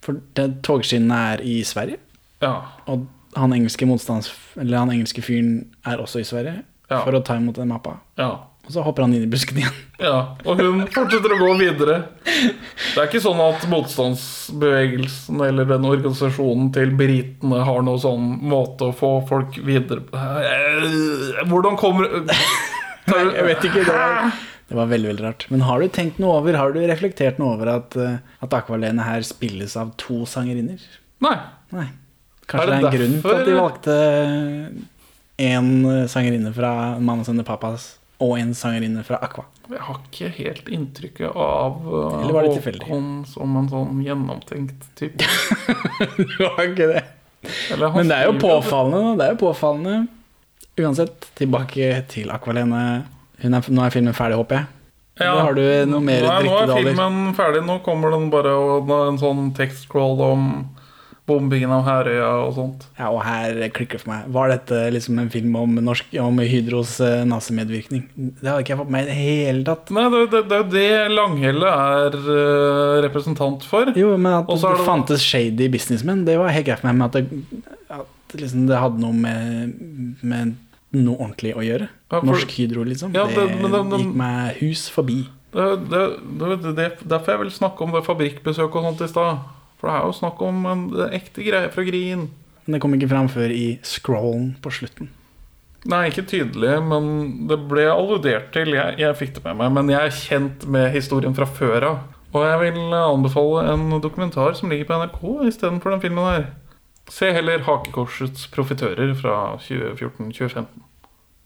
For 0.04 0.18
togskinnene 0.66 1.20
er 1.32 1.44
i 1.46 1.60
Sverige. 1.64 2.00
Ja. 2.44 2.56
Og 2.90 3.06
han 3.38 3.54
engelske 3.56 3.86
motstands... 3.88 4.28
Eller 4.60 4.82
han 4.82 4.92
engelske 4.92 5.22
fyren 5.24 5.70
er 5.88 6.02
også 6.02 6.20
i 6.20 6.26
Sverige 6.28 6.58
Ja. 6.90 6.98
for 7.06 7.16
å 7.16 7.22
ta 7.24 7.38
imot 7.40 7.56
den 7.56 7.70
mappa. 7.72 7.94
Ja. 8.20 8.32
Og 8.64 8.72
så 8.72 8.80
hopper 8.86 9.04
han 9.04 9.12
inn 9.12 9.26
i 9.26 9.28
busken 9.28 9.58
igjen. 9.60 9.74
Ja, 10.00 10.36
og 10.48 10.60
hun 10.62 10.86
fortsetter 10.92 11.34
å 11.34 11.36
gå 11.36 11.50
videre. 11.60 11.98
Det 12.24 12.96
er 12.96 13.04
ikke 13.10 13.20
sånn 13.20 13.40
at 13.44 13.66
motstandsbevegelsen 13.68 15.42
eller 15.44 15.68
den 15.68 15.84
organisasjonen 15.88 16.70
til 16.74 16.94
britene 16.96 17.60
har 17.68 17.84
noen 17.84 18.00
sånn 18.00 18.30
måte 18.48 18.88
å 18.88 18.96
få 18.96 19.10
folk 19.28 19.58
videre 19.64 20.00
Eh, 20.14 21.44
Hvordan 21.50 21.76
kommer 21.80 22.08
Nei, 23.10 23.20
jeg 23.36 23.44
vet 23.50 23.66
ikke. 23.68 23.82
Det 23.84 23.92
var, 23.92 24.30
det 24.70 24.78
var 24.78 24.88
veldig 24.88 25.10
veldig 25.10 25.24
rart. 25.26 25.44
Men 25.52 25.66
har 25.68 25.82
du 25.84 25.92
tenkt 25.92 26.16
noe 26.22 26.38
over, 26.40 26.56
har 26.56 26.72
du 26.72 26.80
reflektert 26.88 27.36
noe 27.42 27.58
over 27.58 27.68
at, 27.74 27.96
eh, 28.00 28.16
at 28.40 28.56
Akvalene 28.56 29.04
her 29.04 29.20
spilles 29.28 29.76
av 29.76 29.92
to 30.00 30.22
sangerinner? 30.28 30.80
Nei. 31.24 31.36
Nei. 31.76 31.84
Er 31.90 32.48
Kanskje 32.48 32.64
det 32.64 32.72
det 32.72 32.78
er 32.78 32.88
en 32.88 32.96
grunn 32.96 33.20
til 33.20 33.36
at 33.36 33.44
de 33.48 33.58
valgte 33.60 33.98
én 35.44 36.08
sangerinne 36.08 36.52
fra 36.56 36.72
Mamas 37.00 37.28
and 37.28 37.40
the 37.40 37.44
Papas', 37.44 37.94
og 38.22 38.36
en 38.38 38.52
sangerinne 38.54 39.02
fra 39.06 39.18
Aqua. 39.24 39.46
Jeg 39.70 39.80
har 39.80 39.98
ikke 40.04 40.28
helt 40.36 40.68
inntrykket 40.70 41.34
av 41.40 41.80
tilfeldig? 42.52 42.84
Håkon 42.84 43.08
som 43.26 43.56
en 43.58 43.70
sånn 43.72 44.02
gjennomtenkt 44.04 44.86
type. 44.98 45.24
Du 46.20 46.36
har 46.44 46.62
ikke 46.68 46.90
det. 46.92 47.04
Han 47.72 47.96
Men 47.96 48.12
det 48.12 48.20
er 48.20 48.30
jo 48.30 48.36
påfallende. 48.40 49.00
da. 49.00 49.16
Det 49.18 49.26
er 49.26 49.34
jo 49.34 49.40
påfallende. 49.42 49.96
Uansett, 50.84 51.28
tilbake 51.38 51.90
til 52.10 52.30
Aqualene. 52.34 52.84
Er, 53.42 53.50
nå 53.50 53.84
er 53.84 53.94
filmen 53.94 54.16
ferdig, 54.16 54.38
håper 54.40 54.62
jeg. 54.62 54.70
Eller 55.22 55.44
har 55.46 55.54
du 55.54 55.62
noe 55.86 56.02
mer 56.02 56.24
Nei, 56.26 56.38
nå 56.42 56.54
er 56.58 56.72
filmen 56.74 57.18
ferdig. 57.38 57.62
Nå 57.66 57.78
kommer 57.86 58.14
den 58.14 58.30
bare 58.32 58.54
og 58.58 58.90
en 58.96 59.20
sånn 59.20 59.52
tekstcrawl 59.54 60.22
om 60.26 60.48
bombingen 61.26 61.70
av 61.72 61.86
Herøya 61.86 62.26
og 62.44 62.50
sånt. 62.58 62.82
Ja, 62.98 63.06
og 63.08 63.22
her 63.24 63.56
klikker 63.72 63.96
det 63.96 64.02
for 64.02 64.10
meg. 64.12 64.26
Var 64.34 64.50
dette 64.52 64.80
liksom 64.92 65.18
en 65.22 65.30
film 65.32 65.54
om, 65.56 65.78
norsk, 65.86 66.10
om 66.20 66.40
Hydros 66.44 66.98
eh, 67.00 67.22
nazimedvirkning? 67.30 68.02
Det 68.14 68.44
hadde 68.44 68.60
ikke 68.64 68.74
jeg 68.74 68.80
fått 68.82 68.90
med 68.92 68.98
meg 68.98 69.06
i 69.06 69.08
det 69.08 69.16
hele 69.20 69.62
tatt. 69.68 69.92
Nei, 69.96 70.04
det, 70.12 70.20
det, 70.34 70.42
det 70.50 70.58
er 70.58 70.60
jo 70.60 70.74
det 70.74 71.14
Langhelle 71.14 71.70
er 71.70 72.18
uh, 72.26 72.98
representant 73.06 73.64
for. 73.70 73.88
Jo, 73.96 74.10
men 74.18 74.34
at 74.42 74.52
Også 74.52 74.68
er 74.68 74.76
det 74.76 74.82
det- 74.84 74.90
fantes 74.90 75.24
shady 75.24 75.70
businessmen, 75.72 76.26
det 76.28 76.36
var 76.42 76.52
helt 76.52 76.68
greit 76.68 76.82
for 76.84 76.90
meg. 76.90 77.00
Men 77.00 77.08
at 77.08 77.16
det, 77.16 77.72
at 78.02 78.36
liksom 78.44 78.68
det 78.68 78.82
hadde 78.84 79.00
noe 79.00 79.16
med, 79.16 79.72
med 80.20 80.54
noe 80.94 81.16
ordentlig 81.16 81.54
å 81.56 81.64
gjøre. 81.64 81.88
Ja, 82.12 82.18
for- 82.20 82.28
Norsk 82.28 82.52
Hydro, 82.58 82.84
liksom. 82.84 83.16
Ja, 83.16 83.24
det, 83.32 83.48
men 83.64 83.72
det- 83.72 84.04
gikk 84.04 84.14
meg 84.20 84.60
hus 84.60 84.84
forbi. 84.92 85.22
Det, 85.54 85.66
det, 85.88 86.86
derfor 87.06 87.30
jeg 87.32 87.44
vil 87.46 87.52
snakke 87.54 87.84
om 87.86 87.92
det 87.94 88.04
fabrikkbesøket 88.04 88.76
og 88.80 88.88
sånt 88.90 89.04
i 89.06 89.08
stad. 89.08 89.44
For 89.84 89.90
det 89.90 89.98
er 90.00 90.06
jo 90.08 90.16
snakk 90.16 90.38
om 90.40 90.62
en 90.64 90.82
ekte 91.12 91.42
greie 91.44 91.68
fra 91.68 91.82
Grien. 91.84 92.22
Men 92.64 92.72
det 92.72 92.78
kom 92.80 92.94
ikke 92.96 93.10
fram 93.10 93.26
før 93.28 93.52
i 93.52 93.66
scrollen 93.84 94.54
på 94.64 94.70
slutten. 94.72 95.10
Nei, 95.92 96.06
ikke 96.08 96.24
tydelig, 96.24 96.78
men 96.88 97.10
det 97.50 97.58
ble 97.68 97.84
alludert 97.92 98.46
til. 98.54 98.72
Jeg, 98.72 98.94
jeg 99.02 99.18
fikk 99.18 99.34
det 99.36 99.42
med 99.44 99.58
meg, 99.60 99.74
men 99.76 99.92
jeg 99.92 100.08
er 100.08 100.16
kjent 100.16 100.64
med 100.72 100.88
historien 100.94 101.36
fra 101.36 101.44
før 101.44 101.88
av. 101.90 101.98
Og 102.32 102.46
jeg 102.48 102.62
vil 102.62 102.96
anbefale 102.96 103.66
en 103.74 103.92
dokumentar 104.00 104.56
som 104.56 104.72
ligger 104.72 104.88
på 104.88 105.02
NRK 105.02 105.20
istedenfor 105.50 105.92
den 105.92 106.02
filmen 106.06 106.30
her. 106.30 106.48
Se 107.12 107.28
heller 107.36 107.60
'Hakekorsets 107.60 108.48
profitører' 108.56 109.12
fra 109.20 109.58
2014-2015. 109.60 110.64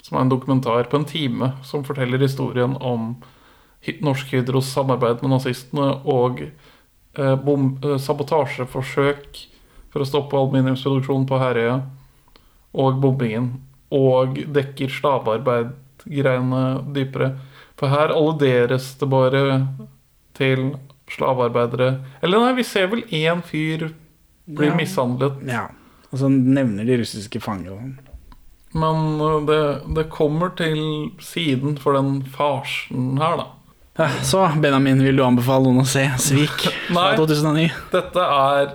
Som 0.07 0.17
er 0.17 0.21
en 0.23 0.31
dokumentar 0.31 0.87
på 0.87 1.03
en 1.03 1.11
time 1.11 1.53
som 1.67 1.83
forteller 1.83 2.23
historien 2.23 2.79
om 2.79 3.17
Norsk 3.83 4.31
Hydros 4.31 4.71
samarbeid 4.71 5.27
med 5.27 5.35
nazistene 5.35 5.97
og 6.07 6.47
bom, 7.17 7.79
eh, 7.83 7.97
sabotasjeforsøk 7.99 9.47
for 9.93 10.03
å 10.05 10.07
stoppe 10.07 10.37
aluminiumsproduksjonen 10.37 11.27
på 11.29 11.39
Herøya 11.41 11.79
og 12.75 13.01
bombingen, 13.01 13.61
og 13.91 14.37
dekker 14.53 14.91
slavearbeid-greiene 14.93 16.63
dypere. 16.93 17.31
For 17.79 17.89
her 17.89 18.13
alluderes 18.13 18.93
det 19.01 19.09
bare 19.09 19.45
til 20.35 20.75
slavearbeidere 21.09 22.03
Eller 22.23 22.39
nei, 22.43 22.53
vi 22.59 22.65
ser 22.67 22.89
vel 22.93 23.03
én 23.15 23.41
fyr 23.43 23.89
bli 24.49 24.67
Ja. 24.67 24.75
mishandlet. 24.77 25.41
Ja. 25.47 25.69
Og 26.13 26.19
så 26.19 26.29
nevner 26.29 26.85
de 26.85 26.99
russiske 26.99 27.41
fanger 27.41 27.73
sånn. 27.77 27.97
Men 28.75 29.21
uh, 29.21 29.41
det, 29.47 29.95
det 29.97 30.11
kommer 30.13 30.51
til 30.57 31.11
siden 31.21 31.79
for 31.81 31.95
den 31.97 32.23
farsen 32.23 33.17
her, 33.19 33.37
da. 33.41 33.47
Så 34.23 34.51
Benjamin, 34.63 35.01
vil 35.03 35.17
du 35.19 35.25
anbefale 35.27 35.67
noen 35.67 35.83
å 35.83 35.89
se 35.89 36.05
'Svik' 36.07 36.69
fra 36.93 37.17
2009? 37.19 37.65
Dette 37.91 38.27
er 38.35 38.69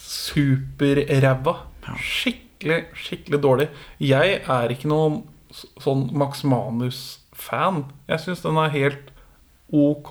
superræva. 0.00 1.54
Skikkelig, 2.00 2.78
skikkelig 2.96 3.40
dårlig. 3.44 3.66
Jeg 4.00 4.40
er 4.40 4.72
ikke 4.72 4.88
noen 4.88 5.20
sånn 5.52 6.06
Max 6.16 6.44
Manus-fan. 6.48 7.84
Jeg 8.08 8.24
syns 8.24 8.40
den 8.46 8.56
er 8.62 8.72
helt 8.72 9.12
ok. 9.68 10.10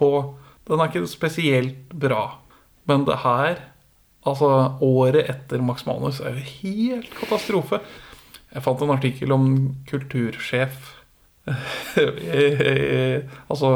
Den 0.70 0.80
er 0.84 0.92
ikke 0.92 1.10
spesielt 1.10 1.90
bra. 1.90 2.38
Men 2.86 3.08
det 3.10 3.22
her, 3.26 3.58
altså 4.28 4.78
året 4.86 5.30
etter 5.34 5.66
Max 5.66 5.88
Manus, 5.90 6.22
er 6.22 6.38
jo 6.38 6.46
helt 6.62 7.10
katastrofe. 7.18 7.82
Jeg 8.54 8.66
fant 8.66 8.82
en 8.86 8.94
artikkel 8.94 9.34
om 9.34 9.46
kultursjef 9.90 10.96
Altså 13.50 13.70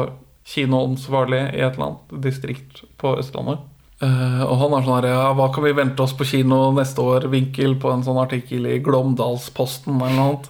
kinoansvarlig 0.44 1.40
i 1.54 1.62
et 1.62 1.76
eller 1.76 1.86
annet 1.86 2.18
distrikt 2.24 2.84
på 3.00 3.16
Østlandet. 3.20 3.62
Uh, 4.02 4.42
og 4.44 4.56
han 4.58 4.74
er 4.74 4.82
sånn 4.84 4.96
her 4.98 5.06
ja, 5.06 5.26
Hva 5.38 5.44
kan 5.54 5.62
vi 5.64 5.70
vente 5.72 6.02
oss 6.02 6.12
på 6.18 6.26
kino 6.26 6.58
neste 6.74 7.00
år? 7.00 7.28
Vinkel 7.30 7.76
på 7.80 7.92
en 7.94 8.02
sånn 8.04 8.18
artikkel 8.20 8.66
i 8.66 8.80
Glåmdalsposten 8.84 9.94
eller 9.94 10.16
noe 10.16 10.24
annet. 10.26 10.48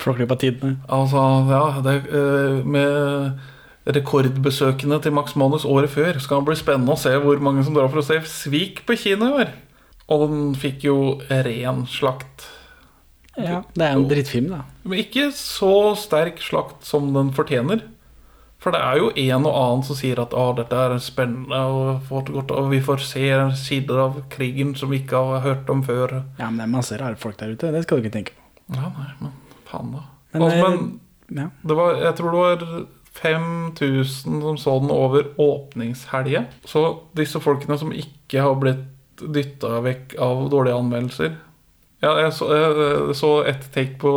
Flåklypa 0.00 0.38
tidene. 0.40 0.78
Altså, 0.88 1.20
ja, 1.52 1.60
det, 1.84 1.98
uh, 2.08 2.64
med 2.64 3.92
rekordbesøkende 3.96 4.98
til 5.04 5.14
Max 5.14 5.36
Manus 5.38 5.66
året 5.68 5.92
før 5.92 6.16
skal 6.18 6.40
det 6.40 6.48
bli 6.48 6.58
spennende 6.58 6.96
å 6.96 6.98
se 6.98 7.12
hvor 7.22 7.38
mange 7.44 7.62
som 7.62 7.76
drar 7.76 7.92
for 7.92 8.02
å 8.02 8.06
se 8.06 8.18
Svik 8.26 8.82
på 8.88 8.96
kino 8.98 9.28
i 9.28 9.44
år. 9.44 9.52
Og 10.10 10.24
den 10.26 10.40
fikk 10.58 10.88
jo 10.88 10.96
ren 11.28 11.84
slakt. 11.90 12.48
Ja, 13.36 13.60
det 13.76 13.84
er 13.84 13.92
en 13.92 14.08
drittfilm, 14.08 14.48
da. 14.54 14.62
Men 14.86 15.02
ikke 15.02 15.28
så 15.36 15.92
sterk 15.98 16.40
slakt 16.42 16.86
som 16.88 17.12
den 17.14 17.34
fortjener. 17.36 17.84
For 18.66 18.74
det 18.74 18.80
er 18.82 18.98
jo 18.98 19.10
en 19.14 19.44
og 19.46 19.52
annen 19.54 19.82
som 19.86 19.94
sier 19.94 20.18
at 20.18 20.32
å, 20.34 20.48
dette 20.58 20.74
er 20.74 20.96
spennende, 20.98 21.60
og, 21.70 22.08
og 22.10 22.70
vi 22.72 22.80
får 22.82 23.04
se 23.06 23.28
sider 23.60 24.00
av 24.02 24.16
krigen 24.32 24.72
som 24.74 24.90
vi 24.90 25.04
ikke 25.04 25.20
har 25.28 25.44
hørt 25.44 25.70
om 25.70 25.84
før. 25.86 26.16
Ja, 26.40 26.48
men 26.48 26.58
det 26.58 26.66
er 26.66 26.72
masse 26.72 26.98
rare 26.98 27.14
folk 27.20 27.38
der 27.38 27.54
ute. 27.54 27.70
Det 27.70 27.84
skal 27.86 28.00
du 28.00 28.08
ikke 28.08 28.16
tenke 28.16 28.34
på. 28.34 28.42
Ja, 28.74 28.90
nei, 28.90 29.12
men 29.20 29.62
faen 29.70 29.94
da. 29.94 30.02
Men, 30.34 30.48
altså, 30.48 30.58
eh, 30.58 30.66
men 31.30 31.44
ja. 31.44 31.46
det 31.62 31.78
var, 31.78 32.02
jeg 32.02 32.18
tror 32.18 32.34
det 32.34 32.42
var 32.42 32.66
5000 33.22 34.42
som 34.48 34.58
så 34.58 34.76
den 34.82 34.92
over 34.96 35.30
åpningshelga. 35.46 36.44
Så 36.66 36.84
disse 37.14 37.38
folkene 37.44 37.78
som 37.78 37.94
ikke 37.94 38.42
har 38.42 38.58
blitt 38.58 39.22
dytta 39.22 39.78
vekk 39.86 40.18
av 40.26 40.48
dårlige 40.50 40.82
anmeldelser 40.82 41.36
ja, 42.04 42.12
jeg, 42.20 42.32
så, 42.36 42.48
jeg 42.52 43.16
så 43.16 43.30
et 43.48 43.64
take 43.72 43.96
på 44.00 44.12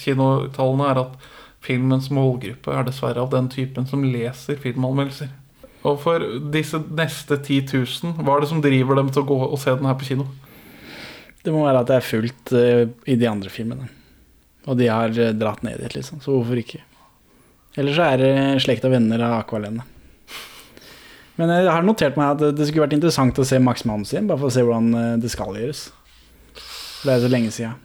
kinotallene 0.00 0.90
er 0.90 1.00
at 1.06 1.30
filmens 1.66 2.08
målgruppe 2.14 2.72
er 2.72 2.86
dessverre 2.86 3.22
av 3.24 3.32
den 3.34 3.50
typen 3.52 3.88
som 3.90 4.04
leser 4.06 4.58
filmanmeldelser. 4.62 5.32
Og 5.86 6.00
for 6.02 6.22
disse 6.54 6.80
neste 6.98 7.38
10 7.38 7.68
000, 7.70 8.16
hva 8.24 8.36
er 8.36 8.44
det 8.44 8.50
som 8.50 8.62
driver 8.64 8.98
dem 8.98 9.12
til 9.12 9.22
å 9.22 9.28
gå 9.28 9.38
og 9.46 9.58
se 9.62 9.74
den 9.76 9.86
her 9.86 9.98
på 9.98 10.08
kino? 10.08 10.26
Det 11.46 11.52
må 11.54 11.62
være 11.62 11.84
at 11.84 11.90
det 11.90 11.98
er 12.00 12.06
fullt 12.06 12.52
eh, 12.58 12.84
i 13.06 13.14
de 13.18 13.28
andre 13.30 13.52
filmene. 13.52 13.86
Og 14.66 14.78
de 14.80 14.88
har 14.90 15.14
eh, 15.14 15.34
dratt 15.36 15.62
ned 15.62 15.78
dit, 15.78 15.94
liksom. 15.94 16.18
Så 16.24 16.34
hvorfor 16.34 16.58
ikke? 16.58 16.82
Eller 17.78 17.94
så 17.94 18.08
er 18.08 18.22
det 18.22 18.32
slekt 18.64 18.86
og 18.88 18.96
venner 18.96 19.22
av 19.22 19.42
Aqualene. 19.44 19.84
Men 21.36 21.52
jeg 21.52 21.68
har 21.68 21.84
notert 21.84 22.16
meg 22.18 22.32
at 22.34 22.56
det 22.56 22.66
skulle 22.66 22.86
vært 22.86 22.96
interessant 22.96 23.38
å 23.38 23.44
se 23.46 23.60
Max 23.62 23.84
Manus 23.86 24.14
igjen, 24.14 24.26
bare 24.26 24.40
for 24.40 24.48
å 24.48 24.56
se 24.56 24.64
hvordan 24.66 24.90
eh, 24.96 25.14
det 25.22 25.30
skal 25.30 25.54
gjøres. 25.54 25.86
Det 27.04 27.12
er 27.12 27.22
så 27.22 27.30
lenge 27.30 27.54
siden. 27.54 27.82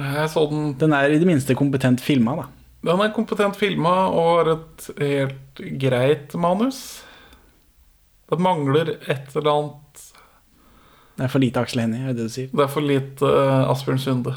Den 0.00 0.74
Den 0.78 0.94
er 0.94 1.10
i 1.10 1.18
det 1.18 1.26
minste 1.28 1.56
kompetent 1.58 2.00
filma, 2.04 2.36
da. 2.38 2.46
Den 2.86 3.00
er 3.04 3.12
kompetent 3.12 3.58
filma 3.60 3.92
og 4.08 4.28
har 4.30 4.50
et 4.54 4.86
helt 5.02 5.60
greit 5.82 6.32
manus. 6.40 7.02
Det 8.30 8.38
mangler 8.40 8.94
et 9.10 9.34
eller 9.34 9.50
annet 9.52 10.04
Det 11.18 11.26
er 11.26 11.32
for 11.32 11.42
lite 11.42 11.60
Aksel 11.60 11.82
Hennie, 11.82 12.00
er 12.04 12.14
det 12.14 12.22
det 12.22 12.28
du 12.30 12.32
sier? 12.32 12.48
Det 12.54 12.64
er 12.64 12.70
for 12.72 12.86
lite 12.86 13.26
eh, 13.28 13.70
Asbjørn 13.72 14.00
Sunde. 14.00 14.32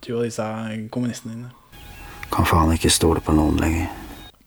Du 0.00 0.14
og 0.16 0.24
disse 0.24 0.46
kommunistene 0.90 1.36
dine. 1.36 1.50
Kan 2.32 2.48
faen 2.48 2.72
ikke 2.74 2.90
stole 2.90 3.22
på 3.22 3.34
noen 3.36 3.60
lenger. 3.60 3.90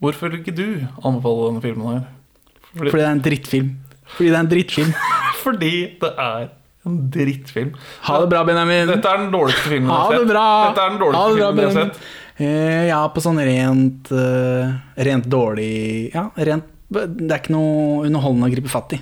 Hvorfor 0.04 0.28
vil 0.28 0.42
ikke 0.42 0.56
du 0.58 0.68
anbefale 1.06 1.46
denne 1.48 1.64
filmen 1.64 1.88
her? 1.94 2.04
Fordi 2.74 2.98
det 2.98 3.06
er 3.06 3.14
en 3.14 3.24
drittfilm. 3.24 3.70
Fordi 4.18 4.30
det 4.34 4.36
er 4.36 4.44
en 4.44 4.52
drittfilm. 4.52 4.92
Fordi 5.44 5.72
det 6.02 6.12
er 6.26 6.50
en 6.84 6.98
drittfilm. 7.14 7.72
Ha 8.10 8.20
det 8.20 8.30
bra, 8.34 8.44
Benjamin. 8.48 8.90
Dette 8.90 9.14
er 9.14 9.22
den 9.22 9.32
dårligste 9.32 9.70
filmen 9.70 9.94
Ha 9.94 10.02
jeg 10.12 10.26
har 10.26 10.26
sett. 10.26 10.34
Dette 10.34 10.84
er 10.84 10.98
den 10.98 11.16
Ha 11.16 11.24
det 11.30 11.38
bra, 11.38 11.52
filmen 11.54 11.64
jeg 11.64 11.70
har 11.70 11.80
sett. 11.80 12.02
Eh, 12.38 12.88
ja, 12.90 13.00
på 13.14 13.22
sånn 13.22 13.38
rent 13.46 14.10
eh, 14.10 14.72
Rent 15.06 15.28
dårlig 15.30 16.10
Ja, 16.16 16.24
rent 16.34 16.66
Det 16.90 17.28
er 17.28 17.38
ikke 17.38 17.54
noe 17.54 18.08
underholdende 18.08 18.50
å 18.50 18.54
gripe 18.54 18.72
fatt 18.72 18.96
i. 18.98 19.00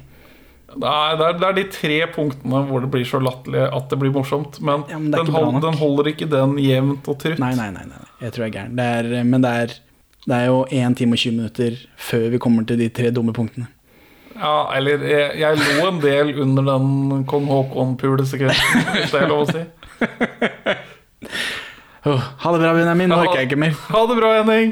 Nei, 0.79 1.15
det 1.19 1.25
er, 1.25 1.37
det 1.39 1.47
er 1.47 1.55
de 1.57 1.63
tre 1.71 1.97
punktene 2.15 2.61
hvor 2.69 2.83
det 2.83 2.89
blir 2.93 3.03
så 3.07 3.19
latterlig 3.19 3.65
at 3.67 3.89
det 3.91 3.97
blir 3.99 4.13
morsomt. 4.15 4.61
Men, 4.63 4.85
men 4.87 5.09
er 5.11 5.25
den, 5.25 5.33
hold, 5.35 5.57
den 5.65 5.79
holder 5.79 6.11
ikke 6.13 6.29
den 6.31 6.53
jevnt 6.63 7.09
og 7.11 7.17
trutt. 7.19 7.41
Nei, 7.43 7.51
nei, 7.59 7.67
nei, 7.75 7.83
nei. 7.89 7.99
Jeg 8.21 8.35
tror 8.35 8.45
jeg 8.45 8.53
er 8.53 8.55
gæren. 8.55 8.77
Det 8.79 8.85
er, 9.01 9.09
men 9.27 9.43
det 9.43 9.51
er, 9.63 9.73
det 10.23 10.37
er 10.37 10.47
jo 10.47 10.61
1 10.69 10.95
time 11.01 11.17
og 11.17 11.23
20 11.25 11.35
minutter 11.41 11.75
før 11.99 12.27
vi 12.31 12.39
kommer 12.45 12.67
til 12.69 12.79
de 12.79 12.87
tre 13.01 13.11
dumme 13.11 13.35
punktene. 13.35 13.67
Ja, 14.37 14.53
eller 14.77 15.03
jeg, 15.03 15.25
jeg 15.41 15.59
lo 15.59 15.89
en 15.89 15.99
del 16.03 16.31
under 16.45 16.69
den 16.71 17.25
kong 17.29 17.51
Haakon-pulesekvensen, 17.51 18.87
hvis 18.95 19.11
det 19.11 19.25
er 19.25 19.27
lov 19.33 19.43
å 19.43 19.51
si. 19.51 19.65
Ha 22.01 22.51
det 22.51 22.59
bra, 22.59 22.73
Benjamin. 22.73 23.09
Nå 23.11 23.17
orker 23.21 23.43
jeg 23.43 23.51
ikke 23.51 23.59
mer. 23.61 23.75
Ha 23.93 23.99
det 24.09 24.15
bra, 24.17 24.31
Henning. 24.39 24.71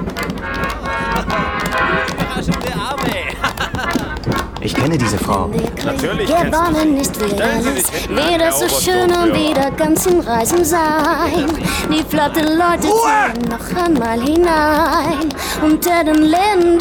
Ich 4.63 4.75
kenne 4.75 4.95
diese 4.95 5.17
Frau. 5.17 5.47
Gewonnen 5.47 6.97
ist 6.97 7.19
wieder 7.19 7.45
alles, 7.45 7.91
weder 8.09 8.51
so 8.51 8.67
schön 8.69 9.11
und 9.11 9.33
wieder 9.33 9.71
ganz 9.71 10.05
im 10.05 10.19
Reisen 10.19 10.63
sein. 10.63 11.47
Die 11.89 12.03
flotten 12.03 12.57
Leute 12.57 12.87
ziehen 12.87 13.49
noch 13.49 13.83
einmal 13.83 14.21
hinein, 14.21 15.29
unter 15.63 16.03
den 16.03 16.23
Linden 16.23 16.79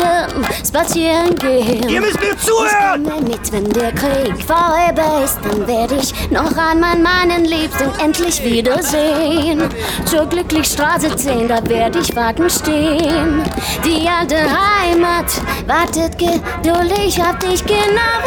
spazieren 0.67 1.35
gehen. 1.37 1.89
Ihr 1.89 2.01
müsst 2.03 2.21
mir 2.21 2.37
zuhören! 2.37 3.03
Ich 3.03 3.11
komme 3.11 3.29
mit, 3.29 3.53
wenn 3.53 3.71
der 3.71 3.93
Krieg 3.93 4.35
vorüber 4.47 5.25
ist, 5.25 5.39
dann 5.43 5.67
werde 5.67 5.97
ich 5.97 6.31
noch 6.31 6.55
einmal 6.57 6.99
meinen 6.99 7.47
Liebsten 7.47 7.91
endlich 8.03 8.45
wiedersehen. 8.45 9.63
Zur 10.05 10.27
Glücklichstraße 10.27 11.17
10, 11.17 11.49
da 11.49 11.67
werde 11.67 12.01
ich 12.01 12.15
warten 12.15 12.51
stehen. 12.51 13.43
Die 13.85 14.07
alte 14.07 14.37
Heimat 14.37 15.33
wartet 15.67 16.19
geduldig 16.19 17.19
auf 17.23 17.39
dich, 17.39 17.65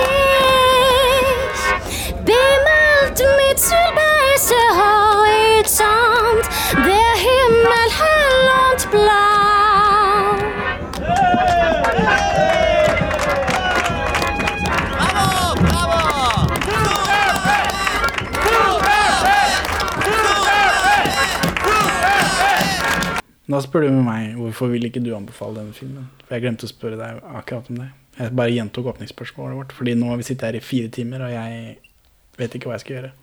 ich. 0.06 1.61
Bimmelt 2.26 3.20
mit 3.38 3.60
Silber 3.60 4.14
ist 4.36 4.49
der 4.49 4.70
Himmel 7.26 7.90
hell 7.99 8.48
und 8.72 8.82
blau. 8.91 9.24
Da 23.53 23.60
spør 23.61 23.82
du 23.86 23.91
meg 24.02 24.34
hvorfor 24.34 24.72
vil 24.72 24.88
ikke 24.88 25.03
du 25.03 25.11
anbefale 25.14 25.60
denne 25.60 25.74
filmen. 25.78 26.07
For 26.26 26.34
jeg 26.34 26.41
glemte 26.48 26.65
å 26.65 26.72
spørre 26.72 26.98
deg 26.98 27.20
akkurat 27.38 27.70
om 27.70 27.84
det. 27.84 27.91
Jeg 28.14 28.35
bare 28.38 28.53
gjentok 28.53 28.91
åpningsspørsmålet 28.91 29.57
vårt, 29.57 29.73
fordi 29.73 29.95
nå 29.98 30.11
har 30.11 30.19
vi 30.19 30.27
sittet 30.27 30.45
her 30.49 30.60
i 30.60 30.64
fire 30.64 30.91
timer, 30.94 31.23
og 31.26 31.34
jeg 31.34 31.77
vet 32.38 32.57
ikke 32.57 32.69
hva 32.69 32.77
jeg 32.77 32.85
skal 32.85 32.98
gjøre. 32.98 33.14